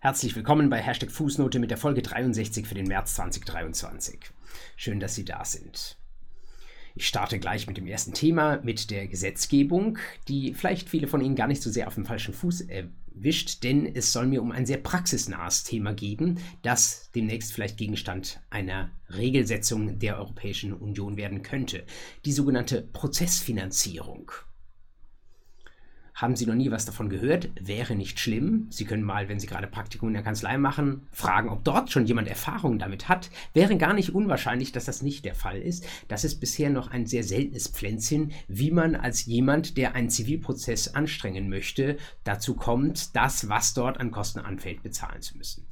Herzlich 0.00 0.36
willkommen 0.36 0.70
bei 0.70 0.80
Hashtag 0.80 1.10
Fußnote 1.10 1.58
mit 1.58 1.72
der 1.72 1.76
Folge 1.76 2.02
63 2.02 2.68
für 2.68 2.76
den 2.76 2.86
März 2.86 3.16
2023. 3.16 4.20
Schön, 4.76 5.00
dass 5.00 5.16
Sie 5.16 5.24
da 5.24 5.44
sind. 5.44 5.96
Ich 6.94 7.08
starte 7.08 7.40
gleich 7.40 7.66
mit 7.66 7.78
dem 7.78 7.88
ersten 7.88 8.12
Thema, 8.12 8.60
mit 8.62 8.92
der 8.92 9.08
Gesetzgebung, 9.08 9.98
die 10.28 10.54
vielleicht 10.54 10.88
viele 10.88 11.08
von 11.08 11.20
Ihnen 11.20 11.34
gar 11.34 11.48
nicht 11.48 11.62
so 11.62 11.68
sehr 11.68 11.88
auf 11.88 11.96
dem 11.96 12.06
falschen 12.06 12.32
Fuß 12.32 12.60
erwischt, 12.60 13.64
denn 13.64 13.92
es 13.92 14.12
soll 14.12 14.28
mir 14.28 14.40
um 14.40 14.52
ein 14.52 14.66
sehr 14.66 14.78
praxisnahes 14.78 15.64
Thema 15.64 15.94
geben, 15.94 16.38
das 16.62 17.10
demnächst 17.16 17.52
vielleicht 17.52 17.76
Gegenstand 17.76 18.40
einer 18.50 18.92
Regelsetzung 19.10 19.98
der 19.98 20.18
Europäischen 20.18 20.74
Union 20.74 21.16
werden 21.16 21.42
könnte. 21.42 21.82
Die 22.24 22.32
sogenannte 22.32 22.82
Prozessfinanzierung. 22.82 24.30
Haben 26.18 26.34
Sie 26.34 26.46
noch 26.46 26.56
nie 26.56 26.72
was 26.72 26.84
davon 26.84 27.10
gehört? 27.10 27.48
Wäre 27.60 27.94
nicht 27.94 28.18
schlimm. 28.18 28.66
Sie 28.70 28.84
können 28.84 29.04
mal, 29.04 29.28
wenn 29.28 29.38
Sie 29.38 29.46
gerade 29.46 29.68
Praktikum 29.68 30.08
in 30.08 30.14
der 30.14 30.24
Kanzlei 30.24 30.58
machen, 30.58 31.06
fragen, 31.12 31.48
ob 31.48 31.62
dort 31.62 31.92
schon 31.92 32.06
jemand 32.06 32.26
Erfahrung 32.26 32.80
damit 32.80 33.08
hat. 33.08 33.30
Wäre 33.54 33.76
gar 33.76 33.94
nicht 33.94 34.16
unwahrscheinlich, 34.16 34.72
dass 34.72 34.86
das 34.86 35.00
nicht 35.00 35.24
der 35.24 35.36
Fall 35.36 35.62
ist. 35.62 35.86
Das 36.08 36.24
ist 36.24 36.40
bisher 36.40 36.70
noch 36.70 36.90
ein 36.90 37.06
sehr 37.06 37.22
seltenes 37.22 37.68
Pflänzchen, 37.68 38.32
wie 38.48 38.72
man 38.72 38.96
als 38.96 39.26
jemand, 39.26 39.76
der 39.76 39.94
einen 39.94 40.10
Zivilprozess 40.10 40.92
anstrengen 40.92 41.48
möchte, 41.48 41.98
dazu 42.24 42.54
kommt, 42.54 43.14
das, 43.14 43.48
was 43.48 43.74
dort 43.74 44.00
an 44.00 44.10
Kosten 44.10 44.40
anfällt, 44.40 44.82
bezahlen 44.82 45.22
zu 45.22 45.38
müssen 45.38 45.68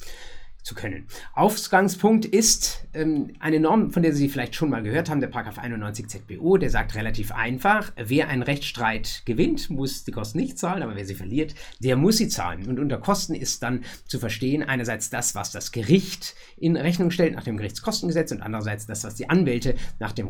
zu 0.67 0.75
können. 0.75 1.07
Ausgangspunkt 1.33 2.25
ist 2.25 2.89
ähm, 2.93 3.35
eine 3.39 3.61
Norm, 3.61 3.93
von 3.93 4.03
der 4.03 4.13
Sie 4.13 4.29
vielleicht 4.29 4.57
schon 4.57 4.69
mal 4.69 4.83
gehört 4.83 5.09
haben, 5.09 5.21
der 5.21 5.29
Paragraph 5.29 5.59
91 5.59 6.09
ZBO, 6.09 6.57
der 6.57 6.71
sagt 6.71 6.97
relativ 6.97 7.31
einfach, 7.31 7.93
wer 7.97 8.27
einen 8.29 8.43
Rechtsstreit 8.43 9.23
gewinnt, 9.27 9.71
muss 9.71 10.03
die 10.03 10.11
Kosten 10.11 10.39
nicht 10.39 10.59
zahlen, 10.59 10.83
aber 10.83 10.97
wer 10.97 11.05
sie 11.05 11.15
verliert, 11.15 11.55
der 11.79 11.97
muss 11.97 12.17
sie 12.17 12.27
zahlen. 12.27 12.67
Und 12.67 12.81
unter 12.81 12.99
Kosten 12.99 13.37
ist 13.37 13.63
dann 13.63 13.85
zu 14.07 14.19
verstehen 14.19 14.65
einerseits 14.65 15.09
das, 15.09 15.37
was 15.37 15.53
das 15.53 15.71
Gericht 15.71 16.35
in 16.57 16.77
Rechnung 16.77 17.13
stellt 17.13 17.37
nach 17.37 17.45
dem 17.45 17.59
Gerichtskostengesetz 17.59 18.33
und 18.33 18.43
andererseits 18.43 18.87
das, 18.87 19.05
was 19.05 19.15
die 19.15 19.31
Anwälte 19.31 19.77
nach 20.01 20.13
dem 20.13 20.29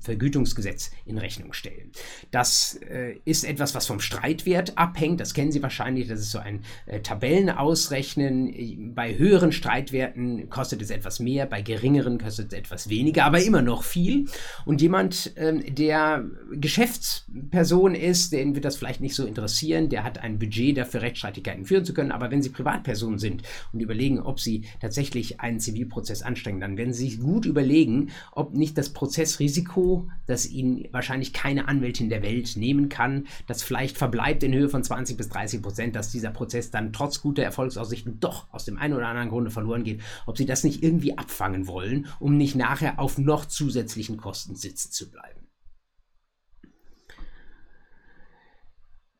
Rechtsanwaltvergütungsgesetz 0.00 0.90
in 1.04 1.18
Rechnung 1.18 1.52
stellen. 1.52 1.90
Das 2.30 2.78
äh, 2.88 3.16
ist 3.24 3.44
etwas, 3.44 3.74
was 3.74 3.86
vom 3.86 4.00
Streitwert 4.00 4.76
abhängt, 4.76 5.20
das 5.20 5.34
kennen 5.34 5.52
Sie 5.52 5.62
wahrscheinlich, 5.62 6.08
das 6.08 6.20
ist 6.20 6.30
so 6.30 6.38
ein 6.38 6.62
äh, 6.86 7.00
Tabellenausrechnen 7.00 8.94
bei 8.94 9.16
höheren 9.16 9.52
Streitwerten 9.52 10.48
kostet 10.50 10.82
es 10.82 10.90
etwas 10.90 11.20
mehr, 11.20 11.46
bei 11.46 11.62
geringeren 11.62 12.18
kostet 12.18 12.52
es 12.52 12.58
etwas 12.58 12.88
weniger, 12.88 13.24
aber 13.24 13.42
immer 13.42 13.62
noch 13.62 13.82
viel. 13.82 14.26
Und 14.64 14.80
jemand, 14.80 15.32
ähm, 15.36 15.62
der 15.74 16.24
Geschäftsperson 16.52 17.94
ist, 17.94 18.32
den 18.32 18.54
wird 18.54 18.64
das 18.64 18.76
vielleicht 18.76 19.00
nicht 19.00 19.14
so 19.14 19.26
interessieren, 19.26 19.88
der 19.88 20.04
hat 20.04 20.18
ein 20.18 20.38
Budget 20.38 20.76
dafür, 20.76 21.02
Rechtsstreitigkeiten 21.02 21.64
führen 21.64 21.84
zu 21.84 21.94
können. 21.94 22.12
Aber 22.12 22.30
wenn 22.30 22.42
Sie 22.42 22.50
Privatperson 22.50 23.18
sind 23.18 23.42
und 23.72 23.80
überlegen, 23.80 24.20
ob 24.20 24.40
Sie 24.40 24.62
tatsächlich 24.80 25.40
einen 25.40 25.60
Zivilprozess 25.60 26.22
anstrengen, 26.22 26.60
dann 26.60 26.76
werden 26.76 26.92
Sie 26.92 27.10
sich 27.10 27.20
gut 27.20 27.46
überlegen, 27.46 28.10
ob 28.32 28.54
nicht 28.54 28.76
das 28.78 28.90
Prozessrisiko, 28.90 29.89
das 30.26 30.48
Ihnen 30.48 30.86
wahrscheinlich 30.92 31.32
keine 31.32 31.66
Anwältin 31.66 32.08
der 32.08 32.22
Welt 32.22 32.56
nehmen 32.56 32.88
kann, 32.88 33.26
das 33.48 33.64
vielleicht 33.64 33.98
verbleibt 33.98 34.44
in 34.44 34.54
Höhe 34.54 34.68
von 34.68 34.84
20 34.84 35.16
bis 35.16 35.28
30 35.28 35.60
Prozent, 35.60 35.96
dass 35.96 36.12
dieser 36.12 36.30
Prozess 36.30 36.70
dann 36.70 36.92
trotz 36.92 37.20
guter 37.20 37.42
Erfolgsaussichten 37.42 38.20
doch 38.20 38.52
aus 38.52 38.64
dem 38.64 38.78
einen 38.78 38.94
oder 38.94 39.08
anderen 39.08 39.28
Grund 39.28 39.40
Grunde 39.40 39.50
verloren 39.50 39.84
geht, 39.84 40.02
ob 40.26 40.36
sie 40.36 40.44
das 40.46 40.64
nicht 40.64 40.82
irgendwie 40.82 41.16
abfangen 41.16 41.66
wollen, 41.66 42.08
um 42.18 42.36
nicht 42.36 42.54
nachher 42.54 42.98
auf 42.98 43.16
noch 43.16 43.46
zusätzlichen 43.46 44.18
Kosten 44.18 44.54
sitzen 44.54 44.92
zu 44.92 45.10
bleiben. 45.10 45.48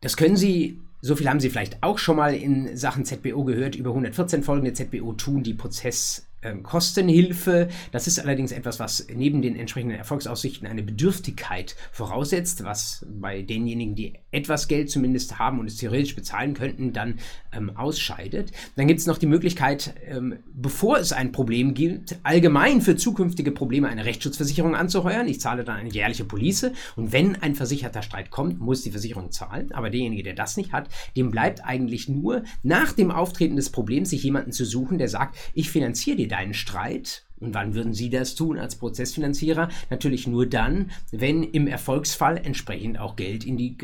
Das 0.02 0.16
können 0.16 0.36
Sie, 0.36 0.80
so 1.00 1.16
viel 1.16 1.28
haben 1.28 1.40
Sie 1.40 1.50
vielleicht 1.50 1.82
auch 1.82 1.98
schon 1.98 2.16
mal 2.16 2.34
in 2.34 2.76
Sachen 2.76 3.04
ZBO 3.04 3.44
gehört, 3.44 3.74
über 3.74 3.90
114 3.90 4.42
folgende 4.42 4.72
ZBO 4.72 5.12
tun, 5.14 5.42
die 5.42 5.54
Prozess 5.54 6.29
ähm, 6.42 6.62
Kostenhilfe. 6.62 7.68
Das 7.92 8.06
ist 8.06 8.18
allerdings 8.18 8.52
etwas, 8.52 8.78
was 8.78 9.06
neben 9.14 9.42
den 9.42 9.56
entsprechenden 9.56 9.96
Erfolgsaussichten 9.96 10.66
eine 10.66 10.82
Bedürftigkeit 10.82 11.76
voraussetzt, 11.92 12.64
was 12.64 13.06
bei 13.08 13.42
denjenigen, 13.42 13.94
die 13.94 14.14
etwas 14.30 14.68
Geld 14.68 14.90
zumindest 14.90 15.38
haben 15.38 15.58
und 15.58 15.66
es 15.66 15.76
theoretisch 15.76 16.14
bezahlen 16.14 16.54
könnten, 16.54 16.92
dann 16.92 17.18
ähm, 17.52 17.76
ausscheidet. 17.76 18.52
Dann 18.76 18.86
gibt 18.86 19.00
es 19.00 19.06
noch 19.06 19.18
die 19.18 19.26
Möglichkeit, 19.26 19.94
ähm, 20.06 20.36
bevor 20.52 20.98
es 20.98 21.12
ein 21.12 21.32
Problem 21.32 21.74
gibt, 21.74 22.18
allgemein 22.22 22.80
für 22.80 22.96
zukünftige 22.96 23.52
Probleme 23.52 23.88
eine 23.88 24.04
Rechtsschutzversicherung 24.04 24.74
anzuheuern. 24.74 25.28
Ich 25.28 25.40
zahle 25.40 25.64
dann 25.64 25.76
eine 25.76 25.90
jährliche 25.90 26.24
Police 26.24 26.70
und 26.96 27.12
wenn 27.12 27.36
ein 27.36 27.54
versicherter 27.54 28.02
Streit 28.02 28.30
kommt, 28.30 28.60
muss 28.60 28.82
die 28.82 28.90
Versicherung 28.90 29.30
zahlen. 29.30 29.72
Aber 29.72 29.90
derjenige, 29.90 30.22
der 30.22 30.34
das 30.34 30.56
nicht 30.56 30.72
hat, 30.72 30.88
dem 31.16 31.30
bleibt 31.30 31.64
eigentlich 31.64 32.08
nur 32.08 32.44
nach 32.62 32.92
dem 32.92 33.10
Auftreten 33.10 33.56
des 33.56 33.70
Problems 33.70 34.10
sich 34.10 34.22
jemanden 34.22 34.52
zu 34.52 34.64
suchen, 34.64 34.98
der 34.98 35.08
sagt, 35.08 35.36
ich 35.54 35.70
finanziere 35.70 36.16
dir 36.16 36.29
deinen 36.30 36.54
Streit. 36.54 37.24
Und 37.38 37.54
wann 37.54 37.74
würden 37.74 37.94
Sie 37.94 38.10
das 38.10 38.34
tun 38.34 38.58
als 38.58 38.76
Prozessfinanzierer? 38.76 39.70
Natürlich 39.88 40.26
nur 40.26 40.46
dann, 40.46 40.90
wenn 41.10 41.42
im 41.42 41.66
Erfolgsfall 41.66 42.36
entsprechend 42.36 42.98
auch 42.98 43.16
Geld 43.16 43.44
in 43.44 43.56
die 43.56 43.78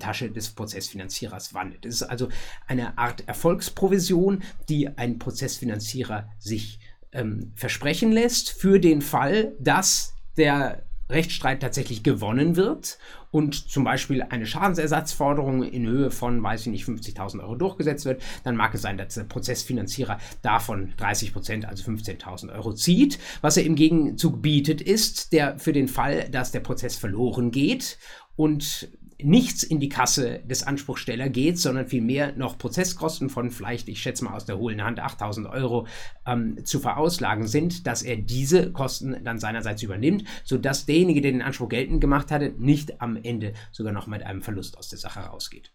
Tasche 0.00 0.30
des 0.30 0.50
Prozessfinanzierers 0.50 1.54
wandert. 1.54 1.86
Es 1.86 1.96
ist 1.96 2.02
also 2.02 2.28
eine 2.66 2.98
Art 2.98 3.26
Erfolgsprovision, 3.28 4.42
die 4.68 4.88
ein 4.98 5.18
Prozessfinanzierer 5.20 6.28
sich 6.38 6.80
ähm, 7.12 7.52
versprechen 7.54 8.10
lässt 8.10 8.50
für 8.50 8.80
den 8.80 9.02
Fall, 9.02 9.52
dass 9.60 10.14
der 10.36 10.82
Rechtsstreit 11.08 11.60
tatsächlich 11.60 12.02
gewonnen 12.02 12.56
wird 12.56 12.98
und 13.30 13.70
zum 13.70 13.84
Beispiel 13.84 14.22
eine 14.22 14.46
Schadensersatzforderung 14.46 15.62
in 15.62 15.86
Höhe 15.86 16.10
von, 16.10 16.42
weiß 16.42 16.62
ich 16.62 16.66
nicht, 16.68 16.84
50.000 16.84 17.40
Euro 17.40 17.54
durchgesetzt 17.54 18.04
wird, 18.04 18.22
dann 18.44 18.56
mag 18.56 18.74
es 18.74 18.82
sein, 18.82 18.98
dass 18.98 19.14
der 19.14 19.24
Prozessfinanzierer 19.24 20.18
davon 20.42 20.94
30 20.96 21.32
Prozent, 21.32 21.64
also 21.64 21.90
15.000 21.90 22.52
Euro 22.54 22.72
zieht. 22.72 23.18
Was 23.40 23.56
er 23.56 23.64
im 23.64 23.76
Gegenzug 23.76 24.42
bietet, 24.42 24.80
ist 24.80 25.32
der 25.32 25.58
für 25.58 25.72
den 25.72 25.88
Fall, 25.88 26.28
dass 26.30 26.52
der 26.52 26.60
Prozess 26.60 26.96
verloren 26.96 27.50
geht 27.50 27.98
und 28.36 28.88
nichts 29.22 29.62
in 29.62 29.80
die 29.80 29.88
Kasse 29.88 30.40
des 30.44 30.62
Anspruchsteller 30.62 31.28
geht, 31.28 31.58
sondern 31.58 31.86
vielmehr 31.86 32.34
noch 32.36 32.58
Prozesskosten 32.58 33.30
von 33.30 33.50
vielleicht, 33.50 33.88
ich 33.88 34.00
schätze 34.00 34.24
mal 34.24 34.34
aus 34.34 34.44
der 34.44 34.58
hohlen 34.58 34.82
Hand, 34.82 35.00
8000 35.00 35.46
Euro 35.48 35.86
ähm, 36.26 36.64
zu 36.64 36.80
verauslagen 36.80 37.46
sind, 37.46 37.86
dass 37.86 38.02
er 38.02 38.16
diese 38.16 38.72
Kosten 38.72 39.16
dann 39.24 39.38
seinerseits 39.38 39.82
übernimmt, 39.82 40.24
sodass 40.44 40.86
derjenige, 40.86 41.20
der 41.20 41.32
den 41.32 41.42
Anspruch 41.42 41.68
geltend 41.68 42.00
gemacht 42.00 42.30
hatte, 42.30 42.54
nicht 42.58 43.00
am 43.00 43.16
Ende 43.16 43.54
sogar 43.72 43.92
noch 43.92 44.06
mit 44.06 44.22
einem 44.22 44.42
Verlust 44.42 44.76
aus 44.76 44.88
der 44.88 44.98
Sache 44.98 45.20
rausgeht. 45.20 45.72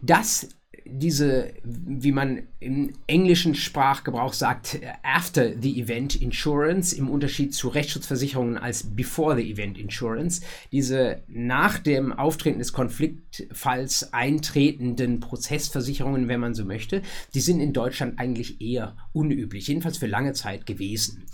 Das 0.00 0.48
diese, 0.84 1.52
wie 1.62 2.12
man 2.12 2.42
im 2.60 2.92
englischen 3.06 3.54
Sprachgebrauch 3.54 4.32
sagt, 4.32 4.80
After 5.02 5.52
the 5.60 5.80
Event 5.80 6.20
Insurance 6.20 6.96
im 6.96 7.08
Unterschied 7.08 7.54
zu 7.54 7.68
Rechtsschutzversicherungen 7.68 8.58
als 8.58 8.84
Before 8.94 9.36
the 9.36 9.50
Event 9.50 9.78
Insurance, 9.78 10.42
diese 10.72 11.22
nach 11.28 11.78
dem 11.78 12.12
Auftreten 12.12 12.58
des 12.58 12.72
Konfliktfalls 12.72 14.12
eintretenden 14.12 15.20
Prozessversicherungen, 15.20 16.28
wenn 16.28 16.40
man 16.40 16.54
so 16.54 16.64
möchte, 16.64 17.02
die 17.34 17.40
sind 17.40 17.60
in 17.60 17.72
Deutschland 17.72 18.18
eigentlich 18.18 18.60
eher 18.60 18.96
unüblich, 19.12 19.68
jedenfalls 19.68 19.98
für 19.98 20.06
lange 20.06 20.32
Zeit 20.32 20.66
gewesen. 20.66 21.26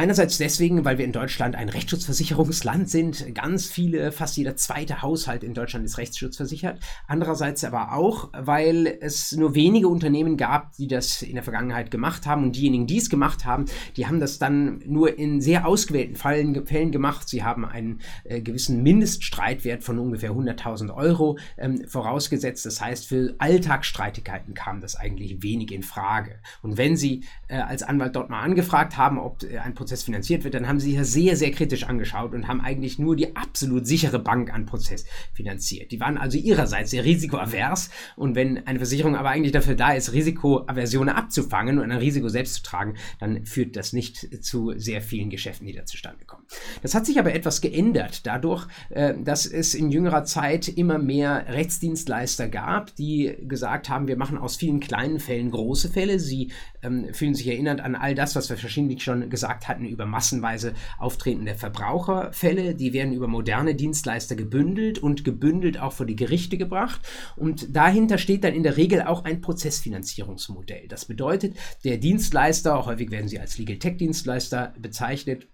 Einerseits 0.00 0.38
deswegen, 0.38 0.86
weil 0.86 0.96
wir 0.96 1.04
in 1.04 1.12
Deutschland 1.12 1.54
ein 1.54 1.68
Rechtsschutzversicherungsland 1.68 2.88
sind. 2.88 3.34
Ganz 3.34 3.66
viele, 3.66 4.12
fast 4.12 4.38
jeder 4.38 4.56
zweite 4.56 5.02
Haushalt 5.02 5.44
in 5.44 5.52
Deutschland 5.52 5.84
ist 5.84 5.98
rechtsschutzversichert. 5.98 6.80
Andererseits 7.06 7.64
aber 7.64 7.92
auch, 7.92 8.30
weil 8.32 8.96
es 9.02 9.32
nur 9.32 9.54
wenige 9.54 9.88
Unternehmen 9.88 10.38
gab, 10.38 10.72
die 10.72 10.88
das 10.88 11.20
in 11.20 11.34
der 11.34 11.42
Vergangenheit 11.42 11.90
gemacht 11.90 12.24
haben. 12.24 12.44
Und 12.44 12.56
diejenigen, 12.56 12.86
die 12.86 12.96
es 12.96 13.10
gemacht 13.10 13.44
haben, 13.44 13.66
die 13.98 14.06
haben 14.06 14.20
das 14.20 14.38
dann 14.38 14.82
nur 14.86 15.18
in 15.18 15.42
sehr 15.42 15.66
ausgewählten 15.66 16.16
Fällen, 16.16 16.64
Fällen 16.64 16.92
gemacht. 16.92 17.28
Sie 17.28 17.44
haben 17.44 17.66
einen 17.66 18.00
äh, 18.24 18.40
gewissen 18.40 18.82
Mindeststreitwert 18.82 19.84
von 19.84 19.98
ungefähr 19.98 20.30
100.000 20.30 20.94
Euro 20.94 21.36
ähm, 21.58 21.86
vorausgesetzt. 21.86 22.64
Das 22.64 22.80
heißt, 22.80 23.06
für 23.06 23.34
Alltagsstreitigkeiten 23.36 24.54
kam 24.54 24.80
das 24.80 24.96
eigentlich 24.96 25.42
wenig 25.42 25.72
in 25.72 25.82
Frage. 25.82 26.36
Und 26.62 26.78
wenn 26.78 26.96
Sie 26.96 27.24
äh, 27.48 27.56
als 27.56 27.82
Anwalt 27.82 28.16
dort 28.16 28.30
mal 28.30 28.40
angefragt 28.40 28.96
haben, 28.96 29.18
ob 29.18 29.42
äh, 29.42 29.58
ein 29.58 29.74
Prozess 29.74 29.89
Prozess 29.90 30.04
finanziert 30.04 30.44
wird, 30.44 30.54
dann 30.54 30.68
haben 30.68 30.78
sie 30.78 30.94
ja 30.94 31.02
sehr, 31.02 31.36
sehr 31.36 31.50
kritisch 31.50 31.82
angeschaut 31.82 32.32
und 32.32 32.46
haben 32.46 32.60
eigentlich 32.60 33.00
nur 33.00 33.16
die 33.16 33.34
absolut 33.34 33.88
sichere 33.88 34.20
Bank 34.20 34.54
an 34.54 34.64
Prozess 34.64 35.04
finanziert. 35.32 35.90
Die 35.90 35.98
waren 35.98 36.16
also 36.16 36.38
ihrerseits 36.38 36.92
sehr 36.92 37.04
risikoavers 37.04 37.90
und 38.14 38.36
wenn 38.36 38.64
eine 38.68 38.78
Versicherung 38.78 39.16
aber 39.16 39.30
eigentlich 39.30 39.50
dafür 39.50 39.74
da 39.74 39.92
ist, 39.92 40.12
Risikoaversionen 40.12 41.12
abzufangen 41.12 41.80
und 41.80 41.90
ein 41.90 41.98
Risiko 41.98 42.28
selbst 42.28 42.54
zu 42.54 42.62
tragen, 42.62 42.94
dann 43.18 43.44
führt 43.46 43.74
das 43.74 43.92
nicht 43.92 44.44
zu 44.44 44.72
sehr 44.76 45.02
vielen 45.02 45.28
Geschäften, 45.28 45.66
die 45.66 45.72
da 45.72 45.84
zustande 45.84 46.24
kommen. 46.24 46.44
Das 46.82 46.94
hat 46.94 47.04
sich 47.04 47.18
aber 47.18 47.34
etwas 47.34 47.60
geändert 47.60 48.26
dadurch, 48.26 48.68
äh, 48.90 49.14
dass 49.20 49.44
es 49.44 49.74
in 49.74 49.90
jüngerer 49.90 50.22
Zeit 50.22 50.68
immer 50.68 50.98
mehr 50.98 51.46
Rechtsdienstleister 51.48 52.48
gab, 52.48 52.94
die 52.94 53.36
gesagt 53.42 53.88
haben, 53.88 54.06
wir 54.06 54.16
machen 54.16 54.38
aus 54.38 54.54
vielen 54.54 54.78
kleinen 54.78 55.18
Fällen 55.18 55.50
große 55.50 55.88
Fälle. 55.88 56.20
Sie 56.20 56.52
ähm, 56.82 57.12
fühlen 57.12 57.34
sich 57.34 57.48
erinnert 57.48 57.80
an 57.80 57.96
all 57.96 58.14
das, 58.14 58.36
was 58.36 58.48
wir 58.48 58.60
wahrscheinlich 58.62 59.02
schon 59.02 59.28
gesagt 59.30 59.68
hatten 59.68 59.79
Daten 59.80 59.86
über 59.86 60.06
massenweise 60.06 60.74
auftretende 60.98 61.54
Verbraucherfälle. 61.54 62.74
Die 62.74 62.92
werden 62.92 63.12
über 63.12 63.28
moderne 63.28 63.74
Dienstleister 63.74 64.36
gebündelt 64.36 64.98
und 64.98 65.24
gebündelt 65.24 65.78
auch 65.80 65.92
vor 65.92 66.06
die 66.06 66.16
Gerichte 66.16 66.58
gebracht. 66.58 67.00
Und 67.36 67.74
dahinter 67.74 68.18
steht 68.18 68.44
dann 68.44 68.54
in 68.54 68.62
der 68.62 68.76
Regel 68.76 69.02
auch 69.02 69.24
ein 69.24 69.40
Prozessfinanzierungsmodell. 69.40 70.88
Das 70.88 71.04
bedeutet, 71.04 71.56
der 71.84 71.98
Dienstleister, 71.98 72.86
häufig 72.86 73.10
werden 73.10 73.28
sie 73.28 73.40
als 73.40 73.58
Legal 73.58 73.78
Tech 73.78 73.96
Dienstleister 73.96 74.74
bezeichnet, 74.78 75.48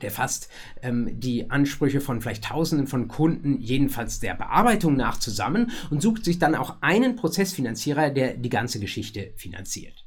der 0.00 0.10
fasst 0.10 0.48
ähm, 0.82 1.20
die 1.20 1.50
Ansprüche 1.50 2.00
von 2.00 2.20
vielleicht 2.20 2.44
Tausenden 2.44 2.86
von 2.86 3.08
Kunden, 3.08 3.60
jedenfalls 3.60 4.20
der 4.20 4.34
Bearbeitung 4.34 4.96
nach, 4.96 5.18
zusammen 5.18 5.70
und 5.90 6.02
sucht 6.02 6.24
sich 6.24 6.38
dann 6.38 6.54
auch 6.54 6.76
einen 6.80 7.14
Prozessfinanzierer, 7.14 8.10
der 8.10 8.36
die 8.36 8.48
ganze 8.48 8.80
Geschichte 8.80 9.32
finanziert. 9.36 10.01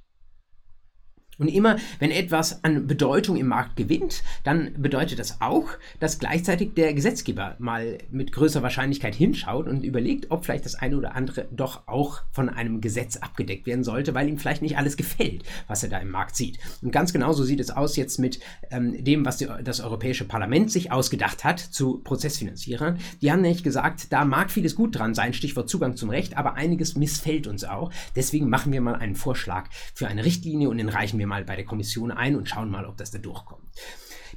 Und 1.37 1.47
immer, 1.47 1.77
wenn 1.99 2.11
etwas 2.11 2.63
an 2.63 2.87
Bedeutung 2.87 3.35
im 3.35 3.47
Markt 3.47 3.75
gewinnt, 3.75 4.23
dann 4.43 4.71
bedeutet 4.77 5.19
das 5.19 5.41
auch, 5.41 5.67
dass 5.99 6.19
gleichzeitig 6.19 6.73
der 6.75 6.93
Gesetzgeber 6.93 7.55
mal 7.59 7.97
mit 8.11 8.31
größerer 8.31 8.63
Wahrscheinlichkeit 8.63 9.15
hinschaut 9.15 9.67
und 9.67 9.83
überlegt, 9.83 10.31
ob 10.31 10.45
vielleicht 10.45 10.65
das 10.65 10.75
eine 10.75 10.97
oder 10.97 11.15
andere 11.15 11.47
doch 11.51 11.87
auch 11.87 12.21
von 12.31 12.49
einem 12.49 12.81
Gesetz 12.81 13.17
abgedeckt 13.17 13.65
werden 13.65 13.83
sollte, 13.83 14.13
weil 14.13 14.29
ihm 14.29 14.37
vielleicht 14.37 14.61
nicht 14.61 14.77
alles 14.77 14.97
gefällt, 14.97 15.43
was 15.67 15.83
er 15.83 15.89
da 15.89 15.97
im 15.99 16.11
Markt 16.11 16.35
sieht. 16.35 16.59
Und 16.81 16.91
ganz 16.91 17.11
genauso 17.13 17.43
sieht 17.43 17.59
es 17.59 17.71
aus 17.71 17.95
jetzt 17.95 18.19
mit 18.19 18.39
ähm, 18.71 19.03
dem, 19.03 19.25
was 19.25 19.37
die, 19.37 19.47
das 19.63 19.81
Europäische 19.81 20.25
Parlament 20.25 20.71
sich 20.71 20.91
ausgedacht 20.91 21.43
hat 21.43 21.59
zu 21.59 21.99
Prozessfinanzierern. 21.99 22.99
Die 23.21 23.31
haben 23.31 23.41
nämlich 23.41 23.63
gesagt, 23.63 24.11
da 24.11 24.25
mag 24.25 24.51
vieles 24.51 24.75
gut 24.75 24.97
dran 24.97 25.13
sein, 25.13 25.33
Stichwort 25.33 25.69
Zugang 25.69 25.97
zum 25.97 26.09
Recht, 26.09 26.37
aber 26.37 26.55
einiges 26.55 26.95
missfällt 26.95 27.47
uns 27.47 27.63
auch. 27.63 27.91
Deswegen 28.15 28.49
machen 28.49 28.71
wir 28.71 28.81
mal 28.81 28.95
einen 28.95 29.15
Vorschlag 29.15 29.69
für 29.93 30.07
eine 30.07 30.25
Richtlinie 30.25 30.69
und 30.69 30.77
den 30.77 30.89
reichen 30.89 31.19
wir 31.19 31.24
wir 31.25 31.27
mal 31.27 31.43
bei 31.43 31.55
der 31.55 31.65
Kommission 31.65 32.11
ein 32.11 32.35
und 32.35 32.47
schauen 32.47 32.69
mal, 32.69 32.85
ob 32.85 32.97
das 32.97 33.11
da 33.11 33.17
durchkommt. 33.17 33.63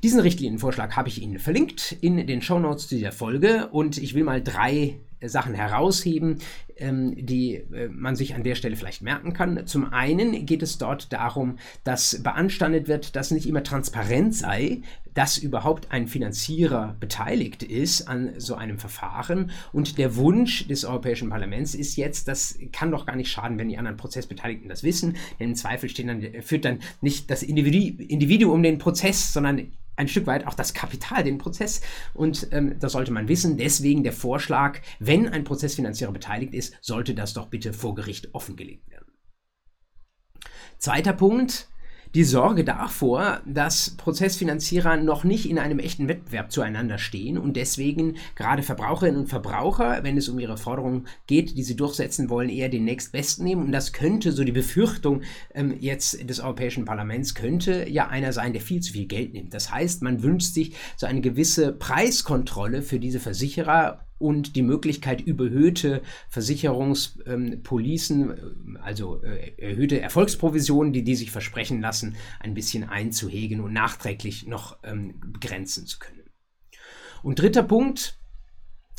Diesen 0.02 0.20
Richtlinienvorschlag 0.20 0.96
habe 0.96 1.08
ich 1.08 1.20
Ihnen 1.20 1.38
verlinkt 1.38 1.92
in 2.00 2.26
den 2.26 2.40
Shownotes 2.40 2.86
dieser 2.86 3.12
Folge 3.12 3.68
und 3.68 3.98
ich 3.98 4.14
will 4.14 4.24
mal 4.24 4.42
drei 4.42 5.00
Sachen 5.20 5.54
herausheben, 5.54 6.38
ähm, 6.76 7.14
die 7.16 7.56
äh, 7.56 7.88
man 7.88 8.14
sich 8.14 8.36
an 8.36 8.44
der 8.44 8.54
Stelle 8.54 8.76
vielleicht 8.76 9.02
merken 9.02 9.32
kann. 9.32 9.66
Zum 9.66 9.92
einen 9.92 10.46
geht 10.46 10.62
es 10.62 10.78
dort 10.78 11.12
darum, 11.12 11.58
dass 11.82 12.22
beanstandet 12.22 12.86
wird, 12.86 13.16
dass 13.16 13.32
nicht 13.32 13.46
immer 13.46 13.64
transparent 13.64 14.36
sei, 14.36 14.82
dass 15.18 15.36
überhaupt 15.36 15.90
ein 15.90 16.06
Finanzierer 16.06 16.94
beteiligt 17.00 17.64
ist 17.64 18.06
an 18.06 18.38
so 18.38 18.54
einem 18.54 18.78
Verfahren. 18.78 19.50
Und 19.72 19.98
der 19.98 20.14
Wunsch 20.14 20.68
des 20.68 20.84
Europäischen 20.84 21.28
Parlaments 21.28 21.74
ist 21.74 21.96
jetzt, 21.96 22.28
das 22.28 22.56
kann 22.70 22.92
doch 22.92 23.04
gar 23.04 23.16
nicht 23.16 23.28
schaden, 23.28 23.58
wenn 23.58 23.68
die 23.68 23.78
anderen 23.78 23.96
Prozessbeteiligten 23.96 24.68
das 24.68 24.84
wissen, 24.84 25.16
denn 25.40 25.48
im 25.48 25.54
Zweifel 25.56 25.92
dann, 25.92 26.24
führt 26.42 26.64
dann 26.64 26.78
nicht 27.00 27.32
das 27.32 27.42
Individu 27.42 28.00
Individuum 28.00 28.62
den 28.62 28.78
Prozess, 28.78 29.32
sondern 29.32 29.72
ein 29.96 30.06
Stück 30.06 30.28
weit 30.28 30.46
auch 30.46 30.54
das 30.54 30.72
Kapital, 30.72 31.24
den 31.24 31.38
Prozess. 31.38 31.80
Und 32.14 32.46
ähm, 32.52 32.78
das 32.78 32.92
sollte 32.92 33.10
man 33.10 33.26
wissen. 33.26 33.56
Deswegen 33.56 34.04
der 34.04 34.12
Vorschlag, 34.12 34.78
wenn 35.00 35.26
ein 35.26 35.42
Prozessfinanzierer 35.42 36.12
beteiligt 36.12 36.54
ist, 36.54 36.76
sollte 36.80 37.16
das 37.16 37.34
doch 37.34 37.48
bitte 37.48 37.72
vor 37.72 37.96
Gericht 37.96 38.32
offengelegt 38.36 38.88
werden. 38.88 39.12
Zweiter 40.78 41.12
Punkt, 41.12 41.66
die 42.14 42.24
Sorge 42.24 42.64
davor, 42.64 43.40
dass 43.44 43.90
Prozessfinanzierer 43.90 44.96
noch 44.96 45.24
nicht 45.24 45.48
in 45.48 45.58
einem 45.58 45.78
echten 45.78 46.08
Wettbewerb 46.08 46.50
zueinander 46.50 46.98
stehen 46.98 47.38
und 47.38 47.56
deswegen 47.56 48.16
gerade 48.34 48.62
Verbraucherinnen 48.62 49.20
und 49.20 49.28
Verbraucher, 49.28 50.00
wenn 50.02 50.16
es 50.16 50.28
um 50.28 50.38
ihre 50.38 50.56
Forderungen 50.56 51.06
geht, 51.26 51.56
die 51.56 51.62
sie 51.62 51.76
durchsetzen 51.76 52.30
wollen, 52.30 52.48
eher 52.48 52.68
den 52.68 52.84
nächstbesten 52.84 53.44
nehmen. 53.44 53.64
Und 53.64 53.72
das 53.72 53.92
könnte, 53.92 54.32
so 54.32 54.44
die 54.44 54.52
Befürchtung 54.52 55.22
ähm, 55.54 55.74
jetzt 55.78 56.28
des 56.28 56.40
Europäischen 56.40 56.84
Parlaments, 56.84 57.34
könnte 57.34 57.88
ja 57.88 58.08
einer 58.08 58.32
sein, 58.32 58.52
der 58.52 58.62
viel 58.62 58.80
zu 58.80 58.92
viel 58.92 59.06
Geld 59.06 59.34
nimmt. 59.34 59.52
Das 59.54 59.70
heißt, 59.70 60.02
man 60.02 60.22
wünscht 60.22 60.54
sich 60.54 60.74
so 60.96 61.06
eine 61.06 61.20
gewisse 61.20 61.72
Preiskontrolle 61.72 62.82
für 62.82 62.98
diese 62.98 63.20
Versicherer 63.20 64.07
und 64.18 64.56
die 64.56 64.62
Möglichkeit, 64.62 65.20
überhöhte 65.20 66.02
Versicherungspolicen, 66.28 68.30
ähm, 68.30 68.78
also 68.82 69.22
äh, 69.22 69.52
erhöhte 69.58 70.00
Erfolgsprovisionen, 70.00 70.92
die 70.92 71.04
die 71.04 71.14
sich 71.14 71.30
versprechen 71.30 71.80
lassen, 71.80 72.16
ein 72.40 72.54
bisschen 72.54 72.88
einzuhegen 72.88 73.60
und 73.60 73.72
nachträglich 73.72 74.46
noch 74.46 74.78
ähm, 74.82 75.20
begrenzen 75.20 75.86
zu 75.86 75.98
können. 75.98 76.22
Und 77.22 77.40
dritter 77.40 77.62
Punkt, 77.62 78.17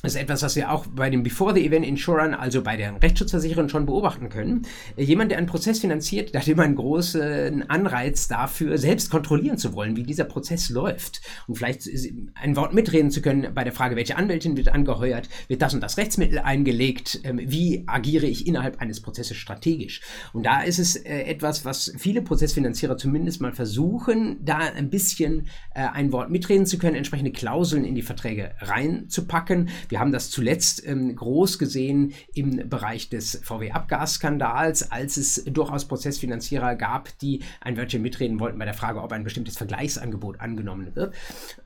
das 0.01 0.16
ist 0.16 0.22
etwas, 0.22 0.42
was 0.44 0.56
wir 0.56 0.72
auch 0.72 0.86
bei 0.88 1.10
den 1.10 1.24
Before 1.24 1.54
the 1.54 1.66
Event 1.66 1.86
Insurern, 1.86 2.34
also 2.34 2.62
bei 2.62 2.78
den 2.78 2.96
Rechtsschutzversicherern 2.96 3.68
schon 3.68 3.86
beobachten 3.86 4.30
können. 4.30 4.66
Jemand, 4.96 5.31
der 5.31 5.38
einen 5.38 5.48
Prozess 5.48 5.80
finanziert, 5.80 6.34
hat 6.36 6.48
immer 6.48 6.63
einen 6.63 6.75
großen 6.75 7.69
Anreiz 7.69 8.30
dafür, 8.30 8.78
selbst 8.78 9.10
kontrollieren 9.10 9.57
zu 9.57 9.74
wollen, 9.74 9.98
wie 9.98 10.04
dieser 10.04 10.24
Prozess 10.24 10.69
läuft. 10.69 11.22
Und 11.48 11.56
vielleicht 11.56 11.90
ein 12.36 12.56
Wort 12.56 12.74
mitreden 12.74 13.12
zu 13.12 13.22
können 13.22 13.54
bei 13.54 13.63
der 13.63 13.74
Frage, 13.74 13.98
welche 13.98 14.16
Anwältin 14.16 14.56
wird 14.56 14.69
angeheuert, 14.69 15.28
wird 15.50 15.62
das 15.62 15.74
und 15.74 15.81
das 15.81 15.98
Rechtsmittel 15.98 16.40
eingelegt, 16.40 17.19
ähm, 17.24 17.42
wie 17.44 17.84
agiere 17.88 18.25
ich 18.25 18.48
innerhalb 18.48 18.80
eines 18.80 19.01
Prozesses 19.01 19.36
strategisch. 19.36 20.01
Und 20.31 20.46
da 20.46 20.62
ist 20.62 20.80
es 20.80 20.96
äh, 20.96 21.24
etwas, 21.24 21.66
was 21.66 21.94
viele 21.98 22.22
Prozessfinanzierer 22.22 22.98
zumindest 22.98 23.42
mal 23.42 23.51
versuchen, 23.51 24.38
da 24.46 24.57
ein 24.60 24.90
bisschen 24.90 25.48
äh, 25.75 25.81
ein 25.81 26.13
Wort 26.13 26.30
mitreden 26.30 26.66
zu 26.66 26.78
können, 26.78 26.96
entsprechende 26.96 27.31
Klauseln 27.31 27.84
in 27.84 27.96
die 27.96 28.01
Verträge 28.01 28.51
reinzupacken 28.60 29.69
wir 29.89 30.00
haben 30.00 30.12
das 30.12 30.30
zuletzt 30.30 30.86
ähm, 30.88 31.15
groß 31.15 31.59
gesehen 31.59 32.13
im 32.33 32.69
Bereich 32.69 33.09
des 33.09 33.41
VW-Abgasskandals, 33.44 34.91
als 34.91 35.18
es 35.18 35.44
durchaus 35.45 35.86
Prozessfinanzierer 35.88 36.75
gab, 36.75 37.18
die 37.19 37.41
ein 37.62 37.75
Wörtchen 37.75 38.01
mitreden 38.01 38.39
wollten 38.39 38.59
bei 38.59 38.65
der 38.65 38.74
Frage, 38.74 39.01
ob 39.01 39.12
ein 39.12 39.24
bestimmtes 39.24 39.57
Vergleichsangebot 39.57 40.39
angenommen 40.39 40.95
wird. 40.95 41.13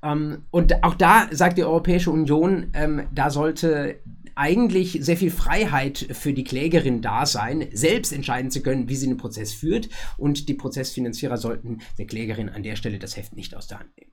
Ähm, 0.02 0.44
und 0.52 0.84
auch 0.84 0.96
da 0.96 1.28
sagt 1.32 1.58
die 1.58 1.64
Europäische 1.64 2.12
Union, 2.12 2.68
ähm, 2.74 3.04
da 3.14 3.30
sollte 3.30 4.00
eigentlich 4.36 4.98
sehr 5.02 5.18
viel 5.18 5.32
Freiheit 5.32 6.08
für 6.12 6.34
die 6.34 6.44
Klägerin 6.44 7.02
da 7.02 7.26
sein, 7.26 7.68
selbst 7.72 8.12
entscheiden 8.12 8.52
zu 8.52 8.62
können, 8.62 8.90
wie 8.90 8.96
sie 8.96 9.08
den 9.08 9.18
Prozess 9.18 9.54
führt. 9.54 9.90
Und 10.18 10.50
die 10.50 10.54
Prozessfinanzierer 10.54 11.38
sollten 11.38 11.80
der 11.98 12.08
Klägerin 12.08 12.50
an 12.50 12.64
der 12.64 12.76
Stelle 12.76 13.00
das 13.00 13.16
Heft 13.16 13.36
nicht 13.36 13.56
aus 13.56 13.68
der 13.68 13.80
Hand 13.80 13.96
nehmen. 13.98 14.12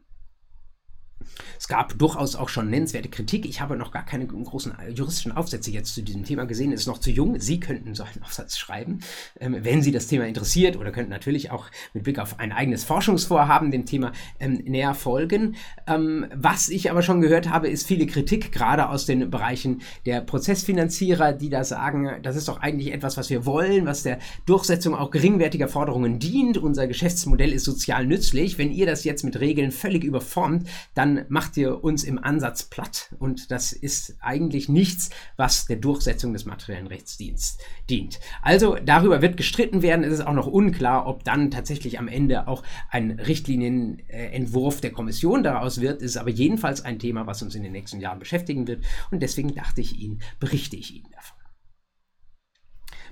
Es 1.59 1.69
gab 1.69 1.99
durchaus 1.99 2.37
auch 2.37 2.49
schon 2.49 2.71
nennenswerte 2.71 3.09
Kritik. 3.09 3.47
Ich 3.47 3.61
habe 3.61 3.77
noch 3.77 3.93
gar 3.93 4.05
keine 4.05 4.27
großen 4.27 4.73
juristischen 4.95 5.33
Aufsätze 5.33 5.71
jetzt 5.71 5.95
zu 5.95 6.03
diesem 6.03 6.25
Thema 6.25 6.45
gesehen. 6.45 6.73
Es 6.73 6.83
ist 6.83 6.87
noch 6.87 6.99
zu 6.99 7.11
jung. 7.11 7.39
Sie 7.39 7.61
könnten 7.61 7.95
so 7.95 8.03
einen 8.03 8.23
Aufsatz 8.23 8.57
schreiben, 8.57 9.01
ähm, 9.39 9.57
wenn 9.61 9.83
Sie 9.83 9.93
das 9.93 10.07
Thema 10.07 10.27
interessiert 10.27 10.77
oder 10.77 10.91
könnten 10.91 11.11
natürlich 11.11 11.51
auch 11.51 11.67
mit 11.95 12.05
Blick 12.05 12.19
auf 12.19 12.39
ein 12.39 12.53
eigenes 12.53 12.85
Forschungsvorhaben 12.85 13.71
dem 13.71 13.87
Thema 13.87 14.13
ähm, 14.39 14.63
näher 14.65 14.95
folgen. 14.95 15.57
Ähm, 15.87 16.27
was 16.35 16.69
ich 16.69 16.91
aber 16.91 17.03
schon 17.03 17.21
gehört 17.21 17.51
habe, 17.51 17.69
ist 17.69 17.87
viele 17.87 18.07
Kritik, 18.07 18.53
gerade 18.53 18.89
aus 18.89 19.07
den 19.07 19.31
Bereichen 19.31 19.83
der 20.07 20.21
Prozessfinanzierer, 20.21 21.33
die 21.33 21.51
da 21.51 21.65
sagen, 21.65 22.23
das 22.23 22.37
ist 22.37 22.49
doch 22.49 22.61
eigentlich 22.61 22.93
etwas, 22.93 23.17
was 23.17 23.31
wir 23.31 23.47
wollen, 23.47 23.87
was 23.87 24.03
der 24.03 24.19
Durchsetzung 24.47 24.95
auch 24.95 25.11
geringwertiger 25.11 25.69
Forderungen 25.69 26.19
dient. 26.19 26.59
Unser 26.59 26.87
Geschäftsmodell 26.87 27.53
ist 27.53 27.65
sozial 27.65 28.07
nützlich. 28.07 28.59
Wenn 28.59 28.73
ihr 28.73 28.87
das 28.87 29.05
jetzt 29.05 29.25
mit 29.25 29.39
Regeln 29.41 29.71
völlig 29.71 30.05
überformt, 30.05 30.69
dann 30.95 31.20
macht 31.29 31.57
ihr 31.57 31.83
uns 31.83 32.05
im 32.05 32.23
Ansatz 32.23 32.65
platt 32.65 33.15
und 33.19 33.51
das 33.51 33.73
ist 33.73 34.17
eigentlich 34.21 34.69
nichts, 34.69 35.11
was 35.37 35.67
der 35.67 35.77
Durchsetzung 35.77 36.33
des 36.33 36.45
materiellen 36.45 36.87
Rechtsdienstes 36.87 37.59
dient. 37.89 38.21
Also 38.43 38.77
darüber 38.77 39.23
wird 39.23 39.37
gestritten 39.37 39.83
werden. 39.83 40.05
Es 40.05 40.13
ist 40.13 40.27
auch 40.27 40.35
noch 40.35 40.47
unklar, 40.47 41.07
ob 41.07 41.25
dann 41.25 41.51
tatsächlich 41.51 41.99
am 41.99 42.09
Ende 42.09 42.49
auch 42.49 42.63
ein 42.91 43.13
Richtlinienentwurf 43.13 44.81
der 44.81 44.93
Kommission 44.93 45.43
daraus 45.43 45.81
wird. 45.81 46.03
Es 46.03 46.13
ist 46.13 46.17
aber 46.17 46.31
jedenfalls 46.31 46.85
ein 46.85 46.99
Thema, 46.99 47.27
was 47.27 47.43
uns 47.43 47.55
in 47.55 47.63
den 47.63 47.73
nächsten 47.73 48.01
Jahren 48.01 48.19
beschäftigen 48.19 48.67
wird 48.67 48.85
und 49.11 49.21
deswegen 49.23 49.55
dachte 49.55 49.81
ich 49.81 49.99
Ihnen, 49.99 50.21
berichte 50.39 50.77
ich 50.77 50.95
Ihnen 50.95 51.11
davon. 51.13 51.37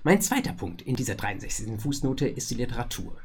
Mein 0.04 0.20
zweiter 0.20 0.52
Punkt 0.52 0.80
in 0.82 0.94
dieser 0.94 1.16
63. 1.16 1.80
Fußnote 1.80 2.28
ist 2.28 2.50
die 2.50 2.54
Literatur. 2.54 3.16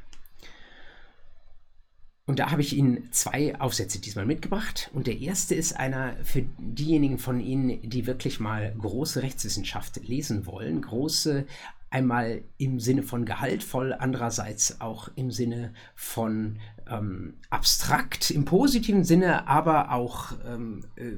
Und 2.25 2.39
da 2.39 2.51
habe 2.51 2.62
ich 2.62 2.75
Ihnen 2.75 3.12
zwei 3.12 3.60
Aufsätze 3.60 4.00
diesmal 4.00 4.25
mitgebracht. 4.25 4.89
Und 4.94 5.08
der 5.08 5.20
erste 5.20 5.56
ist 5.56 5.74
einer 5.74 6.15
für 6.24 6.44
diejenigen 6.58 7.18
von 7.18 7.42
Ihnen, 7.42 7.82
die 7.82 8.08
wirklich 8.08 8.39
mal 8.39 8.74
große 8.80 9.22
Rechtswissenschaft 9.22 10.08
lesen 10.08 10.46
wollen. 10.46 10.82
Große 10.82 11.46
einmal 11.89 12.42
im 12.58 12.80
Sinne 12.80 13.03
von 13.03 13.25
gehaltvoll, 13.25 13.94
andererseits 13.94 14.82
auch 14.82 15.10
im 15.15 15.32
Sinne 15.32 15.74
von 15.96 16.60
ähm, 16.90 17.36
abstrakt, 17.50 18.32
im 18.32 18.46
positiven 18.46 19.04
Sinne, 19.04 19.48
aber 19.48 19.92
auch 19.92 20.34
ähm, 20.46 20.86
äh, 20.96 21.13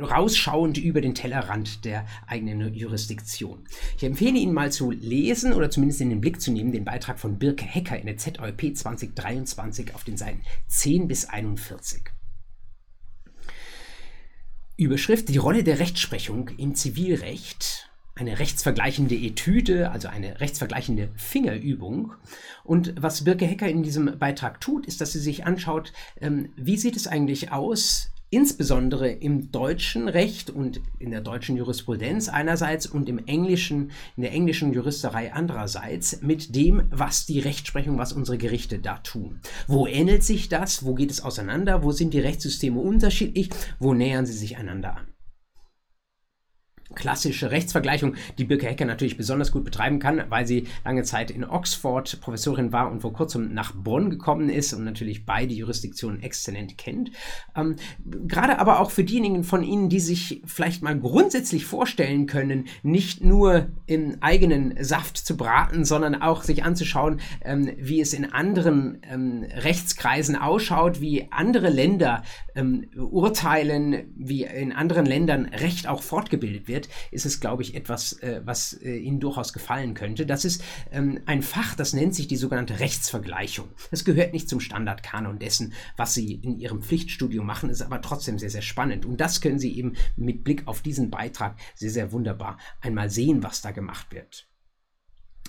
rausschauend 0.00 0.78
über 0.78 1.00
den 1.00 1.14
Tellerrand 1.14 1.84
der 1.84 2.06
eigenen 2.26 2.74
Jurisdiktion. 2.74 3.64
Ich 3.96 4.04
empfehle 4.04 4.38
Ihnen 4.38 4.52
mal 4.52 4.70
zu 4.70 4.90
lesen 4.90 5.52
oder 5.52 5.70
zumindest 5.70 6.00
in 6.00 6.10
den 6.10 6.20
Blick 6.20 6.40
zu 6.40 6.52
nehmen 6.52 6.72
den 6.72 6.84
Beitrag 6.84 7.18
von 7.18 7.38
Birke 7.38 7.64
Hecker 7.64 7.98
in 7.98 8.06
der 8.06 8.16
ZOP 8.16 8.76
2023 8.76 9.94
auf 9.94 10.04
den 10.04 10.16
Seiten 10.16 10.42
10 10.68 11.08
bis 11.08 11.24
41. 11.24 12.02
Überschrift 14.76 15.28
Die 15.28 15.38
Rolle 15.38 15.64
der 15.64 15.80
Rechtsprechung 15.80 16.50
im 16.56 16.74
Zivilrecht 16.74 17.87
eine 18.18 18.38
rechtsvergleichende 18.38 19.14
Etüde, 19.14 19.90
also 19.90 20.08
eine 20.08 20.40
rechtsvergleichende 20.40 21.10
Fingerübung. 21.14 22.12
Und 22.64 22.94
was 23.00 23.24
Birke 23.24 23.46
Hecker 23.46 23.68
in 23.68 23.82
diesem 23.82 24.18
Beitrag 24.18 24.60
tut, 24.60 24.86
ist, 24.86 25.00
dass 25.00 25.12
sie 25.12 25.20
sich 25.20 25.46
anschaut, 25.46 25.92
ähm, 26.20 26.50
wie 26.56 26.76
sieht 26.76 26.96
es 26.96 27.06
eigentlich 27.06 27.52
aus 27.52 28.10
insbesondere 28.30 29.10
im 29.10 29.50
deutschen 29.52 30.08
Recht 30.08 30.50
und 30.50 30.80
in 30.98 31.10
der 31.10 31.22
deutschen 31.22 31.56
Jurisprudenz 31.56 32.28
einerseits 32.28 32.86
und 32.86 33.08
im 33.08 33.26
englischen, 33.26 33.90
in 34.16 34.22
der 34.22 34.32
englischen 34.32 34.72
Juristerei 34.72 35.32
andererseits 35.32 36.20
mit 36.20 36.54
dem, 36.54 36.82
was 36.90 37.24
die 37.24 37.40
Rechtsprechung, 37.40 37.96
was 37.96 38.12
unsere 38.12 38.36
Gerichte 38.36 38.80
da 38.80 38.98
tun. 38.98 39.40
Wo 39.66 39.86
ähnelt 39.86 40.24
sich 40.24 40.48
das? 40.48 40.84
Wo 40.84 40.94
geht 40.94 41.10
es 41.10 41.22
auseinander? 41.22 41.82
Wo 41.82 41.92
sind 41.92 42.12
die 42.12 42.20
Rechtssysteme 42.20 42.80
unterschiedlich? 42.80 43.48
Wo 43.78 43.94
nähern 43.94 44.26
sie 44.26 44.36
sich 44.36 44.58
einander 44.58 44.96
an? 44.96 45.06
Klassische 46.98 47.50
Rechtsvergleichung, 47.50 48.16
die 48.36 48.44
Birke 48.44 48.66
Hecker 48.66 48.84
natürlich 48.84 49.16
besonders 49.16 49.52
gut 49.52 49.64
betreiben 49.64 50.00
kann, 50.00 50.24
weil 50.28 50.46
sie 50.46 50.66
lange 50.84 51.04
Zeit 51.04 51.30
in 51.30 51.44
Oxford 51.44 52.20
Professorin 52.20 52.72
war 52.72 52.90
und 52.90 53.00
vor 53.00 53.12
kurzem 53.12 53.54
nach 53.54 53.72
Bonn 53.72 54.10
gekommen 54.10 54.50
ist 54.50 54.72
und 54.74 54.84
natürlich 54.84 55.24
beide 55.24 55.54
Jurisdiktionen 55.54 56.22
exzellent 56.22 56.76
kennt. 56.76 57.12
Ähm, 57.56 57.76
gerade 58.26 58.58
aber 58.58 58.80
auch 58.80 58.90
für 58.90 59.04
diejenigen 59.04 59.44
von 59.44 59.62
Ihnen, 59.62 59.88
die 59.88 60.00
sich 60.00 60.42
vielleicht 60.44 60.82
mal 60.82 60.98
grundsätzlich 60.98 61.64
vorstellen 61.64 62.26
können, 62.26 62.64
nicht 62.82 63.22
nur 63.22 63.68
im 63.86 64.16
eigenen 64.20 64.82
Saft 64.82 65.18
zu 65.18 65.36
braten, 65.36 65.84
sondern 65.84 66.20
auch 66.20 66.42
sich 66.42 66.64
anzuschauen, 66.64 67.20
ähm, 67.44 67.70
wie 67.78 68.00
es 68.00 68.12
in 68.12 68.32
anderen 68.32 68.98
ähm, 69.08 69.46
Rechtskreisen 69.54 70.34
ausschaut, 70.34 71.00
wie 71.00 71.28
andere 71.30 71.68
Länder 71.68 72.22
ähm, 72.56 72.88
urteilen, 72.96 74.12
wie 74.16 74.42
in 74.42 74.72
anderen 74.72 75.06
Ländern 75.06 75.46
Recht 75.46 75.86
auch 75.86 76.02
fortgebildet 76.02 76.66
wird 76.66 76.87
ist 77.10 77.26
es, 77.26 77.40
glaube 77.40 77.62
ich, 77.62 77.74
etwas, 77.74 78.14
äh, 78.14 78.40
was 78.44 78.72
äh, 78.74 78.96
Ihnen 78.96 79.20
durchaus 79.20 79.52
gefallen 79.52 79.94
könnte. 79.94 80.26
Das 80.26 80.44
ist 80.44 80.62
ähm, 80.90 81.20
ein 81.26 81.42
Fach, 81.42 81.74
das 81.74 81.92
nennt 81.92 82.14
sich 82.14 82.28
die 82.28 82.36
sogenannte 82.36 82.80
Rechtsvergleichung. 82.80 83.68
Es 83.90 84.04
gehört 84.04 84.32
nicht 84.32 84.48
zum 84.48 84.60
Standardkanon 84.60 85.38
dessen, 85.38 85.72
was 85.96 86.14
Sie 86.14 86.34
in 86.34 86.58
Ihrem 86.58 86.82
Pflichtstudium 86.82 87.46
machen, 87.46 87.70
ist 87.70 87.82
aber 87.82 88.00
trotzdem 88.00 88.38
sehr, 88.38 88.50
sehr 88.50 88.62
spannend. 88.62 89.06
Und 89.06 89.20
das 89.20 89.40
können 89.40 89.58
Sie 89.58 89.76
eben 89.76 89.94
mit 90.16 90.44
Blick 90.44 90.66
auf 90.66 90.82
diesen 90.82 91.10
Beitrag 91.10 91.56
sehr, 91.74 91.90
sehr 91.90 92.12
wunderbar 92.12 92.58
einmal 92.80 93.10
sehen, 93.10 93.42
was 93.42 93.62
da 93.62 93.70
gemacht 93.70 94.12
wird. 94.12 94.47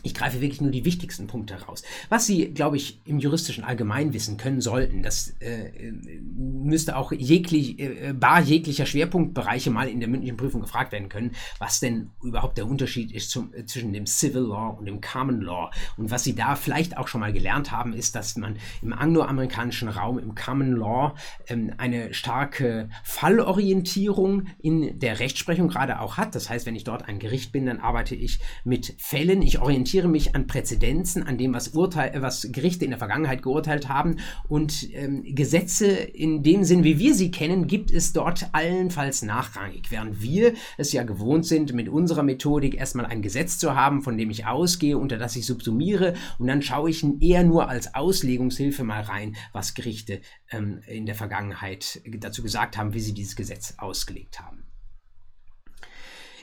Ich 0.03 0.13
greife 0.13 0.41
wirklich 0.41 0.61
nur 0.61 0.71
die 0.71 0.85
wichtigsten 0.85 1.27
Punkte 1.27 1.55
heraus. 1.55 1.83
Was 2.07 2.25
Sie, 2.25 2.53
glaube 2.53 2.77
ich, 2.77 3.01
im 3.05 3.19
juristischen 3.19 3.63
Allgemeinwissen 3.63 4.37
können 4.37 4.61
sollten, 4.61 5.03
das 5.03 5.35
äh, 5.39 5.91
müsste 5.91 6.95
auch 6.95 7.11
jeglich, 7.11 7.79
äh, 7.79 8.13
bar 8.13 8.41
jeglicher 8.41 8.85
Schwerpunktbereiche 8.85 9.71
mal 9.71 9.89
in 9.89 9.99
der 9.99 10.07
mündlichen 10.07 10.37
Prüfung 10.37 10.61
gefragt 10.61 10.91
werden 10.93 11.09
können, 11.09 11.31
was 11.57 11.79
denn 11.79 12.11
überhaupt 12.23 12.57
der 12.57 12.67
Unterschied 12.67 13.11
ist 13.11 13.29
zum, 13.29 13.53
äh, 13.53 13.65
zwischen 13.65 13.91
dem 13.91 14.05
Civil 14.05 14.41
Law 14.41 14.77
und 14.79 14.85
dem 14.85 15.01
Common 15.01 15.41
Law. 15.41 15.69
Und 15.97 16.11
was 16.11 16.23
Sie 16.23 16.35
da 16.35 16.55
vielleicht 16.55 16.97
auch 16.97 17.07
schon 17.07 17.21
mal 17.21 17.33
gelernt 17.33 17.71
haben, 17.71 17.93
ist, 17.93 18.15
dass 18.15 18.37
man 18.37 18.57
im 18.81 18.93
angloamerikanischen 18.93 19.89
Raum, 19.89 20.17
im 20.17 20.33
Common 20.33 20.77
Law, 20.77 21.15
ähm, 21.47 21.73
eine 21.77 22.13
starke 22.13 22.89
Fallorientierung 23.03 24.47
in 24.61 24.99
der 24.99 25.19
Rechtsprechung 25.19 25.67
gerade 25.67 25.99
auch 25.99 26.17
hat. 26.17 26.35
Das 26.35 26.49
heißt, 26.49 26.65
wenn 26.65 26.75
ich 26.75 26.85
dort 26.85 27.07
ein 27.07 27.19
Gericht 27.19 27.51
bin, 27.51 27.65
dann 27.65 27.79
arbeite 27.79 28.15
ich 28.15 28.39
mit 28.63 28.95
Fällen. 28.97 29.41
Ich 29.41 29.59
orientiere 29.59 29.88
orientiere 29.89 30.08
mich 30.08 30.36
an 30.36 30.46
Präzedenzen, 30.46 31.24
an 31.24 31.39
dem, 31.39 31.53
was, 31.53 31.69
Urteil, 31.69 32.15
äh, 32.15 32.22
was 32.22 32.48
Gerichte 32.51 32.86
in 32.86 32.91
der 32.91 33.00
Vergangenheit 33.00 33.41
geurteilt 33.41 33.89
haben. 33.89 34.17
Und 34.48 34.88
ähm, 34.93 35.24
Gesetze 35.24 35.88
in 35.88 36.43
dem 36.43 36.63
Sinn, 36.63 36.84
wie 36.84 37.00
wir 37.00 37.15
sie 37.15 37.31
kennen, 37.31 37.65
gibt 37.65 37.91
es 37.91 38.13
dort 38.13 38.50
allenfalls 38.51 39.24
nachrangig. 39.24 39.89
Während 39.89 40.22
wir 40.22 40.53
es 40.77 40.91
ja 40.91 41.01
gewohnt 41.03 41.48
sind, 41.48 41.74
mit 41.74 41.89
unserer 41.89 42.22
Methodik 42.22 42.75
erstmal 42.75 43.08
ein 43.08 43.24
Gesetz 43.24 43.58
zu 43.58 43.75
haben, 43.75 44.03
von 44.03 44.15
dem 44.15 44.29
ich 44.29 44.46
ausgehe, 44.46 44.98
unter 44.98 45.17
das 45.17 45.36
ich 45.36 45.48
subsumiere. 45.48 46.13
Und 46.38 46.48
dann 46.48 46.62
schaue 46.62 46.91
ich 46.91 47.03
eher 47.19 47.43
nur 47.43 47.67
als 47.67 47.96
Auslegungshilfe 47.96 48.84
mal 48.84 49.01
rein, 49.01 49.36
was 49.53 49.74
Gerichte 49.74 50.22
ähm, 50.51 50.81
in 50.86 51.08
der 51.08 51.15
Vergangenheit 51.15 52.01
dazu 52.19 52.43
gesagt 52.43 52.77
haben, 52.77 52.93
wie 52.93 53.00
sie 53.00 53.13
dieses 53.13 53.36
Gesetz 53.36 53.74
ausgelegt 53.77 54.39
haben. 54.39 54.68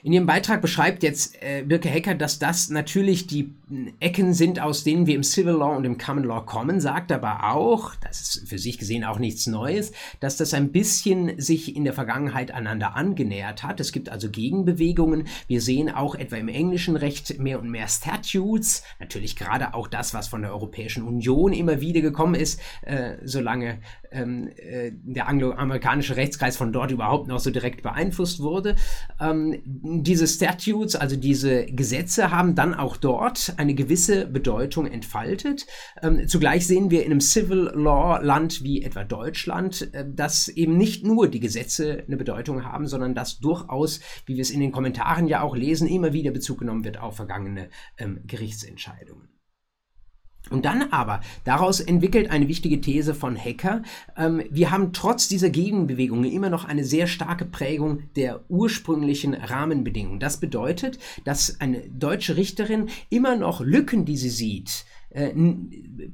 In 0.03 0.13
ihrem 0.13 0.27
Beitrag 0.27 0.63
beschreibt 0.63 1.03
jetzt 1.03 1.41
äh, 1.43 1.63
Birke 1.63 1.89
Hecker, 1.89 2.15
dass 2.15 2.39
das 2.39 2.71
natürlich 2.71 3.27
die 3.27 3.53
Ecken 3.99 4.33
sind, 4.33 4.61
aus 4.61 4.85
denen 4.85 5.07
wir 5.07 5.17
im 5.17 5.25
Civil 5.25 5.55
Law 5.55 5.77
und 5.77 5.85
im 5.85 5.99
Common 5.99 6.25
Law 6.25 6.41
kommen, 6.41 6.81
sagt 6.81 7.11
aber 7.11 7.53
auch, 7.53 7.95
das 7.97 8.21
ist 8.21 8.49
für 8.49 8.59
sich 8.59 8.79
gesehen 8.79 9.05
auch 9.05 9.19
nichts 9.19 9.47
Neues, 9.47 9.93
dass 10.21 10.37
das 10.37 10.55
ein 10.55 10.71
bisschen 10.71 11.41
sich 11.41 11.75
in 11.75 11.85
der 11.85 11.93
Vergangenheit 11.93 12.53
einander 12.53 12.95
angenähert 12.95 13.65
hat. 13.65 13.81
Es 13.81 13.91
gibt 13.91 14.09
also 14.09 14.31
Gegenbewegungen. 14.31 15.27
Wir 15.49 15.61
sehen 15.61 15.91
auch 15.91 16.15
etwa 16.15 16.37
im 16.37 16.49
englischen 16.49 16.97
Recht 16.97 17.41
mehr 17.41 17.61
und 17.61 17.71
mehr 17.71 17.89
Statutes, 17.89 18.85
natürlich 19.01 19.35
gerade 19.35 19.75
auch 19.75 19.89
das, 19.89 20.15
was 20.15 20.29
von 20.29 20.43
der 20.43 20.53
Europäischen 20.53 21.03
Union 21.03 21.53
immer 21.53 21.81
wieder 21.81 22.01
gekommen 22.01 22.37
ist, 22.37 22.61
äh, 22.83 23.17
solange 23.25 23.81
ähm, 24.13 24.49
äh, 24.57 24.93
der 24.93 25.29
angloamerikanische 25.29 26.17
Rechtskreis 26.17 26.57
von 26.57 26.73
dort 26.73 26.91
überhaupt 26.91 27.29
noch 27.29 27.41
so 27.41 27.51
direkt 27.51 27.83
beeinflusst 27.83 28.41
wurde. 28.41 28.77
Ähm, 29.21 29.96
diese 30.03 30.27
Statutes, 30.27 30.97
also 30.97 31.17
diese 31.17 31.67
Gesetze, 31.67 32.31
haben 32.31 32.55
dann 32.55 32.75
auch 32.75 32.97
dort 32.97 33.55
eine 33.57 33.75
gewisse 33.75 34.27
Bedeutung 34.27 34.87
entfaltet. 34.87 35.67
Ähm, 36.03 36.27
zugleich 36.29 36.67
sehen 36.67 36.91
wir 36.91 37.05
in 37.05 37.13
einem 37.13 37.21
Civil 37.21 37.71
Law 37.75 38.19
Land 38.23 38.63
wie 38.63 38.83
etwa 38.83 39.05
Deutschland, 39.05 39.93
äh, 39.93 40.05
dass 40.09 40.49
eben 40.49 40.77
nicht 40.77 41.05
nur 41.05 41.29
die 41.29 41.41
Gesetze 41.41 42.05
eine 42.07 42.17
Bedeutung 42.17 42.65
haben, 42.65 42.87
sondern 42.87 43.15
dass 43.15 43.39
durchaus, 43.39 44.01
wie 44.27 44.37
wir 44.37 44.43
es 44.43 44.51
in 44.51 44.61
den 44.61 44.73
Kommentaren 44.73 45.27
ja 45.27 45.43
auch 45.43 45.57
lesen, 45.57 45.89
immer 45.89 46.13
wieder 46.13 46.31
Bezug 46.31 46.59
genommen 46.59 46.85
wird 46.85 46.99
auf 47.01 47.17
vergangene 47.17 47.69
ähm, 47.99 48.21
Gerichtsentscheidungen. 48.27 49.36
Und 50.51 50.65
dann 50.65 50.93
aber, 50.93 51.21
daraus 51.45 51.81
entwickelt 51.81 52.31
eine 52.31 52.47
wichtige 52.47 52.81
These 52.81 53.15
von 53.15 53.37
Hacker, 53.37 53.83
ähm, 54.17 54.43
wir 54.51 54.71
haben 54.71 54.93
trotz 54.93 55.29
dieser 55.29 55.51
Gegenbewegungen 55.51 56.31
immer 56.31 56.51
noch 56.51 56.65
eine 56.65 56.85
sehr 56.85 57.09
starke 57.09 57.45
Prägung 57.45 58.05
der 58.15 58.41
ursprünglichen 58.49 59.35
Rahmenbedingungen. 59.35 60.21
Das 60.21 60.39
bedeutet, 60.39 60.99
dass 61.25 61.61
eine 61.61 61.81
deutsche 61.89 62.37
Richterin 62.37 62.89
immer 63.11 63.37
noch 63.37 63.61
Lücken, 63.61 64.05
die 64.05 64.17
sie 64.17 64.31
sieht, 64.31 64.85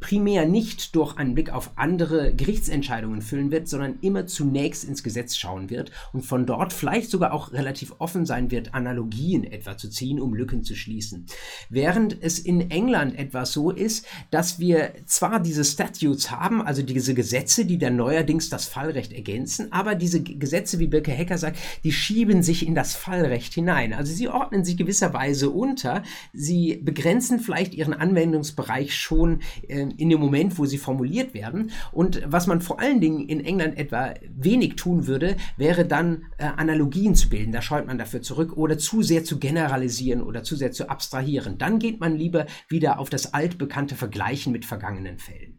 primär 0.00 0.46
nicht 0.46 0.94
durch 0.94 1.16
einen 1.16 1.34
Blick 1.34 1.50
auf 1.50 1.72
andere 1.76 2.34
Gerichtsentscheidungen 2.34 3.22
füllen 3.22 3.50
wird, 3.50 3.66
sondern 3.66 3.98
immer 4.00 4.26
zunächst 4.26 4.84
ins 4.84 5.02
Gesetz 5.02 5.36
schauen 5.36 5.70
wird 5.70 5.90
und 6.12 6.24
von 6.24 6.46
dort 6.46 6.72
vielleicht 6.72 7.10
sogar 7.10 7.32
auch 7.32 7.52
relativ 7.52 7.94
offen 7.98 8.26
sein 8.26 8.50
wird, 8.50 8.74
Analogien 8.74 9.44
etwa 9.44 9.76
zu 9.76 9.88
ziehen, 9.88 10.20
um 10.20 10.34
Lücken 10.34 10.62
zu 10.62 10.76
schließen. 10.76 11.26
Während 11.68 12.22
es 12.22 12.38
in 12.38 12.70
England 12.70 13.18
etwa 13.18 13.44
so 13.46 13.70
ist, 13.70 14.06
dass 14.30 14.60
wir 14.60 14.92
zwar 15.06 15.40
diese 15.40 15.64
Statutes 15.64 16.30
haben, 16.30 16.62
also 16.62 16.82
diese 16.82 17.14
Gesetze, 17.14 17.64
die 17.64 17.78
dann 17.78 17.96
neuerdings 17.96 18.50
das 18.50 18.66
Fallrecht 18.66 19.12
ergänzen, 19.12 19.72
aber 19.72 19.94
diese 19.94 20.22
Gesetze, 20.22 20.78
wie 20.78 20.86
Birke 20.86 21.12
Hecker 21.12 21.38
sagt, 21.38 21.58
die 21.82 21.92
schieben 21.92 22.42
sich 22.42 22.66
in 22.66 22.74
das 22.74 22.94
Fallrecht 22.94 23.54
hinein. 23.54 23.94
Also 23.94 24.12
sie 24.12 24.28
ordnen 24.28 24.64
sich 24.64 24.76
gewisserweise 24.76 25.50
unter, 25.50 26.02
sie 26.32 26.76
begrenzen 26.76 27.40
vielleicht 27.40 27.74
ihren 27.74 27.94
Anwendungsbereich 27.94 28.81
schon 28.90 29.40
äh, 29.68 29.86
in 29.96 30.08
dem 30.08 30.20
Moment, 30.20 30.58
wo 30.58 30.66
sie 30.66 30.78
formuliert 30.78 31.34
werden. 31.34 31.70
Und 31.92 32.22
was 32.26 32.46
man 32.46 32.60
vor 32.60 32.80
allen 32.80 33.00
Dingen 33.00 33.28
in 33.28 33.44
England 33.44 33.78
etwa 33.78 34.14
wenig 34.28 34.76
tun 34.76 35.06
würde, 35.06 35.36
wäre 35.56 35.84
dann 35.84 36.24
äh, 36.38 36.44
Analogien 36.44 37.14
zu 37.14 37.28
bilden. 37.28 37.52
Da 37.52 37.62
scheut 37.62 37.86
man 37.86 37.98
dafür 37.98 38.22
zurück 38.22 38.56
oder 38.56 38.78
zu 38.78 39.02
sehr 39.02 39.24
zu 39.24 39.38
generalisieren 39.38 40.22
oder 40.22 40.42
zu 40.42 40.56
sehr 40.56 40.72
zu 40.72 40.88
abstrahieren. 40.88 41.58
Dann 41.58 41.78
geht 41.78 42.00
man 42.00 42.16
lieber 42.16 42.46
wieder 42.68 42.98
auf 42.98 43.10
das 43.10 43.34
altbekannte 43.34 43.94
Vergleichen 43.94 44.52
mit 44.52 44.64
vergangenen 44.64 45.18
Fällen. 45.18 45.51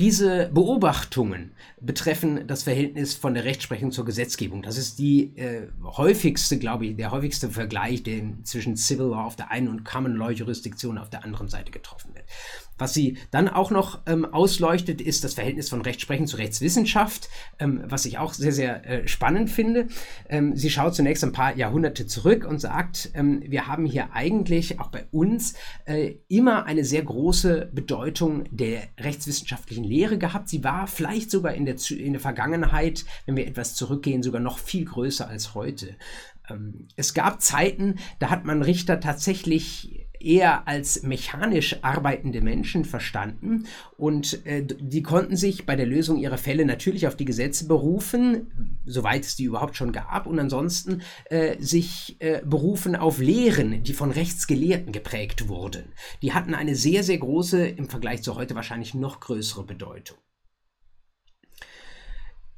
Diese 0.00 0.50
Beobachtungen 0.52 1.52
betreffen 1.80 2.46
das 2.46 2.62
Verhältnis 2.62 3.14
von 3.14 3.34
der 3.34 3.44
Rechtsprechung 3.44 3.92
zur 3.92 4.04
Gesetzgebung. 4.04 4.62
Das 4.62 4.78
ist 4.78 4.98
die 4.98 5.36
äh, 5.36 5.68
häufigste, 5.82 6.58
glaube 6.58 6.86
ich, 6.86 6.96
der 6.96 7.10
häufigste 7.10 7.50
Vergleich, 7.50 8.02
der 8.02 8.22
zwischen 8.42 8.76
Civil 8.76 9.06
Law 9.06 9.24
auf 9.24 9.36
der 9.36 9.50
einen 9.50 9.68
und 9.68 9.84
Common 9.84 10.16
Law 10.16 10.30
Jurisdiktion 10.30 10.98
auf 10.98 11.10
der 11.10 11.24
anderen 11.24 11.48
Seite 11.48 11.70
getroffen 11.70 12.14
wird. 12.14 12.24
Was 12.78 12.94
sie 12.94 13.18
dann 13.30 13.48
auch 13.48 13.70
noch 13.70 14.00
ähm, 14.06 14.24
ausleuchtet, 14.24 15.00
ist 15.00 15.24
das 15.24 15.34
Verhältnis 15.34 15.68
von 15.68 15.82
Rechtsprechung 15.82 16.26
zu 16.26 16.36
Rechtswissenschaft, 16.36 17.28
ähm, 17.58 17.82
was 17.84 18.04
ich 18.06 18.18
auch 18.18 18.34
sehr, 18.34 18.52
sehr 18.52 18.86
äh, 18.86 19.08
spannend 19.08 19.50
finde. 19.50 19.88
Ähm, 20.28 20.56
sie 20.56 20.70
schaut 20.70 20.94
zunächst 20.94 21.22
ein 21.22 21.32
paar 21.32 21.56
Jahrhunderte 21.56 22.06
zurück 22.06 22.44
und 22.44 22.60
sagt, 22.60 23.10
ähm, 23.14 23.42
wir 23.46 23.66
haben 23.66 23.86
hier 23.86 24.12
eigentlich 24.12 24.80
auch 24.80 24.88
bei 24.88 25.04
uns 25.10 25.54
äh, 25.84 26.14
immer 26.28 26.64
eine 26.66 26.84
sehr 26.84 27.02
große 27.02 27.70
Bedeutung 27.72 28.44
der 28.50 28.82
rechtswissenschaftlichen 28.98 29.84
Lehre 29.84 30.18
gehabt. 30.18 30.48
Sie 30.48 30.64
war 30.64 30.86
vielleicht 30.86 31.30
sogar 31.30 31.54
in 31.54 31.66
der, 31.66 31.76
in 31.90 32.12
der 32.12 32.20
Vergangenheit, 32.20 33.04
wenn 33.26 33.36
wir 33.36 33.46
etwas 33.46 33.74
zurückgehen, 33.74 34.22
sogar 34.22 34.40
noch 34.40 34.58
viel 34.58 34.84
größer 34.84 35.28
als 35.28 35.54
heute. 35.54 35.96
Ähm, 36.48 36.88
es 36.96 37.14
gab 37.14 37.42
Zeiten, 37.42 37.96
da 38.18 38.30
hat 38.30 38.44
man 38.44 38.62
Richter 38.62 39.00
tatsächlich 39.00 39.91
eher 40.24 40.66
als 40.68 41.02
mechanisch 41.02 41.76
arbeitende 41.82 42.40
Menschen 42.40 42.84
verstanden 42.84 43.66
und 43.96 44.44
äh, 44.46 44.64
die 44.64 45.02
konnten 45.02 45.36
sich 45.36 45.66
bei 45.66 45.76
der 45.76 45.86
Lösung 45.86 46.18
ihrer 46.18 46.38
Fälle 46.38 46.64
natürlich 46.64 47.06
auf 47.06 47.16
die 47.16 47.24
Gesetze 47.24 47.66
berufen, 47.66 48.78
soweit 48.84 49.24
es 49.24 49.36
die 49.36 49.44
überhaupt 49.44 49.76
schon 49.76 49.92
gab, 49.92 50.26
und 50.26 50.38
ansonsten 50.38 51.02
äh, 51.26 51.56
sich 51.58 52.16
äh, 52.20 52.42
berufen 52.44 52.96
auf 52.96 53.18
Lehren, 53.18 53.82
die 53.82 53.92
von 53.92 54.10
Rechtsgelehrten 54.10 54.92
geprägt 54.92 55.48
wurden. 55.48 55.92
Die 56.22 56.32
hatten 56.32 56.54
eine 56.54 56.74
sehr, 56.74 57.02
sehr 57.02 57.18
große, 57.18 57.66
im 57.66 57.88
Vergleich 57.88 58.22
zu 58.22 58.34
heute 58.34 58.54
wahrscheinlich 58.54 58.94
noch 58.94 59.20
größere 59.20 59.64
Bedeutung 59.64 60.18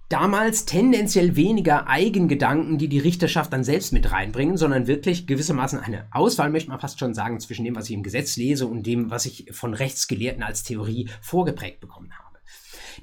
damals 0.08 0.64
tendenziell 0.64 1.36
weniger 1.36 1.88
Eigengedanken, 1.88 2.78
die 2.78 2.88
die 2.88 2.98
Richterschaft 2.98 3.52
dann 3.52 3.64
selbst 3.64 3.92
mit 3.92 4.12
reinbringen, 4.12 4.56
sondern 4.56 4.86
wirklich 4.86 5.26
gewissermaßen 5.26 5.80
eine 5.80 6.06
Auswahl, 6.10 6.50
möchte 6.50 6.70
man 6.70 6.80
fast 6.80 6.98
schon 6.98 7.14
sagen, 7.14 7.40
zwischen 7.40 7.64
dem, 7.64 7.76
was 7.76 7.88
ich 7.88 7.94
im 7.94 8.02
Gesetz 8.02 8.36
lese 8.36 8.66
und 8.66 8.84
dem, 8.86 9.10
was 9.10 9.26
ich 9.26 9.48
von 9.52 9.74
Rechtsgelehrten 9.74 10.42
als 10.42 10.62
Theorie 10.62 11.08
vorgeprägt 11.20 11.80
bekommen 11.80 12.12
habe. 12.12 12.33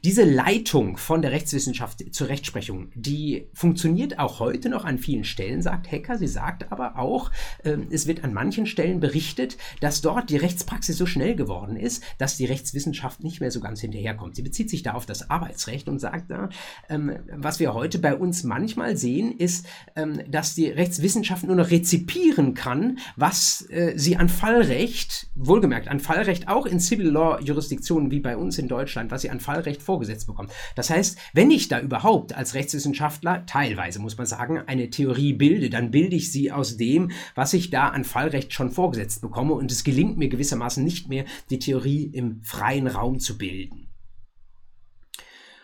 Diese 0.04 0.24
Leitung 0.24 0.98
von 0.98 1.22
der 1.22 1.32
Rechtswissenschaft 1.32 2.14
zur 2.14 2.30
Rechtsprechung, 2.30 2.92
die 2.96 3.48
funktioniert 3.54 4.20
auch 4.20 4.40
heute 4.40 4.70
noch 4.70 4.86
an 4.86 4.98
vielen 4.98 5.24
Stellen, 5.24 5.62
sagt 5.62 5.92
Hecker. 5.92 6.18
Sie 6.18 6.28
sagt 6.28 6.72
aber 6.72 6.98
auch, 6.98 7.32
äh, 7.64 7.78
es 7.90 8.08
wird 8.08 8.24
an 8.24 8.34
manchen 8.34 8.66
Stellen 8.66 9.00
berichtet, 9.00 9.58
dass 9.80 10.02
dort 10.02 10.30
die 10.30 10.38
Rechtspraxis 10.38 10.98
so 10.98 11.06
schnell 11.06 11.36
geworden 11.36 11.76
ist, 11.76 12.04
dass 12.18 12.38
die 12.38 12.46
Rechtswissenschaft 12.46 13.24
nicht 13.24 13.42
mehr 13.42 13.52
so 13.52 13.60
ganz 13.60 13.82
hinterherkommt. 13.82 14.36
Sie 14.36 14.42
bezieht 14.42 14.70
sich 14.70 14.84
da 14.84 14.94
auf 14.94 15.06
das 15.06 15.30
Arbeitsrecht 15.30 15.90
und 15.90 16.00
sagt 16.00 16.32
da, 16.32 16.50
ähm, 16.90 17.18
was 17.36 17.60
wir 17.60 17.74
heute 17.74 18.00
bei 18.00 18.16
uns 18.16 18.44
manchmal 18.44 18.98
sehen, 18.98 19.38
ist, 19.38 19.66
ähm, 19.96 20.22
dass 20.30 20.56
die 20.56 20.68
Rechtswissenschaft 20.68 21.44
nur 21.44 21.56
noch 21.56 21.70
rezipieren 21.70 22.54
kann, 22.54 23.00
was 23.16 23.68
äh, 23.70 23.94
sie 23.96 24.18
an 24.18 24.30
Fallrecht, 24.30 25.28
wohlgemerkt 25.36 25.88
an 25.88 26.00
Fallrecht 26.00 26.48
auch 26.48 26.66
in 26.66 26.80
Civil 26.80 27.10
Law 27.10 27.40
Jurisdiktionen 27.42 28.12
wie 28.12 28.20
bei 28.20 28.38
uns 28.38 28.58
in 28.58 28.68
Deutschland, 28.68 29.12
was 29.12 29.22
sie 29.22 29.30
an 29.30 29.40
Fallrecht 29.40 29.81
vorgesetzt 29.82 30.28
bekommt. 30.28 30.52
Das 30.76 30.90
heißt, 30.90 31.18
wenn 31.34 31.52
ich 31.52 31.68
da 31.68 31.80
überhaupt 31.80 32.34
als 32.34 32.54
Rechtswissenschaftler, 32.54 33.46
teilweise 33.46 34.00
muss 34.00 34.18
man 34.18 34.28
sagen, 34.28 34.60
eine 34.60 34.90
Theorie 34.90 35.34
bilde, 35.34 35.70
dann 35.70 35.92
bilde 35.92 36.16
ich 36.16 36.32
sie 36.32 36.52
aus 36.52 36.78
dem, 36.78 37.12
was 37.36 37.54
ich 37.54 37.70
da 37.70 37.90
an 37.90 38.04
Fallrecht 38.04 38.54
schon 38.54 38.72
vorgesetzt 38.72 39.22
bekomme 39.22 39.54
und 39.54 39.72
es 39.72 39.84
gelingt 39.84 40.18
mir 40.18 40.30
gewissermaßen 40.30 40.84
nicht 40.84 41.10
mehr, 41.10 41.26
die 41.50 41.60
Theorie 41.60 42.06
im 42.06 42.42
freien 42.44 42.88
Raum 42.88 43.20
zu 43.20 43.38
bilden 43.38 43.91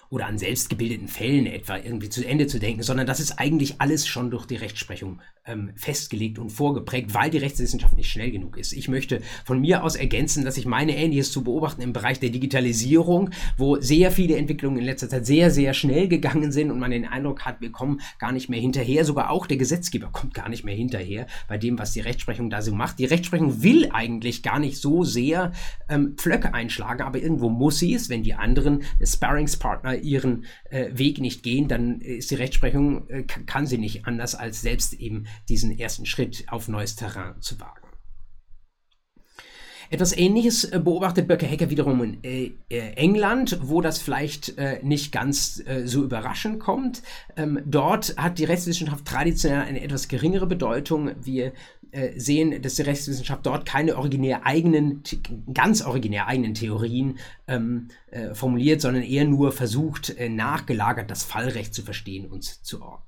oder 0.10 0.28
an 0.28 0.38
selbstgebildeten 0.38 1.08
Fällen 1.08 1.46
etwa 1.46 1.78
irgendwie 1.78 2.10
zu 2.10 2.26
Ende 2.26 2.48
zu 2.48 2.60
denken, 2.60 2.84
sondern 2.84 3.08
das 3.08 3.20
ist 3.20 3.40
eigentlich 3.40 3.82
alles 3.82 4.08
schon 4.08 4.32
durch 4.32 4.46
die 4.46 4.56
Rechtsprechung 4.56 5.20
ähm, 5.46 5.72
festgelegt 5.76 6.40
und 6.40 6.50
vorgeprägt, 6.50 7.14
weil 7.14 7.30
die 7.30 7.38
Rechtswissenschaft 7.38 7.96
nicht 7.96 8.10
schnell 8.10 8.32
genug 8.32 8.58
ist. 8.58 8.74
Ich 8.74 8.88
möchte 8.88 9.22
von 9.46 9.60
mir 9.60 9.84
aus 9.84 9.96
ergänzen, 9.96 10.46
dass 10.46 10.58
ich 10.58 10.66
meine 10.66 10.96
Ähnliches 10.96 11.32
zu 11.32 11.44
beobachten 11.44 11.82
im 11.82 11.94
Bereich 11.94 12.20
der 12.20 12.30
Digitalisierung, 12.30 13.32
wo 13.58 13.80
sehr 13.80 14.12
viele 14.12 14.38
Entwicklungen 14.38 14.80
in 14.80 14.86
letzter 14.86 15.10
Zeit 15.10 15.26
sehr, 15.26 15.52
sehr 15.52 15.74
schnell 15.74 16.08
gegangen 16.08 16.52
sind 16.52 16.72
und 16.72 16.80
man 16.80 16.92
den 16.92 17.06
Eindruck 17.06 17.46
hat, 17.46 17.62
wir 17.62 17.72
kommen 17.72 18.02
gar 18.20 18.32
nicht 18.32 18.50
mehr 18.50 18.60
hinterher. 18.60 19.06
Sogar 19.06 19.30
auch 19.30 19.46
der 19.46 19.58
Gesetzgeber 19.58 20.10
kommt 20.12 20.34
gar 20.34 20.50
nicht 20.50 20.64
mehr 20.64 20.76
hinterher 20.76 21.28
bei 21.48 21.58
dem, 21.58 21.80
was 21.80 21.94
die 21.94 22.02
Rechtsprechung 22.02 22.50
da 22.50 22.62
so 22.62 22.74
macht. 22.74 23.00
Die 23.00 23.06
Rechtsprechung 23.06 23.62
will 23.62 23.90
eigentlich 23.92 24.44
gar 24.44 24.60
nicht 24.60 24.78
so 24.78 25.04
sehr 25.04 25.52
ähm, 25.90 26.16
Pflöcke 26.18 26.54
einschlagen, 26.54 27.04
aber 27.04 27.20
irgendwo 27.20 27.50
muss 27.50 27.80
sie 27.80 27.94
es, 27.94 28.10
wenn 28.10 28.24
die 28.24 28.34
anderen 28.34 28.84
Sparringspartner 29.04 29.97
ihren 30.02 30.46
äh, 30.70 30.90
Weg 30.94 31.20
nicht 31.20 31.44
gehen, 31.44 31.68
dann 31.68 32.02
ist 32.02 32.32
die 32.32 32.36
Rechtsprechung, 32.36 33.08
äh, 33.10 33.24
kann 33.24 33.66
sie 33.66 33.78
nicht 33.78 34.06
anders 34.06 34.36
als 34.36 34.62
selbst 34.62 34.94
eben 34.94 35.28
diesen 35.50 35.78
ersten 35.78 36.06
Schritt 36.06 36.46
auf 36.48 36.68
neues 36.68 36.96
Terrain 36.96 37.42
zu 37.42 37.60
wagen. 37.60 37.88
Etwas 39.90 40.18
Ähnliches 40.18 40.66
äh, 40.66 40.82
beobachtet 40.84 41.28
Böcke-Hecker 41.28 41.70
wiederum 41.70 42.18
in 42.22 42.58
England, 42.70 43.58
wo 43.62 43.80
das 43.80 44.00
vielleicht 44.00 44.56
nicht 44.84 45.14
ganz 45.14 45.64
so 45.86 46.04
überraschend 46.04 46.60
kommt. 46.60 47.04
Ähm, 47.38 47.62
dort 47.66 48.16
hat 48.18 48.38
die 48.38 48.44
Rechtswissenschaft 48.44 49.06
traditionell 49.06 49.62
eine 49.62 49.82
etwas 49.82 50.10
geringere 50.10 50.46
Bedeutung. 50.46 51.12
Wir 51.22 51.54
äh, 51.92 52.20
sehen, 52.20 52.62
dass 52.62 52.76
die 52.76 52.84
Rechtswissenschaft 52.84 53.46
dort 53.46 53.66
keine 53.66 53.98
originär 53.98 54.46
eigenen, 54.46 55.04
ganz 55.54 55.82
originär 55.82 56.28
eigenen 56.28 56.54
Theorien 56.54 57.18
ähm, 57.48 57.88
formuliert, 58.34 58.82
sondern 58.82 59.04
eher 59.04 59.26
nur 59.26 59.52
versucht, 59.52 60.16
nachgelagert 60.30 61.12
das 61.12 61.24
Fallrecht 61.24 61.74
zu 61.74 61.84
verstehen 61.84 62.26
und 62.26 62.44
zu 62.44 62.82
ordnen. 62.82 63.07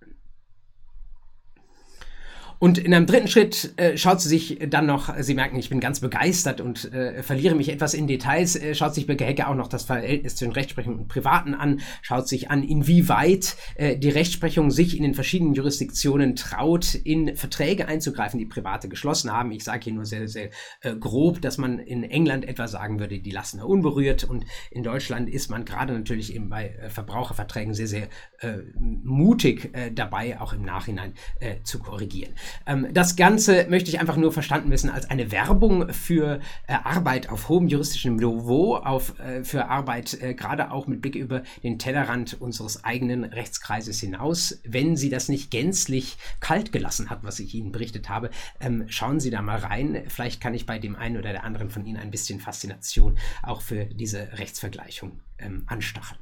Und 2.59 2.77
in 2.77 2.93
einem 2.93 3.05
dritten 3.05 3.29
Schritt 3.29 3.73
äh, 3.77 3.97
schaut 3.97 4.19
sie 4.19 4.27
sich 4.27 4.59
dann 4.69 4.85
noch, 4.85 5.17
Sie 5.19 5.33
merken, 5.33 5.57
ich 5.57 5.69
bin 5.69 5.79
ganz 5.79 6.01
begeistert 6.01 6.59
und 6.59 6.93
äh, 6.93 7.23
verliere 7.23 7.55
mich 7.55 7.69
etwas 7.69 7.93
in 7.93 8.05
Details, 8.05 8.57
äh, 8.57 8.75
schaut 8.75 8.93
sich 8.93 9.07
Birke 9.07 9.23
Hecke 9.23 9.47
auch 9.47 9.55
noch 9.55 9.69
das 9.69 9.83
Verhältnis 9.85 10.35
zwischen 10.35 10.51
Rechtsprechung 10.51 10.99
und 10.99 11.07
Privaten 11.07 11.53
an, 11.53 11.79
schaut 12.01 12.27
sich 12.27 12.49
an, 12.51 12.63
inwieweit 12.63 13.55
äh, 13.75 13.97
die 13.97 14.09
Rechtsprechung 14.09 14.71
sich 14.71 14.97
in 14.97 15.03
den 15.03 15.13
verschiedenen 15.13 15.53
Jurisdiktionen 15.53 16.35
traut, 16.35 16.95
in 16.95 17.37
Verträge 17.37 17.87
einzugreifen, 17.87 18.39
die 18.39 18.45
Private 18.45 18.89
geschlossen 18.89 19.31
haben. 19.31 19.51
Ich 19.51 19.63
sage 19.63 19.85
hier 19.85 19.93
nur 19.93 20.05
sehr, 20.05 20.27
sehr 20.27 20.49
äh, 20.81 20.95
grob, 20.95 21.41
dass 21.41 21.57
man 21.57 21.79
in 21.79 22.03
England 22.03 22.45
etwa 22.45 22.67
sagen 22.67 22.99
würde, 22.99 23.19
die 23.19 23.31
lassen 23.31 23.59
er 23.59 23.69
unberührt 23.69 24.25
und 24.25 24.43
in 24.69 24.83
Deutschland 24.83 25.29
ist 25.29 25.49
man 25.49 25.63
gerade 25.63 25.93
natürlich 25.93 26.35
eben 26.35 26.49
bei 26.49 26.69
äh, 26.71 26.89
Verbraucherverträgen 26.89 27.73
sehr, 27.73 27.87
sehr 27.87 28.09
äh, 28.39 28.57
mutig 28.75 29.69
äh, 29.73 29.91
dabei, 29.91 30.41
auch 30.41 30.51
im 30.51 30.63
Nachhinein 30.63 31.13
äh, 31.39 31.55
zu 31.63 31.79
korrigieren. 31.79 32.33
Ähm, 32.65 32.87
das 32.93 33.15
Ganze 33.15 33.67
möchte 33.69 33.89
ich 33.89 33.99
einfach 33.99 34.17
nur 34.17 34.31
verstanden 34.31 34.71
wissen 34.71 34.89
als 34.89 35.09
eine 35.09 35.31
Werbung 35.31 35.91
für 35.93 36.39
äh, 36.67 36.73
Arbeit 36.83 37.29
auf 37.29 37.49
hohem 37.49 37.67
juristischen 37.67 38.15
Niveau, 38.15 38.75
auf, 38.75 39.19
äh, 39.19 39.43
für 39.43 39.67
Arbeit 39.67 40.21
äh, 40.21 40.33
gerade 40.33 40.71
auch 40.71 40.87
mit 40.87 41.01
Blick 41.01 41.15
über 41.15 41.43
den 41.63 41.79
Tellerrand 41.79 42.39
unseres 42.39 42.83
eigenen 42.83 43.23
Rechtskreises 43.23 43.99
hinaus. 43.99 44.59
Wenn 44.63 44.95
Sie 44.95 45.09
das 45.09 45.29
nicht 45.29 45.51
gänzlich 45.51 46.17
kalt 46.39 46.71
gelassen 46.71 47.09
hat, 47.09 47.23
was 47.23 47.39
ich 47.39 47.53
Ihnen 47.53 47.71
berichtet 47.71 48.09
habe, 48.09 48.29
ähm, 48.59 48.85
schauen 48.87 49.19
Sie 49.19 49.29
da 49.29 49.41
mal 49.41 49.59
rein. 49.59 50.03
Vielleicht 50.07 50.41
kann 50.41 50.53
ich 50.53 50.65
bei 50.65 50.79
dem 50.79 50.95
einen 50.95 51.17
oder 51.17 51.31
der 51.31 51.43
anderen 51.43 51.69
von 51.69 51.85
Ihnen 51.85 51.97
ein 51.97 52.11
bisschen 52.11 52.39
Faszination 52.39 53.17
auch 53.43 53.61
für 53.61 53.85
diese 53.85 54.37
Rechtsvergleichung 54.37 55.19
ähm, 55.39 55.63
anstacheln. 55.67 56.19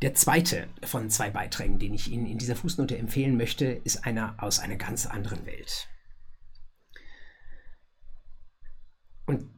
Der 0.00 0.14
zweite 0.14 0.68
von 0.84 1.10
zwei 1.10 1.30
Beiträgen, 1.30 1.78
den 1.78 1.92
ich 1.92 2.10
Ihnen 2.10 2.26
in 2.26 2.38
dieser 2.38 2.54
Fußnote 2.54 2.96
empfehlen 2.96 3.36
möchte, 3.36 3.66
ist 3.66 4.04
einer 4.04 4.36
aus 4.38 4.60
einer 4.60 4.76
ganz 4.76 5.06
anderen 5.06 5.44
Welt. 5.44 5.88
Und 9.26 9.50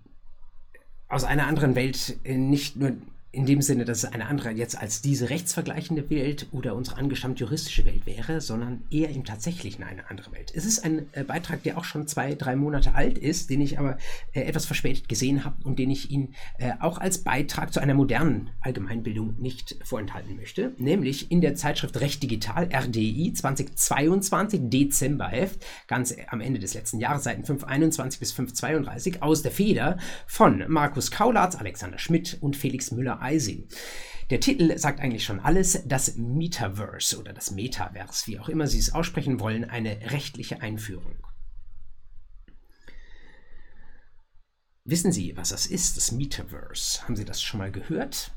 aus 1.09 1.24
einer 1.24 1.46
anderen 1.46 1.74
Welt 1.74 2.18
äh, 2.24 2.38
nicht 2.38 2.76
nur 2.76 2.96
in 3.33 3.47
dem 3.47 3.62
Sinne, 3.62 3.85
dass 3.85 3.99
es 3.99 4.12
eine 4.12 4.27
andere 4.27 4.51
jetzt 4.51 4.77
als 4.77 5.03
diese 5.03 5.31
rechtsvergleichende 5.31 6.11
Welt 6.11 6.49
oder 6.51 6.75
unsere 6.75 6.97
angestammt 6.97 7.38
juristische 7.38 7.85
Welt 7.85 8.05
wäre, 8.05 8.40
sondern 8.40 8.83
eher 8.90 9.11
im 9.11 9.25
Tatsächlichen 9.25 9.85
eine 9.85 10.11
andere 10.11 10.33
Welt. 10.33 10.53
Es 10.55 10.64
ist 10.64 10.85
ein 10.85 11.07
äh, 11.12 11.23
Beitrag, 11.23 11.62
der 11.62 11.79
auch 11.79 11.85
schon 11.85 12.09
zwei, 12.09 12.35
drei 12.35 12.57
Monate 12.57 12.95
alt 12.95 13.19
ist, 13.19 13.49
den 13.51 13.61
ich 13.61 13.79
aber 13.79 13.99
äh, 14.33 14.40
etwas 14.43 14.66
verspätet 14.66 15.09
gesehen 15.09 15.45
habe 15.45 15.57
und 15.62 15.79
den 15.79 15.90
ich 15.90 16.11
Ihnen 16.11 16.35
äh, 16.59 16.73
auch 16.81 16.99
als 16.99 17.19
Beitrag 17.19 17.73
zu 17.73 17.81
einer 17.81 17.95
modernen 17.95 18.51
Allgemeinbildung 18.62 19.37
nicht 19.38 19.77
vorenthalten 19.85 20.35
möchte, 20.35 20.73
nämlich 20.79 21.31
in 21.31 21.40
der 21.40 21.55
Zeitschrift 21.55 22.01
Recht 22.01 22.23
Digital 22.25 22.69
RDI 22.73 23.33
2022 23.33 24.61
Dezemberheft, 24.64 25.64
ganz 25.87 26.16
am 26.29 26.40
Ende 26.40 26.59
des 26.59 26.75
letzten 26.75 26.99
Jahres, 26.99 27.23
Seiten 27.23 27.45
521 27.45 28.19
bis 28.19 28.33
532, 28.33 29.23
aus 29.23 29.43
der 29.43 29.53
Feder 29.53 29.99
von 30.27 30.64
Markus 30.66 31.12
Kaulatz, 31.12 31.55
Alexander 31.55 31.99
Schmidt 31.99 32.37
und 32.40 32.57
Felix 32.57 32.90
Müller 32.90 33.20
Eising. 33.21 33.69
Der 34.31 34.41
Titel 34.41 34.77
sagt 34.79 35.01
eigentlich 35.01 35.25
schon 35.25 35.41
alles, 35.41 35.83
das 35.87 36.17
Metaverse 36.17 37.19
oder 37.19 37.33
das 37.33 37.51
Metaverse, 37.51 38.27
wie 38.29 38.39
auch 38.39 38.49
immer 38.49 38.67
Sie 38.69 38.79
es 38.79 38.95
aussprechen 38.95 39.41
wollen, 39.41 39.65
eine 39.65 40.13
rechtliche 40.13 40.63
Einführung. 40.63 41.27
Wissen 44.85 45.13
Sie, 45.13 45.37
was 45.37 45.51
das 45.51 45.67
ist, 45.67 45.97
das 45.97 46.13
Metaverse? 46.13 47.03
Haben 47.03 47.17
Sie 47.17 47.25
das 47.25 47.43
schon 47.43 47.59
mal 47.59 47.73
gehört? 47.73 48.33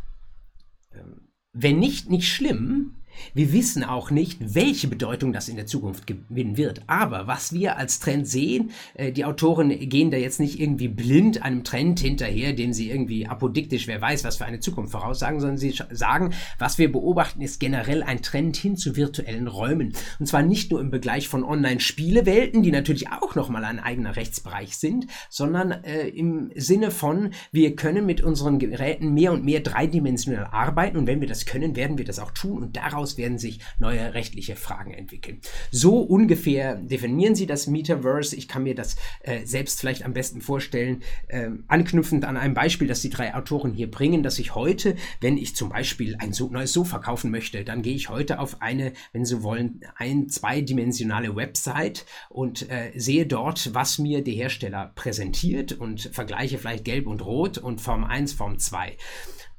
Ähm, 0.91 1.29
wenn 1.53 1.79
nicht, 1.79 2.09
nicht 2.09 2.31
schlimm, 2.31 3.02
wir 3.33 3.53
wissen 3.53 3.83
auch 3.83 4.11
nicht, 4.11 4.37
welche 4.55 4.87
Bedeutung 4.87 5.33
das 5.33 5.49
in 5.49 5.55
der 5.55 5.65
Zukunft 5.65 6.07
gewinnen 6.07 6.57
wird. 6.57 6.81
Aber 6.87 7.27
was 7.27 7.53
wir 7.53 7.77
als 7.77 7.99
Trend 7.99 8.27
sehen, 8.27 8.71
äh, 8.95 9.11
die 9.11 9.25
Autoren 9.25 9.69
gehen 9.69 10.11
da 10.11 10.17
jetzt 10.17 10.39
nicht 10.39 10.59
irgendwie 10.59 10.87
blind 10.87 11.43
einem 11.43 11.63
Trend 11.63 11.99
hinterher, 11.99 12.53
den 12.53 12.73
sie 12.73 12.89
irgendwie 12.89 13.27
apodiktisch, 13.27 13.87
wer 13.87 14.01
weiß, 14.01 14.23
was 14.23 14.37
für 14.37 14.45
eine 14.45 14.59
Zukunft 14.59 14.91
voraussagen, 14.91 15.39
sondern 15.39 15.57
sie 15.57 15.73
sagen, 15.91 16.33
was 16.59 16.77
wir 16.77 16.91
beobachten, 16.91 17.41
ist 17.41 17.59
generell 17.59 18.03
ein 18.03 18.21
Trend 18.21 18.55
hin 18.57 18.77
zu 18.77 18.95
virtuellen 18.95 19.47
Räumen. 19.47 19.93
Und 20.19 20.25
zwar 20.25 20.41
nicht 20.41 20.71
nur 20.71 20.81
im 20.81 20.91
Begleich 20.91 21.27
von 21.27 21.43
Online-Spielewelten, 21.43 22.63
die 22.63 22.71
natürlich 22.71 23.11
auch 23.11 23.35
nochmal 23.35 23.65
ein 23.65 23.79
eigener 23.79 24.15
Rechtsbereich 24.15 24.77
sind, 24.77 25.07
sondern 25.29 25.71
äh, 25.71 26.07
im 26.07 26.51
Sinne 26.55 26.91
von, 26.91 27.31
wir 27.51 27.75
können 27.75 28.05
mit 28.05 28.21
unseren 28.21 28.59
Geräten 28.59 29.13
mehr 29.13 29.33
und 29.33 29.45
mehr 29.45 29.59
dreidimensional 29.59 30.45
arbeiten 30.45 30.97
und 30.97 31.07
wenn 31.07 31.21
wir 31.21 31.27
das 31.27 31.45
können, 31.45 31.75
werden 31.75 31.97
wir 31.97 32.05
das 32.05 32.19
auch 32.19 32.31
tun 32.31 32.63
und 32.63 32.75
daraus 32.75 33.02
daraus 33.03 33.17
werden 33.17 33.37
sich 33.37 33.59
neue 33.79 34.13
rechtliche 34.13 34.55
Fragen 34.55 34.93
entwickeln. 34.93 35.41
So 35.71 35.99
ungefähr 35.99 36.75
definieren 36.75 37.35
sie 37.35 37.45
das 37.45 37.67
Metaverse. 37.67 38.35
Ich 38.35 38.47
kann 38.47 38.63
mir 38.63 38.75
das 38.75 38.95
äh, 39.21 39.45
selbst 39.45 39.79
vielleicht 39.79 40.05
am 40.05 40.13
besten 40.13 40.41
vorstellen, 40.41 41.03
äh, 41.27 41.49
anknüpfend 41.67 42.23
an 42.23 42.37
einem 42.37 42.53
Beispiel, 42.53 42.87
das 42.87 43.01
die 43.01 43.09
drei 43.09 43.35
Autoren 43.35 43.73
hier 43.73 43.91
bringen, 43.91 44.23
dass 44.23 44.39
ich 44.39 44.55
heute, 44.55 44.95
wenn 45.19 45.37
ich 45.37 45.55
zum 45.55 45.69
Beispiel 45.69 46.15
ein 46.19 46.31
so 46.31 46.49
neues 46.49 46.71
Sofa 46.71 46.99
kaufen 46.99 47.29
möchte, 47.29 47.63
dann 47.65 47.81
gehe 47.81 47.95
ich 47.95 48.09
heute 48.09 48.39
auf 48.39 48.61
eine, 48.61 48.93
wenn 49.11 49.25
Sie 49.25 49.43
wollen, 49.43 49.81
ein 49.97 50.29
zweidimensionale 50.29 51.35
Website 51.35 52.05
und 52.29 52.69
äh, 52.69 52.91
sehe 52.95 53.25
dort, 53.25 53.73
was 53.73 53.99
mir 53.99 54.23
der 54.23 54.33
Hersteller 54.33 54.91
präsentiert 54.95 55.73
und 55.73 56.09
vergleiche 56.13 56.57
vielleicht 56.57 56.85
Gelb 56.85 57.07
und 57.07 57.25
Rot 57.25 57.57
und 57.57 57.81
Form 57.81 58.03
1, 58.03 58.33
Form 58.33 58.59
2. 58.59 58.95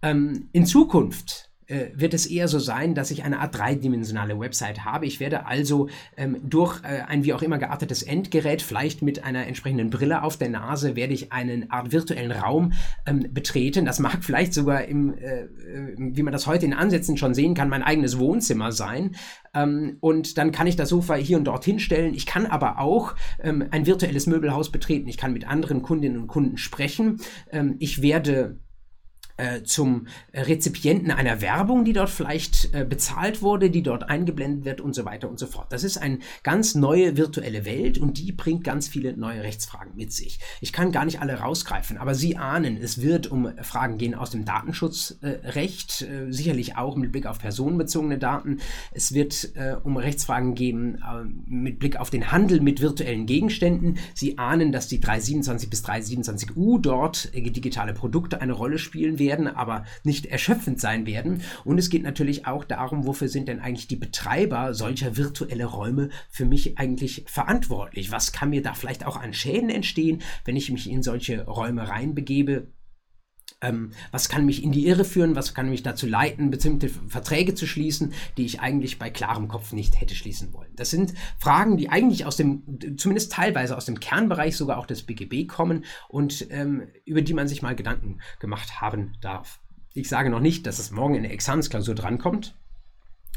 Ähm, 0.02 0.48
in 0.52 0.66
Zukunft 0.66 1.53
äh, 1.66 1.86
wird 1.94 2.14
es 2.14 2.26
eher 2.26 2.48
so 2.48 2.58
sein, 2.58 2.94
dass 2.94 3.10
ich 3.10 3.24
eine 3.24 3.40
Art 3.40 3.56
dreidimensionale 3.56 4.38
Website 4.38 4.84
habe. 4.84 5.06
Ich 5.06 5.20
werde 5.20 5.46
also 5.46 5.88
ähm, 6.16 6.38
durch 6.42 6.82
äh, 6.82 7.02
ein 7.06 7.24
wie 7.24 7.32
auch 7.32 7.42
immer 7.42 7.58
geartetes 7.58 8.02
Endgerät, 8.02 8.62
vielleicht 8.62 9.02
mit 9.02 9.24
einer 9.24 9.46
entsprechenden 9.46 9.90
Brille 9.90 10.22
auf 10.22 10.36
der 10.36 10.50
Nase, 10.50 10.96
werde 10.96 11.14
ich 11.14 11.32
einen 11.32 11.70
Art 11.70 11.92
virtuellen 11.92 12.32
Raum 12.32 12.72
ähm, 13.06 13.26
betreten. 13.30 13.84
Das 13.84 13.98
mag 13.98 14.22
vielleicht 14.22 14.54
sogar 14.54 14.84
im, 14.84 15.14
äh, 15.14 15.42
äh, 15.42 15.48
wie 15.96 16.22
man 16.22 16.32
das 16.32 16.46
heute 16.46 16.66
in 16.66 16.74
Ansätzen 16.74 17.16
schon 17.16 17.34
sehen 17.34 17.54
kann, 17.54 17.68
mein 17.68 17.82
eigenes 17.82 18.18
Wohnzimmer 18.18 18.72
sein. 18.72 19.16
Ähm, 19.54 19.96
und 20.00 20.38
dann 20.38 20.52
kann 20.52 20.66
ich 20.66 20.76
das 20.76 20.88
Sofa 20.88 21.14
hier 21.14 21.38
und 21.38 21.44
dort 21.44 21.64
hinstellen. 21.64 22.14
Ich 22.14 22.26
kann 22.26 22.46
aber 22.46 22.78
auch 22.78 23.14
ähm, 23.42 23.64
ein 23.70 23.86
virtuelles 23.86 24.26
Möbelhaus 24.26 24.70
betreten. 24.70 25.08
Ich 25.08 25.16
kann 25.16 25.32
mit 25.32 25.46
anderen 25.48 25.82
Kundinnen 25.82 26.18
und 26.18 26.26
Kunden 26.26 26.56
sprechen. 26.56 27.20
Ähm, 27.50 27.76
ich 27.78 28.02
werde 28.02 28.58
äh, 29.36 29.62
zum 29.64 30.06
Rezipienten 30.32 31.10
einer 31.10 31.40
Werbung, 31.40 31.84
die 31.84 31.92
dort 31.92 32.10
vielleicht 32.10 32.72
äh, 32.72 32.84
bezahlt 32.84 33.42
wurde, 33.42 33.68
die 33.68 33.82
dort 33.82 34.08
eingeblendet 34.08 34.64
wird 34.64 34.80
und 34.80 34.94
so 34.94 35.04
weiter 35.04 35.28
und 35.28 35.40
so 35.40 35.46
fort. 35.46 35.72
Das 35.72 35.82
ist 35.82 35.96
eine 35.96 36.20
ganz 36.44 36.76
neue 36.76 37.16
virtuelle 37.16 37.64
Welt 37.64 37.98
und 37.98 38.18
die 38.18 38.30
bringt 38.30 38.62
ganz 38.62 38.86
viele 38.86 39.16
neue 39.16 39.42
Rechtsfragen 39.42 39.96
mit 39.96 40.12
sich. 40.12 40.38
Ich 40.60 40.72
kann 40.72 40.92
gar 40.92 41.04
nicht 41.04 41.20
alle 41.20 41.40
rausgreifen, 41.40 41.98
aber 41.98 42.14
Sie 42.14 42.36
ahnen, 42.36 42.76
es 42.76 43.00
wird 43.00 43.26
um 43.26 43.50
Fragen 43.62 43.98
gehen 43.98 44.14
aus 44.14 44.30
dem 44.30 44.44
Datenschutzrecht, 44.44 46.02
äh, 46.02 46.32
sicherlich 46.32 46.76
auch 46.76 46.94
mit 46.94 47.10
Blick 47.10 47.26
auf 47.26 47.40
personenbezogene 47.40 48.18
Daten. 48.18 48.58
Es 48.92 49.14
wird 49.14 49.56
äh, 49.56 49.74
um 49.82 49.96
Rechtsfragen 49.96 50.54
gehen 50.54 51.02
mit 51.46 51.78
Blick 51.78 51.96
auf 51.96 52.10
den 52.10 52.30
Handel 52.30 52.60
mit 52.60 52.80
virtuellen 52.80 53.26
Gegenständen. 53.26 53.98
Sie 54.14 54.38
ahnen, 54.38 54.70
dass 54.70 54.86
die 54.86 55.00
327 55.00 55.70
bis 55.70 55.84
327U 55.84 56.80
dort 56.80 57.34
digitale 57.34 57.94
Produkte 57.94 58.40
eine 58.40 58.52
Rolle 58.52 58.78
spielen 58.78 59.18
werden 59.24 59.48
aber 59.48 59.84
nicht 60.02 60.26
erschöpfend 60.26 60.80
sein 60.80 61.06
werden. 61.06 61.42
Und 61.64 61.78
es 61.78 61.88
geht 61.88 62.02
natürlich 62.02 62.46
auch 62.46 62.64
darum, 62.64 63.06
wofür 63.06 63.28
sind 63.28 63.48
denn 63.48 63.60
eigentlich 63.60 63.88
die 63.88 63.96
Betreiber 63.96 64.74
solcher 64.74 65.16
virtuelle 65.16 65.64
Räume 65.64 66.10
für 66.28 66.44
mich 66.44 66.78
eigentlich 66.78 67.24
verantwortlich? 67.26 68.12
Was 68.12 68.32
kann 68.32 68.50
mir 68.50 68.62
da 68.62 68.74
vielleicht 68.74 69.06
auch 69.06 69.16
an 69.16 69.32
Schäden 69.32 69.70
entstehen, 69.70 70.22
wenn 70.44 70.56
ich 70.56 70.70
mich 70.70 70.90
in 70.90 71.02
solche 71.02 71.46
Räume 71.46 71.88
reinbegebe? 71.88 72.68
Ähm, 73.64 73.90
was 74.10 74.28
kann 74.28 74.46
mich 74.46 74.62
in 74.62 74.72
die 74.72 74.86
Irre 74.86 75.04
führen, 75.04 75.36
was 75.36 75.54
kann 75.54 75.70
mich 75.70 75.82
dazu 75.82 76.06
leiten, 76.06 76.50
bestimmte 76.50 76.88
Verträge 76.88 77.54
zu 77.54 77.66
schließen, 77.66 78.12
die 78.36 78.44
ich 78.44 78.60
eigentlich 78.60 78.98
bei 78.98 79.10
klarem 79.10 79.48
Kopf 79.48 79.72
nicht 79.72 80.00
hätte 80.00 80.14
schließen 80.14 80.52
wollen. 80.52 80.70
Das 80.76 80.90
sind 80.90 81.14
Fragen, 81.38 81.76
die 81.76 81.88
eigentlich 81.88 82.26
aus 82.26 82.36
dem, 82.36 82.62
zumindest 82.96 83.32
teilweise 83.32 83.76
aus 83.76 83.86
dem 83.86 84.00
Kernbereich 84.00 84.56
sogar 84.56 84.78
auch 84.78 84.86
des 84.86 85.02
BGB 85.02 85.48
kommen 85.48 85.84
und 86.08 86.46
ähm, 86.50 86.82
über 87.04 87.22
die 87.22 87.34
man 87.34 87.48
sich 87.48 87.62
mal 87.62 87.74
Gedanken 87.74 88.20
gemacht 88.40 88.80
haben 88.80 89.12
darf. 89.20 89.60
Ich 89.94 90.08
sage 90.08 90.30
noch 90.30 90.40
nicht, 90.40 90.66
dass 90.66 90.78
es 90.78 90.90
morgen 90.90 91.14
in 91.14 91.22
der 91.22 91.32
Examensklausur 91.32 91.94
drankommt, 91.94 92.56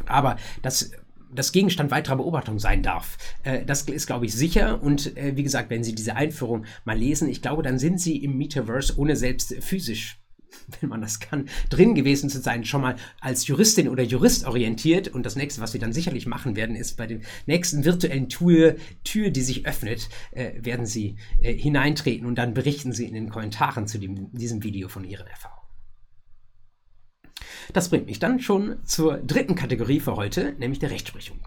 aber 0.05 0.37
das 0.61 0.91
das 1.33 1.51
Gegenstand 1.51 1.91
weiterer 1.91 2.17
Beobachtung 2.17 2.59
sein 2.59 2.83
darf. 2.83 3.17
Äh, 3.43 3.65
das 3.65 3.83
ist, 3.83 4.07
glaube 4.07 4.25
ich, 4.25 4.33
sicher. 4.33 4.81
Und 4.81 5.15
äh, 5.17 5.35
wie 5.35 5.43
gesagt, 5.43 5.69
wenn 5.69 5.83
Sie 5.83 5.95
diese 5.95 6.15
Einführung 6.15 6.65
mal 6.85 6.97
lesen, 6.97 7.29
ich 7.29 7.41
glaube, 7.41 7.63
dann 7.63 7.79
sind 7.79 7.99
Sie 7.99 8.17
im 8.17 8.37
Metaverse, 8.37 8.97
ohne 8.97 9.15
selbst 9.15 9.55
physisch 9.61 10.19
wenn 10.81 10.89
man 10.89 11.01
das 11.01 11.19
kann, 11.19 11.47
drin 11.69 11.95
gewesen 11.95 12.29
zu 12.29 12.41
sein, 12.41 12.65
schon 12.65 12.81
mal 12.81 12.95
als 13.19 13.47
Juristin 13.47 13.89
oder 13.89 14.03
Jurist 14.03 14.45
orientiert. 14.45 15.07
Und 15.07 15.25
das 15.25 15.35
nächste, 15.35 15.61
was 15.61 15.73
wir 15.73 15.81
dann 15.81 15.93
sicherlich 15.93 16.25
machen 16.25 16.55
werden, 16.55 16.75
ist 16.75 16.97
bei 16.97 17.07
der 17.07 17.19
nächsten 17.45 17.85
virtuellen 17.85 18.29
Tür, 18.29 18.75
Tür 19.03 19.29
die 19.29 19.41
sich 19.41 19.65
öffnet, 19.65 20.09
äh, 20.31 20.53
werden 20.57 20.85
Sie 20.85 21.17
äh, 21.41 21.53
hineintreten 21.53 22.25
und 22.25 22.35
dann 22.35 22.53
berichten 22.53 22.91
Sie 22.93 23.05
in 23.05 23.13
den 23.13 23.29
Kommentaren 23.29 23.87
zu 23.87 23.97
dem, 23.97 24.31
diesem 24.31 24.63
Video 24.63 24.87
von 24.89 25.03
Ihren 25.03 25.27
Erfahrungen. 25.27 25.56
Das 27.73 27.89
bringt 27.89 28.05
mich 28.05 28.19
dann 28.19 28.39
schon 28.39 28.77
zur 28.85 29.17
dritten 29.17 29.55
Kategorie 29.55 29.99
für 29.99 30.15
heute, 30.15 30.53
nämlich 30.59 30.79
der 30.79 30.91
Rechtsprechung. 30.91 31.39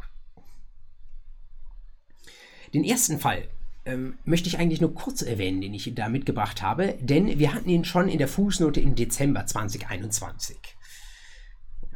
Den 2.72 2.85
ersten 2.85 3.18
Fall 3.18 3.48
ähm, 3.85 4.18
möchte 4.24 4.48
ich 4.48 4.59
eigentlich 4.59 4.81
nur 4.81 4.94
kurz 4.94 5.22
erwähnen, 5.22 5.61
den 5.61 5.74
ich 5.74 5.92
da 5.94 6.09
mitgebracht 6.09 6.62
habe, 6.62 6.96
denn 7.00 7.38
wir 7.38 7.53
hatten 7.53 7.68
ihn 7.68 7.85
schon 7.85 8.09
in 8.09 8.18
der 8.18 8.29
Fußnote 8.29 8.81
im 8.81 8.94
Dezember 8.94 9.46
2021 9.46 10.76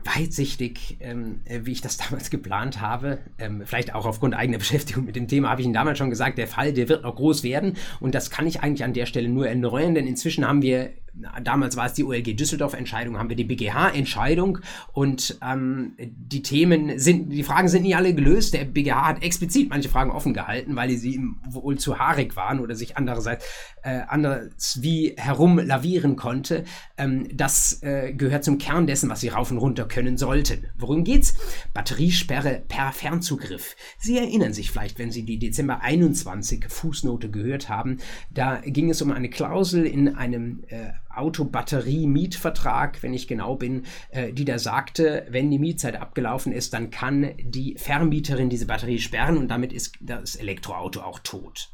weitsichtig, 0.04 0.98
ähm, 1.00 1.40
äh, 1.44 1.60
wie 1.64 1.72
ich 1.72 1.80
das 1.80 1.96
damals 2.08 2.30
geplant 2.30 2.80
habe. 2.80 3.20
Ähm, 3.38 3.62
vielleicht 3.64 3.94
auch 3.94 4.06
aufgrund 4.06 4.34
eigener 4.34 4.58
Beschäftigung 4.58 5.04
mit 5.04 5.16
dem 5.16 5.28
Thema 5.28 5.50
habe 5.50 5.60
ich 5.60 5.64
Ihnen 5.64 5.74
damals 5.74 5.98
schon 5.98 6.10
gesagt, 6.10 6.38
der 6.38 6.48
Fall, 6.48 6.72
der 6.72 6.88
wird 6.88 7.02
noch 7.02 7.16
groß 7.16 7.42
werden. 7.42 7.76
Und 8.00 8.14
das 8.14 8.30
kann 8.30 8.46
ich 8.46 8.60
eigentlich 8.60 8.84
an 8.84 8.92
der 8.92 9.06
Stelle 9.06 9.28
nur 9.28 9.48
erneuern, 9.48 9.94
denn 9.94 10.06
inzwischen 10.06 10.46
haben 10.46 10.62
wir 10.62 10.92
damals 11.42 11.76
war 11.76 11.86
es 11.86 11.92
die 11.92 12.04
OLG 12.04 12.36
Düsseldorf-Entscheidung, 12.36 13.18
haben 13.18 13.28
wir 13.28 13.36
die 13.36 13.44
BGH-Entscheidung 13.44 14.58
und 14.92 15.38
ähm, 15.42 15.94
die 15.98 16.42
Themen 16.42 16.98
sind, 16.98 17.30
die 17.30 17.42
Fragen 17.44 17.68
sind 17.68 17.82
nie 17.82 17.94
alle 17.94 18.14
gelöst. 18.14 18.54
Der 18.54 18.64
BGH 18.64 19.06
hat 19.06 19.22
explizit 19.22 19.70
manche 19.70 19.88
Fragen 19.88 20.10
offen 20.10 20.34
gehalten, 20.34 20.74
weil 20.76 20.90
sie 20.96 21.14
ihm 21.14 21.38
wohl 21.48 21.78
zu 21.78 21.98
haarig 21.98 22.36
waren 22.36 22.60
oder 22.60 22.74
sich 22.74 22.96
andererseits 22.96 23.44
äh, 23.82 24.00
anders 24.08 24.82
wie 24.82 25.14
herum 25.16 25.58
lavieren 25.58 26.16
konnte. 26.16 26.64
Ähm, 26.98 27.28
das 27.32 27.82
äh, 27.82 28.12
gehört 28.12 28.44
zum 28.44 28.58
Kern 28.58 28.86
dessen, 28.86 29.08
was 29.08 29.20
sie 29.20 29.28
rauf 29.28 29.50
und 29.50 29.58
runter 29.58 29.86
können 29.86 30.16
sollten. 30.16 30.66
Worum 30.76 31.04
geht's? 31.04 31.34
Batteriesperre 31.72 32.62
per 32.66 32.92
Fernzugriff. 32.92 33.76
Sie 33.98 34.18
erinnern 34.18 34.52
sich 34.52 34.70
vielleicht, 34.70 34.98
wenn 34.98 35.10
Sie 35.10 35.24
die 35.24 35.38
Dezember 35.38 35.82
21 35.82 36.66
Fußnote 36.68 37.30
gehört 37.30 37.68
haben. 37.68 37.98
Da 38.30 38.60
ging 38.64 38.90
es 38.90 39.00
um 39.02 39.12
eine 39.12 39.30
Klausel 39.30 39.86
in 39.86 40.14
einem 40.14 40.64
äh, 40.68 40.92
Autobatterie-Mietvertrag, 41.16 43.02
wenn 43.02 43.14
ich 43.14 43.28
genau 43.28 43.56
bin, 43.56 43.84
äh, 44.10 44.32
die 44.32 44.44
da 44.44 44.58
sagte, 44.58 45.26
wenn 45.30 45.50
die 45.50 45.58
Mietzeit 45.58 45.96
abgelaufen 46.00 46.52
ist, 46.52 46.74
dann 46.74 46.90
kann 46.90 47.32
die 47.38 47.76
Vermieterin 47.78 48.50
diese 48.50 48.66
Batterie 48.66 48.98
sperren 48.98 49.36
und 49.36 49.48
damit 49.48 49.72
ist 49.72 49.96
das 50.00 50.36
Elektroauto 50.36 51.00
auch 51.00 51.18
tot. 51.20 51.70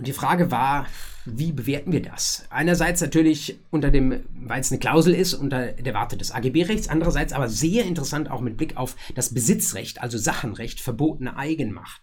Und 0.00 0.06
die 0.06 0.12
Frage 0.12 0.50
war, 0.50 0.86
wie 1.26 1.52
bewerten 1.52 1.92
wir 1.92 2.00
das? 2.00 2.46
Einerseits 2.48 3.02
natürlich 3.02 3.58
unter 3.70 3.90
dem, 3.90 4.24
weil 4.32 4.60
es 4.60 4.70
eine 4.70 4.78
Klausel 4.78 5.14
ist, 5.14 5.34
unter 5.34 5.72
der 5.72 5.92
Warte 5.94 6.16
des 6.16 6.32
AGB-Rechts, 6.32 6.88
andererseits 6.88 7.32
aber 7.32 7.48
sehr 7.48 7.84
interessant 7.84 8.30
auch 8.30 8.40
mit 8.40 8.56
Blick 8.56 8.76
auf 8.78 8.96
das 9.14 9.34
Besitzrecht, 9.34 10.00
also 10.00 10.16
Sachenrecht, 10.16 10.80
verbotene 10.80 11.36
Eigenmacht. 11.36 12.00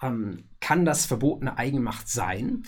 Ähm, 0.00 0.48
kann 0.60 0.84
das 0.84 1.04
verbotene 1.04 1.58
Eigenmacht 1.58 2.08
sein? 2.08 2.62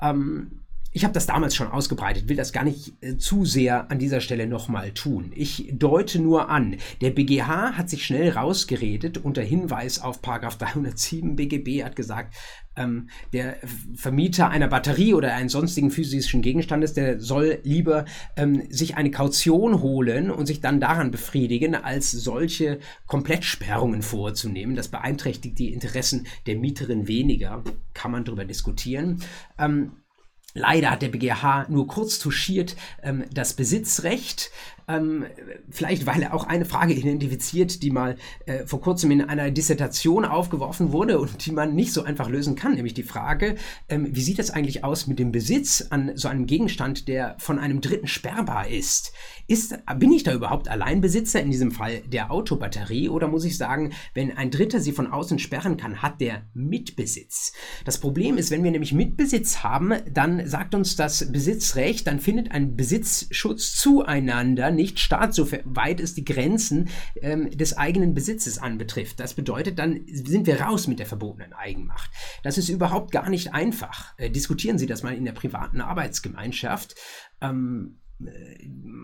Ähm, 0.00 0.61
ich 0.92 1.04
habe 1.04 1.14
das 1.14 1.26
damals 1.26 1.54
schon 1.54 1.68
ausgebreitet, 1.68 2.28
will 2.28 2.36
das 2.36 2.52
gar 2.52 2.64
nicht 2.64 2.92
äh, 3.00 3.16
zu 3.16 3.44
sehr 3.44 3.90
an 3.90 3.98
dieser 3.98 4.20
Stelle 4.20 4.46
nochmal 4.46 4.92
tun. 4.92 5.32
Ich 5.34 5.70
deute 5.72 6.20
nur 6.20 6.50
an, 6.50 6.76
der 7.00 7.10
BGH 7.10 7.72
hat 7.72 7.88
sich 7.88 8.04
schnell 8.04 8.30
rausgeredet 8.30 9.18
unter 9.18 9.42
Hinweis 9.42 10.00
auf 10.00 10.20
307 10.20 11.36
BGB, 11.36 11.84
hat 11.84 11.96
gesagt, 11.96 12.34
ähm, 12.76 13.08
der 13.32 13.56
Vermieter 13.94 14.48
einer 14.50 14.68
Batterie 14.68 15.14
oder 15.14 15.34
eines 15.34 15.52
sonstigen 15.52 15.90
physischen 15.90 16.42
Gegenstandes, 16.42 16.94
der 16.94 17.20
soll 17.20 17.58
lieber 17.62 18.04
ähm, 18.36 18.62
sich 18.70 18.96
eine 18.96 19.10
Kaution 19.10 19.80
holen 19.82 20.30
und 20.30 20.46
sich 20.46 20.60
dann 20.60 20.80
daran 20.80 21.10
befriedigen, 21.10 21.74
als 21.74 22.10
solche 22.10 22.78
Komplettsperrungen 23.06 24.02
vorzunehmen. 24.02 24.74
Das 24.74 24.88
beeinträchtigt 24.88 25.58
die 25.58 25.72
Interessen 25.72 26.26
der 26.46 26.56
Mieterin 26.56 27.08
weniger, 27.08 27.62
kann 27.94 28.10
man 28.10 28.24
darüber 28.24 28.44
diskutieren. 28.44 29.22
Ähm, 29.58 29.92
Leider 30.54 30.90
hat 30.90 31.02
der 31.02 31.08
BGH 31.08 31.66
nur 31.68 31.86
kurz 31.86 32.18
touchiert 32.18 32.76
ähm, 33.02 33.24
das 33.32 33.54
Besitzrecht 33.54 34.50
ähm, 34.88 35.24
vielleicht 35.70 36.06
weil 36.06 36.22
er 36.22 36.34
auch 36.34 36.44
eine 36.44 36.64
Frage 36.64 36.92
identifiziert, 36.94 37.82
die 37.82 37.90
mal 37.90 38.16
äh, 38.46 38.66
vor 38.66 38.80
kurzem 38.80 39.10
in 39.10 39.22
einer 39.22 39.50
Dissertation 39.50 40.24
aufgeworfen 40.24 40.92
wurde 40.92 41.18
und 41.18 41.44
die 41.46 41.52
man 41.52 41.74
nicht 41.74 41.92
so 41.92 42.02
einfach 42.02 42.28
lösen 42.28 42.56
kann, 42.56 42.74
nämlich 42.74 42.94
die 42.94 43.02
Frage, 43.02 43.56
ähm, 43.88 44.08
wie 44.10 44.22
sieht 44.22 44.38
es 44.38 44.50
eigentlich 44.50 44.84
aus 44.84 45.06
mit 45.06 45.18
dem 45.18 45.32
Besitz 45.32 45.86
an 45.90 46.12
so 46.14 46.28
einem 46.28 46.46
Gegenstand, 46.46 47.08
der 47.08 47.36
von 47.38 47.58
einem 47.58 47.80
Dritten 47.80 48.08
sperrbar 48.08 48.68
ist? 48.68 49.12
ist 49.46 49.78
bin 49.98 50.12
ich 50.12 50.22
da 50.22 50.32
überhaupt 50.32 50.68
Alleinbesitzer, 50.68 51.40
in 51.40 51.50
diesem 51.50 51.72
Fall 51.72 52.00
der 52.00 52.30
Autobatterie, 52.30 53.08
oder 53.08 53.28
muss 53.28 53.44
ich 53.44 53.56
sagen, 53.56 53.92
wenn 54.14 54.36
ein 54.36 54.50
Dritter 54.50 54.80
sie 54.80 54.92
von 54.92 55.08
außen 55.08 55.38
sperren 55.38 55.76
kann, 55.76 56.02
hat 56.02 56.20
der 56.20 56.42
Mitbesitz? 56.54 57.52
Das 57.84 57.98
Problem 57.98 58.38
ist, 58.38 58.50
wenn 58.50 58.64
wir 58.64 58.70
nämlich 58.70 58.92
Mitbesitz 58.92 59.62
haben, 59.62 59.94
dann 60.12 60.41
sagt 60.46 60.74
uns 60.74 60.96
das 60.96 61.30
Besitzrecht, 61.32 62.06
dann 62.06 62.20
findet 62.20 62.52
ein 62.52 62.76
Besitzschutz 62.76 63.76
zueinander 63.76 64.70
nicht 64.70 64.98
statt, 64.98 65.34
soweit 65.34 66.00
es 66.00 66.14
die 66.14 66.24
Grenzen 66.24 66.88
ähm, 67.20 67.50
des 67.50 67.76
eigenen 67.76 68.14
Besitzes 68.14 68.58
anbetrifft. 68.58 69.20
Das 69.20 69.34
bedeutet, 69.34 69.78
dann 69.78 70.00
sind 70.06 70.46
wir 70.46 70.60
raus 70.60 70.86
mit 70.86 70.98
der 70.98 71.06
verbotenen 71.06 71.52
Eigenmacht. 71.52 72.10
Das 72.42 72.58
ist 72.58 72.68
überhaupt 72.68 73.12
gar 73.12 73.30
nicht 73.30 73.54
einfach. 73.54 74.14
Äh, 74.18 74.30
diskutieren 74.30 74.78
Sie 74.78 74.86
das 74.86 75.02
mal 75.02 75.14
in 75.14 75.24
der 75.24 75.32
privaten 75.32 75.80
Arbeitsgemeinschaft. 75.80 76.94
Ähm, 77.40 78.01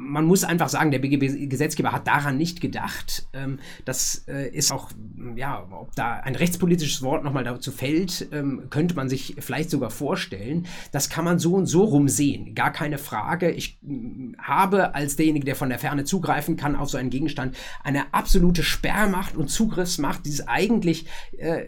man 0.09 0.25
muss 0.25 0.43
einfach 0.43 0.69
sagen, 0.69 0.91
der 0.91 0.99
BGB-Gesetzgeber 1.01 1.93
hat 1.93 2.07
daran 2.07 2.37
nicht 2.37 2.61
gedacht. 2.61 3.29
Ähm, 3.33 3.59
das 3.85 4.25
äh, 4.27 4.49
ist 4.49 4.73
auch, 4.73 4.91
ja, 5.37 5.67
ob 5.71 5.95
da 5.95 6.15
ein 6.15 6.35
rechtspolitisches 6.35 7.03
Wort 7.03 7.25
nochmal 7.25 7.45
dazu 7.45 7.71
fällt, 7.71 8.27
ähm, 8.33 8.65
könnte 8.71 8.95
man 8.97 9.09
sich 9.09 9.37
vielleicht 9.39 9.71
sogar 9.71 9.91
vorstellen. 9.91 10.67
Das 10.93 11.11
kann 11.11 11.25
man 11.25 11.39
so 11.39 11.55
und 11.55 11.67
so 11.67 11.85
rumsehen. 11.85 12.55
Gar 12.55 12.73
keine 12.73 12.99
Frage. 12.99 13.51
Ich 13.51 13.79
mm, 13.83 14.35
habe 14.39 14.95
als 14.95 15.17
derjenige, 15.17 15.45
der 15.45 15.57
von 15.57 15.69
der 15.69 15.79
Ferne 15.79 16.05
zugreifen 16.05 16.57
kann 16.57 16.75
auf 16.75 16.89
so 16.89 16.97
einen 16.97 17.11
Gegenstand, 17.11 17.57
eine 17.85 18.15
absolute 18.15 18.63
Sperrmacht 18.63 19.37
und 19.37 19.49
Zugriffsmacht, 19.49 20.25
die 20.25 20.31
es 20.31 20.49
eigentlich 20.49 21.07
äh, 21.37 21.67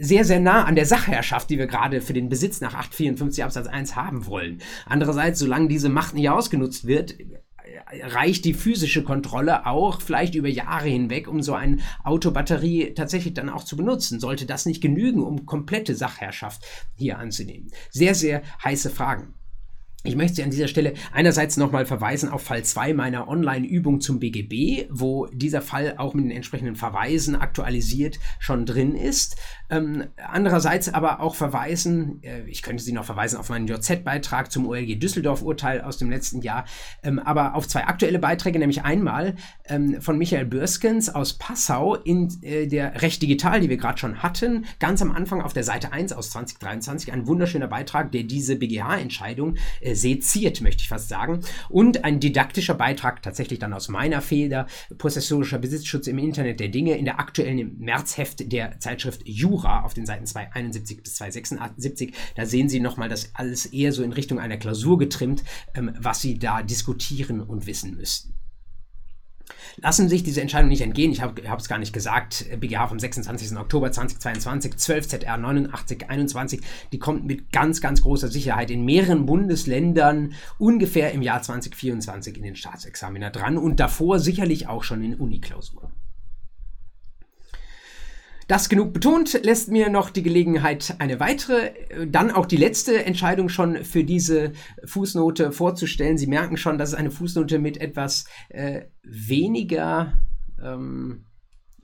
sehr, 0.00 0.24
sehr 0.24 0.40
nah 0.40 0.64
an 0.64 0.74
der 0.74 0.86
Sachherrschaft, 0.86 1.50
die 1.50 1.58
wir 1.58 1.66
gerade 1.66 2.00
für 2.00 2.12
den 2.12 2.28
Besitz 2.28 2.60
nach 2.60 2.74
854 2.74 3.44
Absatz 3.44 3.66
1 3.66 3.96
haben 3.96 4.26
wollen. 4.26 4.60
Andererseits, 4.86 5.38
solange 5.38 5.68
diese 5.68 5.88
Macht 5.88 6.14
nicht 6.14 6.30
ausgenutzt 6.30 6.86
wird, 6.86 7.14
reicht 8.02 8.44
die 8.44 8.54
physische 8.54 9.02
Kontrolle 9.02 9.66
auch 9.66 10.00
vielleicht 10.00 10.34
über 10.34 10.48
Jahre 10.48 10.88
hinweg, 10.88 11.28
um 11.28 11.42
so 11.42 11.54
eine 11.54 11.78
Autobatterie 12.02 12.94
tatsächlich 12.94 13.34
dann 13.34 13.48
auch 13.48 13.64
zu 13.64 13.76
benutzen. 13.76 14.20
Sollte 14.20 14.46
das 14.46 14.66
nicht 14.66 14.82
genügen, 14.82 15.22
um 15.22 15.46
komplette 15.46 15.94
Sachherrschaft 15.94 16.64
hier 16.96 17.18
anzunehmen? 17.18 17.70
Sehr, 17.90 18.14
sehr 18.14 18.42
heiße 18.62 18.90
Fragen. 18.90 19.34
Ich 20.06 20.16
möchte 20.16 20.34
Sie 20.34 20.42
an 20.42 20.50
dieser 20.50 20.68
Stelle 20.68 20.92
einerseits 21.12 21.56
nochmal 21.56 21.86
verweisen 21.86 22.28
auf 22.28 22.42
Fall 22.42 22.62
2 22.62 22.92
meiner 22.92 23.26
Online-Übung 23.26 24.02
zum 24.02 24.20
BGB, 24.20 24.86
wo 24.90 25.28
dieser 25.32 25.62
Fall 25.62 25.94
auch 25.96 26.12
mit 26.12 26.26
den 26.26 26.30
entsprechenden 26.30 26.76
Verweisen 26.76 27.34
aktualisiert 27.34 28.18
schon 28.38 28.66
drin 28.66 28.96
ist. 28.96 29.36
Ähm, 29.70 30.04
andererseits 30.18 30.92
aber 30.92 31.20
auch 31.20 31.34
verweisen, 31.34 32.22
äh, 32.22 32.42
ich 32.42 32.60
könnte 32.60 32.84
Sie 32.84 32.92
noch 32.92 33.06
verweisen 33.06 33.38
auf 33.38 33.48
meinen 33.48 33.66
JZ-Beitrag 33.66 34.52
zum 34.52 34.66
OLG 34.66 34.98
Düsseldorf-Urteil 34.98 35.80
aus 35.80 35.96
dem 35.96 36.10
letzten 36.10 36.42
Jahr, 36.42 36.66
ähm, 37.02 37.18
aber 37.18 37.54
auf 37.54 37.66
zwei 37.66 37.86
aktuelle 37.86 38.18
Beiträge, 38.18 38.58
nämlich 38.58 38.82
einmal 38.82 39.36
ähm, 39.64 40.02
von 40.02 40.18
Michael 40.18 40.44
Bürskens 40.44 41.08
aus 41.08 41.38
Passau 41.38 41.94
in 41.94 42.28
äh, 42.42 42.66
der 42.66 43.00
Recht 43.00 43.22
Digital, 43.22 43.62
die 43.62 43.70
wir 43.70 43.78
gerade 43.78 43.96
schon 43.96 44.22
hatten, 44.22 44.66
ganz 44.80 45.00
am 45.00 45.12
Anfang 45.12 45.40
auf 45.40 45.54
der 45.54 45.64
Seite 45.64 45.94
1 45.94 46.12
aus 46.12 46.30
2023, 46.32 47.10
ein 47.10 47.26
wunderschöner 47.26 47.68
Beitrag, 47.68 48.12
der 48.12 48.24
diese 48.24 48.56
BGH-Entscheidung 48.56 49.56
äh, 49.80 49.93
seziert, 49.94 50.60
möchte 50.60 50.82
ich 50.82 50.88
fast 50.88 51.08
sagen, 51.08 51.40
und 51.68 52.04
ein 52.04 52.20
didaktischer 52.20 52.74
Beitrag 52.74 53.22
tatsächlich 53.22 53.58
dann 53.58 53.72
aus 53.72 53.88
meiner 53.88 54.20
Feder, 54.20 54.66
prozessorischer 54.98 55.58
Besitzschutz 55.58 56.06
im 56.06 56.18
Internet 56.18 56.60
der 56.60 56.68
Dinge, 56.68 56.96
in 56.96 57.04
der 57.04 57.18
aktuellen 57.18 57.78
Märzheft 57.78 58.52
der 58.52 58.78
Zeitschrift 58.80 59.22
Jura 59.26 59.82
auf 59.82 59.94
den 59.94 60.06
Seiten 60.06 60.26
271 60.26 61.02
bis 61.02 61.14
276. 61.16 62.14
Da 62.34 62.46
sehen 62.46 62.68
Sie 62.68 62.80
nochmal 62.80 63.08
das 63.08 63.34
alles 63.34 63.66
eher 63.66 63.92
so 63.92 64.02
in 64.02 64.12
Richtung 64.12 64.38
einer 64.38 64.56
Klausur 64.56 64.98
getrimmt, 64.98 65.44
ähm, 65.74 65.92
was 65.98 66.20
Sie 66.20 66.38
da 66.38 66.62
diskutieren 66.62 67.40
und 67.40 67.66
wissen 67.66 67.96
müssten. 67.96 68.34
Lassen 69.76 70.08
sich 70.08 70.22
diese 70.22 70.40
Entscheidung 70.40 70.68
nicht 70.68 70.82
entgehen. 70.82 71.12
Ich 71.12 71.22
habe 71.22 71.40
es 71.56 71.68
gar 71.68 71.78
nicht 71.78 71.92
gesagt. 71.92 72.46
BGH 72.58 72.88
vom 72.88 72.98
26. 72.98 73.56
Oktober 73.56 73.90
2022, 73.90 74.76
12 74.76 75.08
ZR 75.08 75.34
8921. 75.34 76.60
Die 76.92 76.98
kommt 76.98 77.26
mit 77.26 77.52
ganz, 77.52 77.80
ganz 77.80 78.02
großer 78.02 78.28
Sicherheit 78.28 78.70
in 78.70 78.84
mehreren 78.84 79.26
Bundesländern 79.26 80.34
ungefähr 80.58 81.12
im 81.12 81.22
Jahr 81.22 81.42
2024 81.42 82.36
in 82.36 82.42
den 82.42 82.56
Staatsexaminer 82.56 83.30
dran 83.30 83.58
und 83.58 83.80
davor 83.80 84.18
sicherlich 84.18 84.68
auch 84.68 84.84
schon 84.84 85.02
in 85.02 85.14
Uniklausuren. 85.14 85.92
Das 88.46 88.68
genug 88.68 88.92
betont, 88.92 89.40
lässt 89.42 89.70
mir 89.70 89.88
noch 89.88 90.10
die 90.10 90.22
Gelegenheit, 90.22 90.96
eine 90.98 91.20
weitere, 91.20 91.68
äh, 91.88 92.06
dann 92.06 92.30
auch 92.30 92.46
die 92.46 92.56
letzte 92.56 93.04
Entscheidung 93.04 93.48
schon 93.48 93.84
für 93.84 94.04
diese 94.04 94.52
Fußnote 94.84 95.52
vorzustellen. 95.52 96.18
Sie 96.18 96.26
merken 96.26 96.56
schon, 96.56 96.78
dass 96.78 96.90
es 96.90 96.94
eine 96.94 97.10
Fußnote 97.10 97.58
mit 97.58 97.80
etwas 97.80 98.24
äh, 98.50 98.82
weniger 99.02 100.20
ähm, 100.62 101.24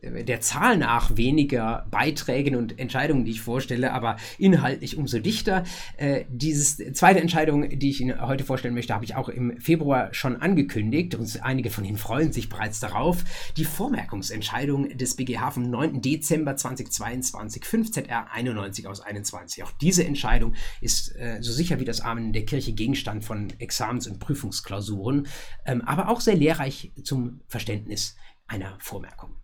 der 0.02 0.40
Zahl 0.40 0.76
nach 0.76 1.16
weniger 1.16 1.86
Beiträgen 1.90 2.56
und 2.56 2.78
Entscheidungen, 2.78 3.24
die 3.24 3.32
ich 3.32 3.40
vorstelle, 3.40 3.92
aber 3.92 4.16
inhaltlich 4.38 4.96
umso 4.96 5.18
dichter. 5.18 5.64
Äh, 5.96 6.24
diese 6.28 6.92
zweite 6.92 7.20
Entscheidung, 7.20 7.78
die 7.78 7.90
ich 7.90 8.00
Ihnen 8.00 8.20
heute 8.20 8.44
vorstellen 8.44 8.74
möchte, 8.74 8.94
habe 8.94 9.04
ich 9.04 9.14
auch 9.14 9.28
im 9.28 9.60
Februar 9.60 10.12
schon 10.14 10.36
angekündigt 10.36 11.14
und 11.14 11.42
einige 11.42 11.70
von 11.70 11.84
Ihnen 11.84 11.98
freuen 11.98 12.32
sich 12.32 12.48
bereits 12.48 12.80
darauf. 12.80 13.24
Die 13.56 13.64
Vormerkungsentscheidung 13.64 14.96
des 14.96 15.16
BGH 15.16 15.50
vom 15.50 15.64
9. 15.64 16.00
Dezember 16.00 16.56
2022, 16.56 17.62
5ZR 17.62 18.26
91 18.32 18.86
aus 18.86 19.00
21. 19.00 19.62
Auch 19.64 19.72
diese 19.72 20.04
Entscheidung 20.04 20.54
ist 20.80 21.14
äh, 21.16 21.38
so 21.40 21.52
sicher 21.52 21.80
wie 21.80 21.84
das 21.84 22.00
Amen 22.00 22.32
der 22.32 22.44
Kirche 22.44 22.72
Gegenstand 22.72 23.24
von 23.24 23.48
Examens- 23.58 24.06
und 24.06 24.18
Prüfungsklausuren, 24.18 25.26
ähm, 25.66 25.82
aber 25.82 26.08
auch 26.08 26.20
sehr 26.20 26.36
lehrreich 26.36 26.92
zum 27.02 27.40
Verständnis 27.46 28.16
einer 28.46 28.76
Vormerkung. 28.80 29.39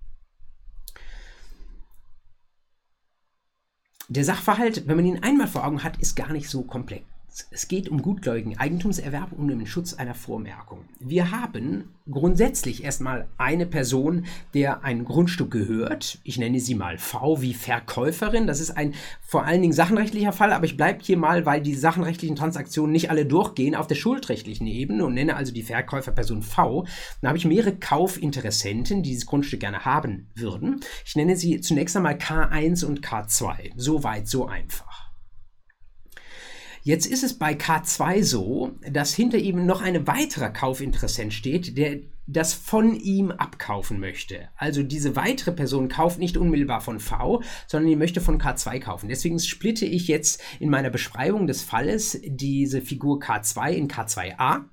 Der 4.08 4.24
Sachverhalt, 4.24 4.86
wenn 4.86 4.96
man 4.96 5.06
ihn 5.06 5.22
einmal 5.22 5.48
vor 5.48 5.66
Augen 5.66 5.82
hat, 5.82 5.98
ist 5.98 6.14
gar 6.14 6.32
nicht 6.32 6.48
so 6.48 6.62
komplex. 6.62 7.04
Es 7.50 7.68
geht 7.68 7.88
um 7.90 8.00
gutgläubigen 8.00 8.58
Eigentumserwerb 8.58 9.32
und 9.32 9.50
um 9.50 9.58
den 9.58 9.66
Schutz 9.66 9.92
einer 9.92 10.14
Vormerkung. 10.14 10.84
Wir 11.00 11.30
haben 11.30 11.90
grundsätzlich 12.10 12.82
erstmal 12.82 13.28
eine 13.36 13.66
Person, 13.66 14.24
der 14.54 14.84
ein 14.84 15.04
Grundstück 15.04 15.50
gehört. 15.50 16.18
Ich 16.24 16.38
nenne 16.38 16.60
sie 16.60 16.74
mal 16.74 16.96
V 16.96 17.42
wie 17.42 17.52
Verkäuferin. 17.52 18.46
Das 18.46 18.60
ist 18.60 18.70
ein 18.70 18.94
vor 19.20 19.44
allen 19.44 19.60
Dingen 19.60 19.74
sachenrechtlicher 19.74 20.32
Fall, 20.32 20.52
aber 20.52 20.64
ich 20.64 20.78
bleibe 20.78 21.00
hier 21.02 21.18
mal, 21.18 21.44
weil 21.44 21.60
die 21.60 21.74
sachenrechtlichen 21.74 22.36
Transaktionen 22.36 22.92
nicht 22.92 23.10
alle 23.10 23.26
durchgehen, 23.26 23.74
auf 23.74 23.86
der 23.86 23.96
schuldrechtlichen 23.96 24.66
Ebene 24.66 25.04
und 25.04 25.14
nenne 25.14 25.36
also 25.36 25.52
die 25.52 25.62
Verkäuferperson 25.62 26.42
V. 26.42 26.86
Dann 27.20 27.28
habe 27.28 27.38
ich 27.38 27.44
mehrere 27.44 27.76
Kaufinteressenten, 27.76 29.02
die 29.02 29.10
dieses 29.10 29.26
Grundstück 29.26 29.60
gerne 29.60 29.84
haben 29.84 30.28
würden. 30.34 30.80
Ich 31.04 31.16
nenne 31.16 31.36
sie 31.36 31.60
zunächst 31.60 31.96
einmal 31.96 32.14
K1 32.14 32.84
und 32.84 33.04
K2. 33.04 33.72
So 33.76 34.04
weit, 34.04 34.26
so 34.26 34.46
einfach. 34.46 34.95
Jetzt 36.86 37.06
ist 37.06 37.24
es 37.24 37.36
bei 37.36 37.54
K2 37.54 38.22
so, 38.22 38.70
dass 38.88 39.12
hinter 39.12 39.38
ihm 39.38 39.66
noch 39.66 39.82
ein 39.82 40.06
weiterer 40.06 40.50
Kaufinteressent 40.50 41.34
steht, 41.34 41.76
der 41.76 41.98
das 42.28 42.54
von 42.54 42.94
ihm 42.94 43.32
abkaufen 43.32 43.98
möchte. 43.98 44.50
Also 44.54 44.84
diese 44.84 45.16
weitere 45.16 45.50
Person 45.50 45.88
kauft 45.88 46.20
nicht 46.20 46.36
unmittelbar 46.36 46.80
von 46.80 47.00
V, 47.00 47.42
sondern 47.66 47.90
die 47.90 47.96
möchte 47.96 48.20
von 48.20 48.40
K2 48.40 48.78
kaufen. 48.78 49.08
Deswegen 49.08 49.40
splitte 49.40 49.84
ich 49.84 50.06
jetzt 50.06 50.40
in 50.60 50.70
meiner 50.70 50.90
Beschreibung 50.90 51.48
des 51.48 51.62
Falles 51.62 52.20
diese 52.24 52.80
Figur 52.80 53.18
K2 53.18 53.70
in 53.72 53.88
K2a 53.88 54.66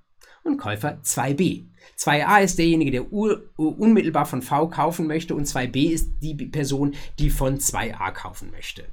und 0.44 0.58
Käufer 0.58 1.00
2b. 1.04 1.66
2a 1.98 2.44
ist 2.44 2.60
derjenige, 2.60 2.92
der 2.92 3.12
unmittelbar 3.12 4.28
von 4.28 4.44
V 4.44 4.68
kaufen 4.68 5.08
möchte 5.08 5.34
und 5.34 5.48
2b 5.48 5.90
ist 5.90 6.12
die 6.22 6.36
Person, 6.36 6.94
die 7.18 7.32
von 7.32 7.58
2a 7.58 8.12
kaufen 8.12 8.52
möchte. 8.52 8.84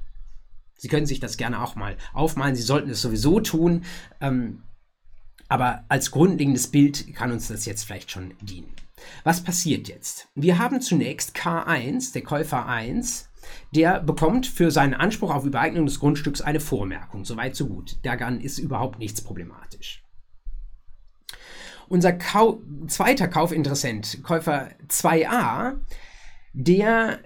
Sie 0.81 0.87
können 0.87 1.05
sich 1.05 1.19
das 1.19 1.37
gerne 1.37 1.61
auch 1.61 1.75
mal 1.75 1.95
aufmalen. 2.11 2.55
Sie 2.55 2.63
sollten 2.63 2.89
es 2.89 3.03
sowieso 3.03 3.39
tun. 3.39 3.83
Ähm, 4.19 4.63
aber 5.47 5.85
als 5.89 6.09
grundlegendes 6.09 6.69
Bild 6.71 7.13
kann 7.13 7.31
uns 7.31 7.49
das 7.49 7.67
jetzt 7.67 7.83
vielleicht 7.83 8.09
schon 8.09 8.33
dienen. 8.41 8.73
Was 9.23 9.43
passiert 9.43 9.87
jetzt? 9.89 10.29
Wir 10.33 10.57
haben 10.57 10.81
zunächst 10.81 11.35
K1, 11.35 12.13
der 12.13 12.23
Käufer 12.23 12.65
1, 12.65 13.29
der 13.75 13.99
bekommt 13.99 14.47
für 14.47 14.71
seinen 14.71 14.95
Anspruch 14.95 15.31
auf 15.31 15.45
Übereignung 15.45 15.85
des 15.85 15.99
Grundstücks 15.99 16.41
eine 16.41 16.59
Vormerkung. 16.59 17.25
Soweit, 17.25 17.55
so 17.55 17.67
gut. 17.67 17.99
Daran 18.01 18.41
ist 18.41 18.57
überhaupt 18.57 18.97
nichts 18.97 19.21
problematisch. 19.21 20.03
Unser 21.89 22.13
Kau 22.13 22.63
zweiter 22.87 23.27
Kaufinteressent, 23.27 24.23
Käufer 24.23 24.71
2a, 24.87 25.75
der 26.53 27.19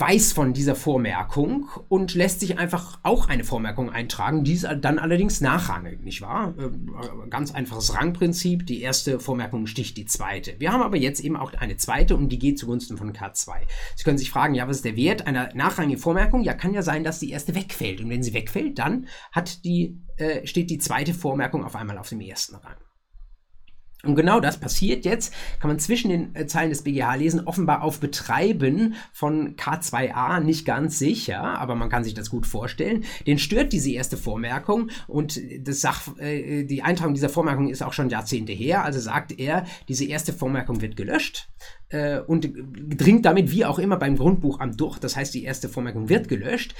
weiß 0.00 0.32
von 0.32 0.52
dieser 0.52 0.74
Vormerkung 0.74 1.68
und 1.88 2.14
lässt 2.14 2.40
sich 2.40 2.58
einfach 2.58 2.98
auch 3.02 3.28
eine 3.28 3.44
Vormerkung 3.44 3.90
eintragen, 3.90 4.44
die 4.44 4.54
ist 4.54 4.66
dann 4.80 4.98
allerdings 4.98 5.40
nachrangig, 5.40 6.02
nicht 6.02 6.20
wahr? 6.20 6.54
Äh, 6.58 7.28
ganz 7.28 7.52
einfaches 7.52 7.94
Rangprinzip, 7.94 8.66
die 8.66 8.82
erste 8.82 9.20
Vormerkung 9.20 9.66
sticht 9.66 9.96
die 9.96 10.06
zweite. 10.06 10.58
Wir 10.58 10.72
haben 10.72 10.82
aber 10.82 10.96
jetzt 10.96 11.20
eben 11.20 11.36
auch 11.36 11.52
eine 11.54 11.76
zweite 11.76 12.16
und 12.16 12.28
die 12.30 12.38
geht 12.38 12.58
zugunsten 12.58 12.96
von 12.96 13.12
K2. 13.12 13.52
Sie 13.96 14.04
können 14.04 14.18
sich 14.18 14.30
fragen, 14.30 14.54
ja, 14.54 14.66
was 14.68 14.76
ist 14.76 14.84
der 14.84 14.96
Wert 14.96 15.26
einer 15.26 15.54
nachrangigen 15.54 16.00
Vormerkung? 16.00 16.42
Ja, 16.42 16.54
kann 16.54 16.74
ja 16.74 16.82
sein, 16.82 17.04
dass 17.04 17.20
die 17.20 17.30
erste 17.30 17.54
wegfällt 17.54 18.00
und 18.00 18.10
wenn 18.10 18.22
sie 18.22 18.34
wegfällt, 18.34 18.78
dann 18.78 19.06
hat 19.32 19.64
die, 19.64 20.00
äh, 20.16 20.46
steht 20.46 20.70
die 20.70 20.78
zweite 20.78 21.14
Vormerkung 21.14 21.64
auf 21.64 21.76
einmal 21.76 21.98
auf 21.98 22.08
dem 22.08 22.20
ersten 22.20 22.56
Rang. 22.56 22.76
Und 24.04 24.16
genau 24.16 24.40
das 24.40 24.58
passiert 24.58 25.04
jetzt, 25.04 25.32
kann 25.60 25.68
man 25.68 25.78
zwischen 25.78 26.10
den 26.10 26.34
äh, 26.34 26.46
Zeilen 26.46 26.70
des 26.70 26.82
BGH 26.82 27.14
lesen, 27.14 27.46
offenbar 27.46 27.82
auf 27.82 28.00
Betreiben 28.00 28.94
von 29.12 29.56
K2a 29.56 30.40
nicht 30.40 30.64
ganz 30.64 30.98
sicher, 30.98 31.42
aber 31.42 31.74
man 31.74 31.88
kann 31.88 32.04
sich 32.04 32.14
das 32.14 32.30
gut 32.30 32.46
vorstellen. 32.46 33.04
Den 33.26 33.38
stört 33.38 33.72
diese 33.72 33.90
erste 33.90 34.16
Vormerkung 34.16 34.90
und 35.06 35.40
das 35.60 35.80
Sach, 35.80 36.16
äh, 36.18 36.64
die 36.64 36.82
Eintragung 36.82 37.14
dieser 37.14 37.28
Vormerkung 37.28 37.68
ist 37.68 37.82
auch 37.82 37.92
schon 37.92 38.10
Jahrzehnte 38.10 38.52
her, 38.52 38.84
also 38.84 39.00
sagt 39.00 39.38
er, 39.38 39.64
diese 39.88 40.04
erste 40.04 40.32
Vormerkung 40.32 40.80
wird 40.80 40.96
gelöscht 40.96 41.48
äh, 41.88 42.20
und 42.20 42.50
dringt 42.96 43.24
damit 43.24 43.50
wie 43.50 43.64
auch 43.64 43.78
immer 43.78 43.96
beim 43.96 44.16
Grundbuchamt 44.16 44.80
durch, 44.80 44.98
das 44.98 45.16
heißt, 45.16 45.34
die 45.34 45.44
erste 45.44 45.68
Vormerkung 45.68 46.08
wird 46.08 46.28
gelöscht 46.28 46.74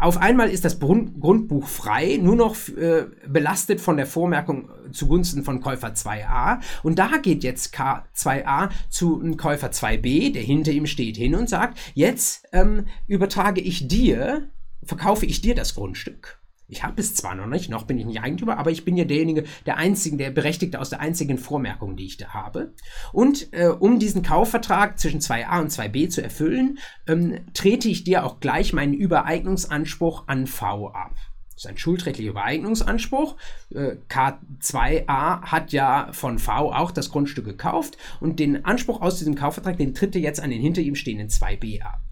auf 0.00 0.18
einmal 0.18 0.48
ist 0.48 0.64
das 0.64 0.78
Grundbuch 0.78 1.66
frei, 1.66 2.18
nur 2.22 2.36
noch 2.36 2.56
äh, 2.68 3.06
belastet 3.26 3.80
von 3.80 3.96
der 3.96 4.06
Vormerkung 4.06 4.70
zugunsten 4.92 5.42
von 5.42 5.60
Käufer 5.60 5.88
2a. 5.88 6.60
Und 6.82 6.98
da 6.98 7.18
geht 7.18 7.44
jetzt 7.44 7.74
K2a 7.74 8.70
zu 8.88 9.18
Käufer 9.36 9.70
2b, 9.70 10.32
der 10.32 10.42
hinter 10.42 10.72
ihm 10.72 10.86
steht, 10.86 11.16
hin 11.16 11.34
und 11.34 11.48
sagt, 11.48 11.78
jetzt 11.94 12.46
ähm, 12.52 12.86
übertrage 13.06 13.60
ich 13.60 13.88
dir, 13.88 14.48
verkaufe 14.84 15.26
ich 15.26 15.40
dir 15.40 15.54
das 15.54 15.74
Grundstück. 15.74 16.37
Ich 16.70 16.84
habe 16.84 17.00
es 17.00 17.14
zwar 17.14 17.34
noch 17.34 17.46
nicht, 17.46 17.70
noch 17.70 17.84
bin 17.84 17.98
ich 17.98 18.04
nicht 18.04 18.20
Eigentümer, 18.20 18.58
aber 18.58 18.70
ich 18.70 18.84
bin 18.84 18.96
ja 18.96 19.04
derjenige, 19.04 19.44
der 19.64 19.78
einzige, 19.78 20.18
der 20.18 20.30
Berechtigte 20.30 20.78
aus 20.80 20.90
der 20.90 21.00
einzigen 21.00 21.38
Vormerkung, 21.38 21.96
die 21.96 22.04
ich 22.04 22.18
da 22.18 22.28
habe. 22.34 22.74
Und 23.12 23.52
äh, 23.54 23.68
um 23.68 23.98
diesen 23.98 24.22
Kaufvertrag 24.22 24.98
zwischen 24.98 25.20
2a 25.20 25.60
und 25.60 25.72
2b 25.72 26.10
zu 26.10 26.22
erfüllen, 26.22 26.78
ähm, 27.06 27.40
trete 27.54 27.88
ich 27.88 28.04
dir 28.04 28.24
auch 28.24 28.38
gleich 28.40 28.74
meinen 28.74 28.92
Übereignungsanspruch 28.92 30.24
an 30.26 30.46
V 30.46 30.88
ab. 30.88 31.14
Das 31.54 31.64
ist 31.64 31.70
ein 31.70 31.78
schuldrechtlicher 31.78 32.30
Übereignungsanspruch. 32.30 33.36
Äh, 33.74 33.96
K2a 34.10 35.40
hat 35.42 35.72
ja 35.72 36.10
von 36.12 36.38
V 36.38 36.72
auch 36.72 36.90
das 36.90 37.10
Grundstück 37.10 37.46
gekauft 37.46 37.96
und 38.20 38.38
den 38.38 38.66
Anspruch 38.66 39.00
aus 39.00 39.18
diesem 39.18 39.34
Kaufvertrag, 39.34 39.78
den 39.78 39.94
tritt 39.94 40.14
er 40.14 40.20
jetzt 40.20 40.40
an 40.40 40.50
den 40.50 40.60
hinter 40.60 40.82
ihm 40.82 40.94
stehenden 40.94 41.28
2b 41.28 41.82
ab. 41.82 42.07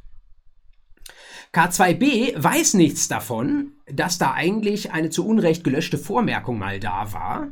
K2b 1.53 2.43
weiß 2.43 2.75
nichts 2.75 3.09
davon, 3.09 3.73
dass 3.87 4.19
da 4.19 4.33
eigentlich 4.33 4.93
eine 4.93 5.11
zu 5.11 5.27
Unrecht 5.27 5.65
gelöschte 5.65 5.99
Vormerkung 5.99 6.59
mal 6.59 6.81
da 6.81 7.13
war. 7.13 7.49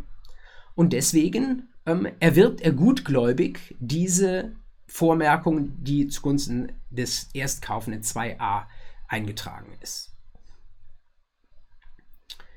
Und 0.74 0.92
deswegen 0.92 1.68
ähm, 1.86 2.08
erwirbt 2.20 2.60
er 2.60 2.72
gutgläubig 2.72 3.76
diese 3.78 4.56
Vormerkung, 4.86 5.82
die 5.82 6.08
zugunsten 6.08 6.72
des 6.90 7.30
Erstkaufenden 7.34 8.02
2a 8.02 8.66
eingetragen 9.08 9.72
ist. 9.80 10.14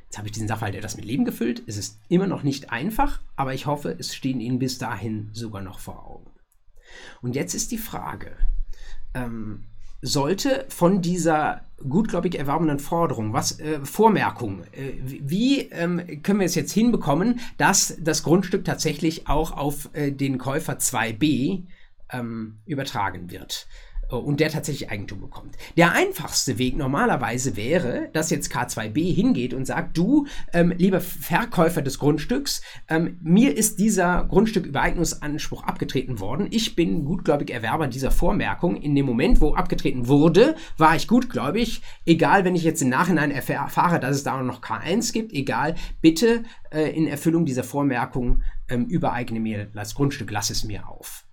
Jetzt 0.05 0.17
habe 0.17 0.27
ich 0.27 0.33
diesen 0.33 0.47
Sachverhalt 0.47 0.75
etwas 0.75 0.95
mit 0.95 1.05
Leben 1.05 1.25
gefüllt. 1.25 1.63
Es 1.67 1.77
ist 1.77 1.99
immer 2.07 2.27
noch 2.27 2.43
nicht 2.43 2.71
einfach, 2.71 3.21
aber 3.35 3.53
ich 3.53 3.65
hoffe, 3.65 3.95
es 3.97 4.15
stehen 4.15 4.39
Ihnen 4.39 4.59
bis 4.59 4.77
dahin 4.77 5.29
sogar 5.33 5.61
noch 5.61 5.79
vor 5.79 6.05
Augen. 6.07 6.31
Und 7.21 7.35
jetzt 7.35 7.53
ist 7.53 7.71
die 7.71 7.77
Frage, 7.77 8.37
ähm, 9.13 9.67
sollte 10.01 10.65
von 10.69 11.01
dieser 11.01 11.61
gutgläubig 11.87 12.35
erworbenen 12.35 12.79
Forderung, 12.79 13.33
was 13.33 13.59
äh, 13.59 13.79
Vormerkung, 13.83 14.63
äh, 14.71 14.93
wie 15.03 15.61
ähm, 15.69 16.21
können 16.23 16.39
wir 16.39 16.45
es 16.45 16.55
jetzt 16.55 16.71
hinbekommen, 16.71 17.39
dass 17.57 17.95
das 17.99 18.23
Grundstück 18.23 18.65
tatsächlich 18.65 19.27
auch 19.27 19.51
auf 19.51 19.89
äh, 19.93 20.11
den 20.11 20.37
Käufer 20.37 20.73
2b 20.73 21.63
ähm, 22.11 22.57
übertragen 22.65 23.29
wird? 23.29 23.67
Äh, 24.11 24.15
und 24.15 24.39
der 24.39 24.49
tatsächlich 24.49 24.89
Eigentum 24.89 25.21
bekommt. 25.21 25.55
Der 25.75 25.93
einfachste 25.93 26.57
Weg 26.57 26.77
normalerweise 26.77 27.55
wäre, 27.55 28.09
dass 28.13 28.29
jetzt 28.29 28.51
K2b 28.53 29.13
hingeht 29.13 29.53
und 29.53 29.65
sagt, 29.65 29.97
du, 29.97 30.27
ähm, 30.53 30.73
lieber 30.77 31.01
Verkäufer 31.01 31.81
des 31.81 31.99
Grundstücks, 31.99 32.61
ähm, 32.87 33.17
mir 33.21 33.55
ist 33.55 33.79
dieser 33.79 34.25
Grundstückübereignungsanspruch 34.25 35.63
abgetreten 35.63 36.19
worden. 36.19 36.47
Ich 36.51 36.75
bin 36.75 37.05
gutgläubig 37.05 37.51
Erwerber 37.51 37.87
dieser 37.87 38.11
Vormerkung. 38.11 38.75
In 38.77 38.95
dem 38.95 39.05
Moment, 39.05 39.41
wo 39.41 39.53
abgetreten 39.53 40.07
wurde, 40.07 40.55
war 40.77 40.95
ich 40.95 41.07
gutgläubig. 41.07 41.81
Egal, 42.05 42.45
wenn 42.45 42.55
ich 42.55 42.63
jetzt 42.63 42.81
im 42.81 42.89
Nachhinein 42.89 43.31
erfahre, 43.31 43.99
dass 43.99 44.15
es 44.15 44.23
da 44.23 44.41
noch 44.41 44.61
K1 44.61 45.13
gibt, 45.13 45.33
egal, 45.33 45.75
bitte 46.01 46.43
äh, 46.71 46.89
in 46.95 47.07
Erfüllung 47.07 47.45
dieser 47.45 47.63
Vormerkung 47.63 48.41
ähm, 48.69 48.85
übereigne 48.85 49.39
mir 49.39 49.65
das 49.65 49.95
Grundstück, 49.95 50.31
lass 50.31 50.49
es 50.49 50.63
mir 50.63 50.87
auf. 50.87 51.26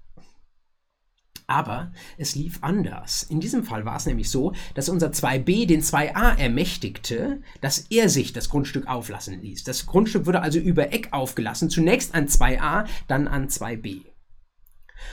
Aber 1.46 1.92
es 2.16 2.34
lief 2.34 2.58
anders. 2.62 3.22
In 3.24 3.38
diesem 3.38 3.64
Fall 3.64 3.84
war 3.84 3.96
es 3.96 4.06
nämlich 4.06 4.30
so, 4.30 4.54
dass 4.74 4.88
unser 4.88 5.10
2b 5.10 5.66
den 5.66 5.82
2a 5.82 6.38
ermächtigte, 6.38 7.42
dass 7.60 7.86
er 7.90 8.08
sich 8.08 8.32
das 8.32 8.48
Grundstück 8.48 8.86
auflassen 8.86 9.40
ließ. 9.42 9.64
Das 9.64 9.84
Grundstück 9.84 10.24
wurde 10.26 10.40
also 10.40 10.58
über 10.58 10.92
Eck 10.92 11.08
aufgelassen, 11.12 11.68
zunächst 11.68 12.14
an 12.14 12.28
2a, 12.28 12.86
dann 13.08 13.28
an 13.28 13.48
2b. 13.48 14.06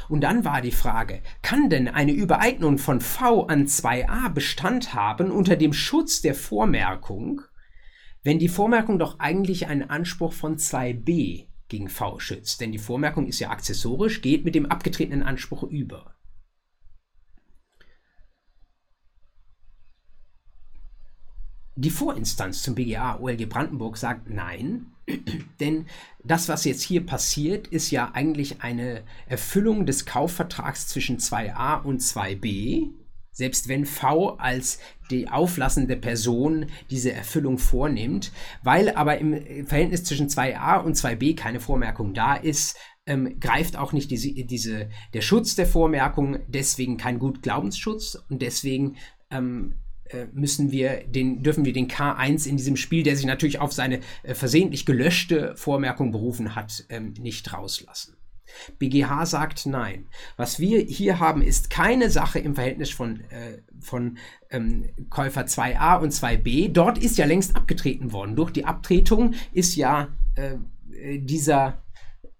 Und 0.08 0.22
dann 0.22 0.46
war 0.46 0.62
die 0.62 0.72
Frage, 0.72 1.22
kann 1.42 1.70
denn 1.70 1.90
eine 1.90 2.14
Übereignung 2.14 2.78
von 2.78 3.02
V 3.02 3.48
an 3.48 3.66
2a 3.66 4.30
Bestand 4.30 4.94
haben 4.94 5.32
unter 5.32 5.58
dem 5.58 5.74
Schutz 5.74 6.22
der 6.22 6.36
Vormerkung, 6.36 7.42
wenn 8.24 8.40
die 8.40 8.48
Vormerkung 8.48 9.00
doch 9.00 9.20
eigentlich 9.20 9.68
einen 9.68 9.90
Anspruch 9.90 10.32
von 10.32 10.58
2b 10.58 11.48
gegen 11.68 11.90
V 11.90 12.20
schützt? 12.20 12.62
Denn 12.62 12.72
die 12.72 12.78
Vormerkung 12.78 13.28
ist 13.28 13.40
ja 13.40 13.50
accessorisch, 13.50 14.22
geht 14.22 14.46
mit 14.46 14.56
dem 14.56 14.68
abgetretenen 14.68 15.24
Anspruch 15.24 15.64
über. 15.64 16.16
Die 21.76 21.90
Vorinstanz 21.90 22.64
zum 22.64 22.76
BGA 22.76 23.20
OLG 23.20 23.48
Brandenburg 23.48 23.98
sagt 23.98 24.30
nein, 24.30 24.88
denn 25.60 25.86
das, 26.24 26.50
was 26.50 26.66
jetzt 26.66 26.82
hier 26.82 27.06
passiert, 27.06 27.68
ist 27.68 27.92
ja 27.92 28.12
eigentlich 28.14 28.62
eine 28.62 29.04
Erfüllung 29.28 29.86
des 29.86 30.06
Kaufvertrags 30.06 30.88
zwischen 30.88 31.18
2a 31.18 31.82
und 31.84 32.02
2b. 32.02 32.90
Selbst 33.34 33.70
wenn 33.70 33.86
V 33.86 34.36
als 34.36 34.80
die 35.10 35.30
auflassende 35.30 35.96
Person 35.96 36.66
diese 36.90 37.14
Erfüllung 37.14 37.58
vornimmt, 37.58 38.34
weil 38.62 38.94
aber 38.94 39.20
im 39.20 39.66
Verhältnis 39.66 40.04
zwischen 40.04 40.28
2a 40.28 40.84
und 40.84 40.98
2b 40.98 41.38
keine 41.38 41.62
Vormerkung 41.62 42.14
da 42.14 42.36
ist, 42.36 42.78
ähm, 43.06 43.40
greift 43.40 43.78
auch 43.78 43.94
nicht 43.94 44.12
diese, 44.12 44.34
diese, 44.34 44.90
der 45.14 45.22
Schutz 45.22 45.56
der 45.56 45.66
Vormerkung, 45.66 46.40
deswegen 46.48 46.98
kein 46.98 47.20
Gutglaubensschutz 47.20 48.22
und 48.30 48.42
deswegen 48.42 48.98
ähm, 49.32 49.76
äh, 49.76 49.91
müssen 50.34 50.72
wir 50.72 51.04
den, 51.06 51.44
dürfen 51.44 51.66
wir 51.66 51.74
den 51.74 51.88
K1 51.88 52.48
in 52.48 52.58
diesem 52.58 52.78
Spiel, 52.78 53.04
der 53.04 53.16
sich 53.16 53.26
natürlich 53.26 53.60
auf 53.60 53.74
seine 53.74 54.00
äh, 54.24 54.34
versehentlich 54.34 54.86
gelöschte 54.86 55.56
Vormerkung 55.56 56.12
berufen 56.12 56.56
hat, 56.56 56.86
ähm, 56.90 57.14
nicht 57.20 57.54
rauslassen. 57.54 58.16
BGH 58.80 59.26
sagt 59.26 59.66
nein. 59.66 60.08
Was 60.38 60.60
wir 60.60 60.80
hier 60.82 61.20
haben, 61.20 61.42
ist 61.42 61.70
keine 61.70 62.10
Sache 62.10 62.40
im 62.40 62.56
Verhältnis 62.56 62.90
von, 62.90 63.22
äh, 63.30 63.60
von 63.80 64.18
ähm, 64.50 64.90
Käufer 65.10 65.46
2a 65.46 66.00
und 66.00 66.14
2b. 66.14 66.72
Dort 66.72 66.98
ist 66.98 67.18
ja 67.18 67.26
längst 67.26 67.56
abgetreten 67.56 68.12
worden. 68.12 68.36
Durch 68.36 68.52
die 68.52 68.66
Abtretung 68.66 69.34
ist 69.54 69.76
ja 69.76 70.10
äh, 70.36 70.56
äh 70.94 71.20
dieser 71.20 71.81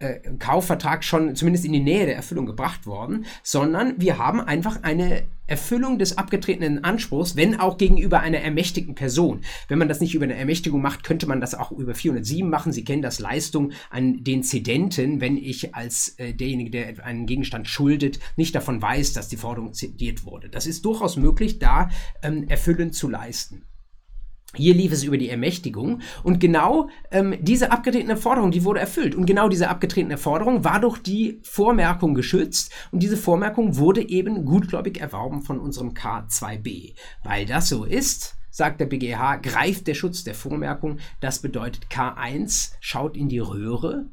äh, 0.02 0.20
Kaufvertrag 0.40 1.04
schon 1.04 1.36
zumindest 1.36 1.66
in 1.66 1.74
die 1.74 1.80
Nähe 1.80 2.06
der 2.06 2.16
Erfüllung 2.16 2.46
gebracht 2.46 2.86
worden, 2.86 3.26
sondern 3.44 3.94
wir 3.98 4.18
haben 4.18 4.42
einfach 4.42 4.84
eine 4.84 5.24
Erfüllung 5.48 6.00
des 6.00 6.18
abgetretenen 6.18 6.84
Anspruchs, 6.84 7.36
wenn 7.36 7.60
auch 7.60 7.78
gegenüber 7.78 8.22
einer 8.22 8.40
ermächtigten 8.40 8.96
Person. 8.96 9.42
Wenn 9.68 9.80
man 9.80 9.90
das 9.90 10.00
nicht 10.00 10.16
über 10.16 10.24
eine 10.24 10.36
Ermächtigung 10.36 10.82
macht, 10.82 11.04
könnte 11.04 11.28
man 11.28 11.42
das 11.42 11.56
auch 11.56 11.72
über 11.72 11.94
407 11.94 12.50
machen. 12.50 12.72
Sie 12.72 12.86
kennen 12.86 13.02
das 13.02 13.20
Leistung 13.20 13.74
an 13.90 14.24
den 14.24 14.44
Zedenten, 14.44 15.20
wenn 15.20 15.38
ich 15.38 15.76
als 15.76 16.16
äh, 16.18 16.34
derjenige, 16.34 16.72
der 16.72 17.06
einen 17.06 17.26
Gegenstand 17.26 17.68
schuldet, 17.68 18.20
nicht 18.38 18.56
davon 18.56 18.82
weiß, 18.82 19.14
dass 19.14 19.28
die 19.28 19.38
Forderung 19.38 19.74
zediert 19.74 20.26
wurde. 20.26 20.50
Das 20.50 20.68
ist 20.68 20.86
durchaus 20.86 21.18
möglich, 21.18 21.60
da 21.60 21.90
ähm, 22.24 22.48
erfüllend 22.48 22.96
zu 22.96 23.10
leisten. 23.10 23.66
Hier 24.56 24.74
lief 24.74 24.92
es 24.92 25.04
über 25.04 25.18
die 25.18 25.30
Ermächtigung 25.30 26.02
und 26.24 26.40
genau 26.40 26.90
ähm, 27.10 27.36
diese 27.40 27.72
abgetretene 27.72 28.18
Forderung, 28.18 28.52
die 28.52 28.66
wurde 28.66 28.82
erfüllt. 28.82 29.16
Und 29.16 29.26
genau 29.26 29.48
diese 29.48 29.70
abgetretene 29.70 30.18
Forderung 30.18 30.66
war 30.66 30.82
durch 30.82 30.98
die 30.98 31.40
Vormerkung 31.44 32.16
geschützt 32.16 32.74
und 32.92 33.02
diese 33.02 33.16
Vormerkung 33.16 33.78
wurde 33.78 34.08
eben 34.10 34.44
gutgläubig 34.44 35.00
erworben 35.00 35.42
von 35.42 35.60
unserem 35.60 35.92
K2b. 35.92 36.96
Weil 37.24 37.46
das 37.46 37.70
so 37.70 37.86
ist, 37.86 38.36
sagt 38.50 38.82
der 38.82 38.88
BGH, 38.88 39.38
greift 39.38 39.88
der 39.88 39.94
Schutz 39.94 40.26
der 40.26 40.36
Vormerkung. 40.36 41.00
Das 41.22 41.40
bedeutet, 41.40 41.88
K1 41.90 42.74
schaut 42.82 43.16
in 43.16 43.30
die 43.30 43.40
Röhre, 43.40 44.08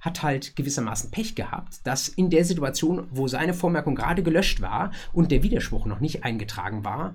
hat 0.00 0.22
halt 0.22 0.56
gewissermaßen 0.56 1.12
Pech 1.12 1.36
gehabt, 1.36 1.78
dass 1.84 2.08
in 2.08 2.30
der 2.30 2.44
Situation, 2.44 3.06
wo 3.10 3.28
seine 3.28 3.54
Vormerkung 3.54 3.94
gerade 3.94 4.24
gelöscht 4.24 4.60
war 4.60 4.90
und 5.12 5.30
der 5.30 5.44
Widerspruch 5.44 5.86
noch 5.86 6.00
nicht 6.00 6.24
eingetragen 6.24 6.84
war, 6.84 7.14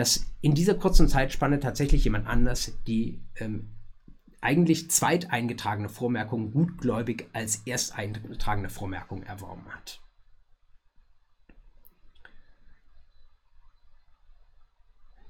dass 0.00 0.24
in 0.40 0.54
dieser 0.54 0.74
kurzen 0.74 1.08
Zeitspanne 1.08 1.60
tatsächlich 1.60 2.04
jemand 2.04 2.26
anders 2.26 2.72
die 2.86 3.20
ähm, 3.36 3.68
eigentlich 4.40 4.90
zweiteingetragene 4.90 5.90
Vormerkung 5.90 6.52
gutgläubig 6.52 7.28
als 7.34 7.66
ersteingetragene 7.66 8.70
Vormerkung 8.70 9.22
erworben 9.24 9.66
hat. 9.68 10.00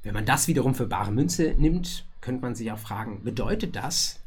Wenn 0.04 0.14
man 0.14 0.24
das 0.24 0.46
wiederum 0.46 0.76
für 0.76 0.86
bare 0.86 1.10
Münze 1.10 1.56
nimmt, 1.58 2.06
könnte 2.20 2.42
man 2.42 2.54
sich 2.54 2.70
auch 2.70 2.78
fragen, 2.78 3.24
bedeutet 3.24 3.74
das, 3.74 4.20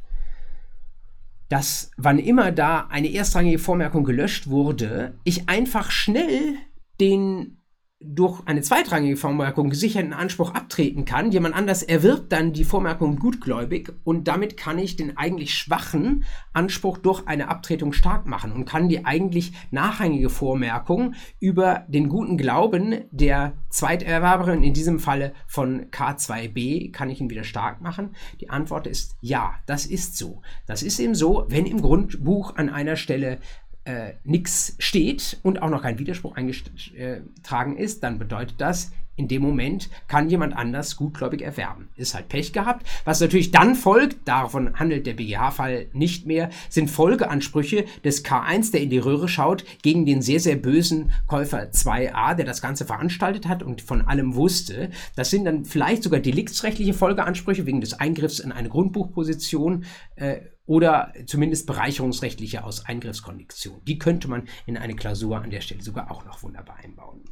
dass 1.47 1.91
wann 1.95 2.19
immer 2.19 2.51
da 2.51 2.88
eine 2.88 3.13
erstrangige 3.13 3.60
Vormerkung 3.60 4.04
gelöscht 4.04 4.48
wurde, 4.48 5.17
ich 5.23 5.48
einfach 5.48 5.89
schnell 5.89 6.58
den 7.00 7.62
durch 8.06 8.41
eine 8.45 8.62
zweitrangige 8.62 9.17
Vormerkung 9.17 9.69
gesicherten 9.69 10.13
Anspruch 10.13 10.54
abtreten 10.54 11.06
kann. 11.06 11.31
Jemand 11.31 11.56
anders 11.56 11.83
erwirbt 11.83 12.31
dann 12.31 12.54
die 12.54 12.63
Vormerkung 12.63 13.17
gutgläubig 13.17 13.93
und 14.04 14.27
damit 14.27 14.58
kann 14.58 14.77
ich 14.77 14.95
den 14.95 15.17
eigentlich 15.17 15.54
schwachen 15.54 16.25
Anspruch 16.51 16.97
durch 16.97 17.27
eine 17.27 17.47
Abtretung 17.47 17.93
stark 17.93 18.25
machen 18.25 18.51
und 18.51 18.65
kann 18.65 18.89
die 18.89 19.06
eigentlich 19.06 19.54
nachrangige 19.71 20.29
Vormerkung 20.29 21.15
über 21.39 21.85
den 21.87 22.10
guten 22.10 22.37
Glauben 22.37 23.06
der 23.12 23.54
Zweiterwerberin, 23.69 24.63
in 24.63 24.73
diesem 24.73 24.99
Falle 24.99 25.33
von 25.47 25.89
K2b, 25.89 26.91
kann 26.91 27.10
ich 27.10 27.21
ihn 27.21 27.29
wieder 27.29 27.43
stark 27.43 27.81
machen. 27.81 28.15
Die 28.41 28.49
Antwort 28.49 28.87
ist 28.87 29.15
ja, 29.21 29.56
das 29.65 29.85
ist 29.85 30.17
so. 30.17 30.41
Das 30.67 30.83
ist 30.83 30.99
eben 30.99 31.15
so, 31.15 31.45
wenn 31.47 31.65
im 31.65 31.81
Grundbuch 31.81 32.56
an 32.56 32.69
einer 32.69 32.95
Stelle 32.95 33.39
äh, 33.86 34.13
nichts 34.23 34.75
steht 34.79 35.40
und 35.44 35.62
auch 35.62 35.69
noch 35.69 35.81
kein 35.81 36.00
Widerspruch 36.00 36.36
eingetragen 36.36 37.77
ist, 37.77 38.04
dann 38.04 38.19
bedeutet 38.19 38.56
das, 38.60 38.92
in 39.15 39.27
dem 39.27 39.44
Moment 39.44 39.90
kann 40.08 40.29
jemand 40.29 40.56
anders 40.56 40.96
gutgläubig 40.96 41.44
erwerben. 41.44 41.90
Ist 41.96 42.15
halt 42.15 42.29
Pech 42.29 42.52
gehabt. 42.52 42.88
Was 43.06 43.21
natürlich 43.21 43.52
dann 43.52 43.75
folgt, 43.75 44.27
davon 44.27 44.79
handelt 44.79 45.06
der 45.06 45.13
BGH-Fall 45.13 45.88
nicht 45.94 46.25
mehr, 46.25 46.50
sind 46.69 46.90
Folgeansprüche 46.90 47.86
des 48.04 48.25
K1, 48.25 48.71
der 48.71 48.81
in 48.81 48.90
die 48.90 48.98
Röhre 48.98 49.27
schaut, 49.27 49.65
gegen 49.84 50.06
den 50.06 50.23
sehr, 50.23 50.40
sehr 50.40 50.56
bösen 50.56 51.12
Käufer 51.27 51.69
2a, 51.69 52.34
der 52.34 52.46
das 52.46 52.62
Ganze 52.62 52.86
veranstaltet 52.86 53.48
hat 53.48 53.62
und 53.62 53.81
von 53.81 54.02
allem 54.02 54.36
wusste. 54.36 54.90
Das 55.15 55.29
sind 55.29 55.46
dann 55.46 55.65
vielleicht 55.65 56.04
sogar 56.04 56.19
deliktsrechtliche 56.19 56.96
Folgeansprüche 56.96 57.67
wegen 57.67 57.81
des 57.81 57.94
Eingriffs 57.94 58.40
in 58.40 58.52
eine 58.52 58.69
Grundbuchposition. 58.69 59.86
Äh, 60.15 60.40
oder 60.65 61.13
zumindest 61.25 61.67
bereicherungsrechtliche 61.67 62.63
aus 62.63 62.85
Eingriffskondition. 62.85 63.83
Die 63.85 63.97
könnte 63.97 64.27
man 64.27 64.47
in 64.65 64.77
eine 64.77 64.95
Klausur 64.95 65.41
an 65.41 65.49
der 65.49 65.61
Stelle 65.61 65.81
sogar 65.81 66.09
auch 66.11 66.25
noch 66.25 66.43
wunderbar 66.43 66.77
einbauen. 66.77 67.23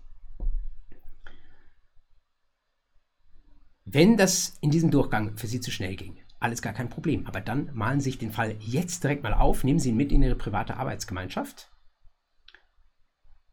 Wenn 3.85 4.17
das 4.17 4.57
in 4.61 4.69
diesem 4.69 4.91
Durchgang 4.91 5.37
für 5.37 5.47
Sie 5.47 5.59
zu 5.59 5.71
schnell 5.71 5.95
ging, 5.95 6.17
alles 6.39 6.61
gar 6.61 6.73
kein 6.73 6.89
Problem. 6.89 7.27
Aber 7.27 7.39
dann 7.39 7.69
malen 7.73 7.99
Sie 7.99 8.11
sich 8.11 8.19
den 8.19 8.31
Fall 8.31 8.55
jetzt 8.59 9.03
direkt 9.03 9.23
mal 9.23 9.33
auf, 9.33 9.63
nehmen 9.63 9.79
Sie 9.79 9.89
ihn 9.89 9.97
mit 9.97 10.11
in 10.11 10.23
Ihre 10.23 10.35
private 10.35 10.77
Arbeitsgemeinschaft 10.77 11.70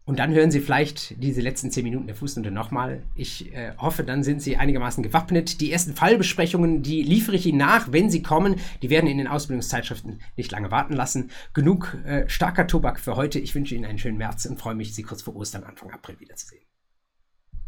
und 0.09 0.19
dann 0.19 0.33
hören 0.33 0.51
Sie 0.51 0.61
vielleicht 0.61 1.23
diese 1.23 1.43
letzten 1.43 1.71
zehn 1.71 1.85
Minuten 1.85 2.07
der 2.07 2.17
Fußnote 2.17 2.51
nochmal. 2.51 3.03
Ich 3.15 3.55
äh, 3.55 3.75
hoffe, 3.77 4.05
dann 4.05 4.23
sind 4.23 4.41
Sie 4.41 4.57
einigermaßen 4.57 5.03
gewappnet. 5.03 5.61
Die 5.61 5.71
ersten 5.71 5.93
Fallbesprechungen, 5.93 6.83
die 6.83 7.03
liefere 7.03 7.37
ich 7.37 7.45
Ihnen 7.45 7.59
nach, 7.59 7.93
wenn 7.93 8.09
sie 8.09 8.23
kommen. 8.23 8.57
Die 8.81 8.89
werden 8.89 9.07
in 9.07 9.19
den 9.19 9.27
Ausbildungszeitschriften 9.27 10.23
nicht 10.35 10.51
lange 10.51 10.71
warten 10.71 10.95
lassen. 10.95 11.31
Genug 11.53 11.99
äh, 12.07 12.27
starker 12.27 12.67
Tobak 12.67 13.01
für 13.01 13.17
heute. 13.17 13.39
Ich 13.39 13.55
wünsche 13.55 13.75
Ihnen 13.75 13.85
einen 13.85 13.99
schönen 13.99 14.17
März 14.17 14.47
und 14.47 14.59
freue 14.59 14.75
mich, 14.75 14.95
Sie 14.95 15.03
kurz 15.03 15.21
vor 15.21 15.37
Ostern, 15.37 15.65
Anfang 15.65 15.91
April 15.91 16.19
wiederzusehen. 16.21 16.63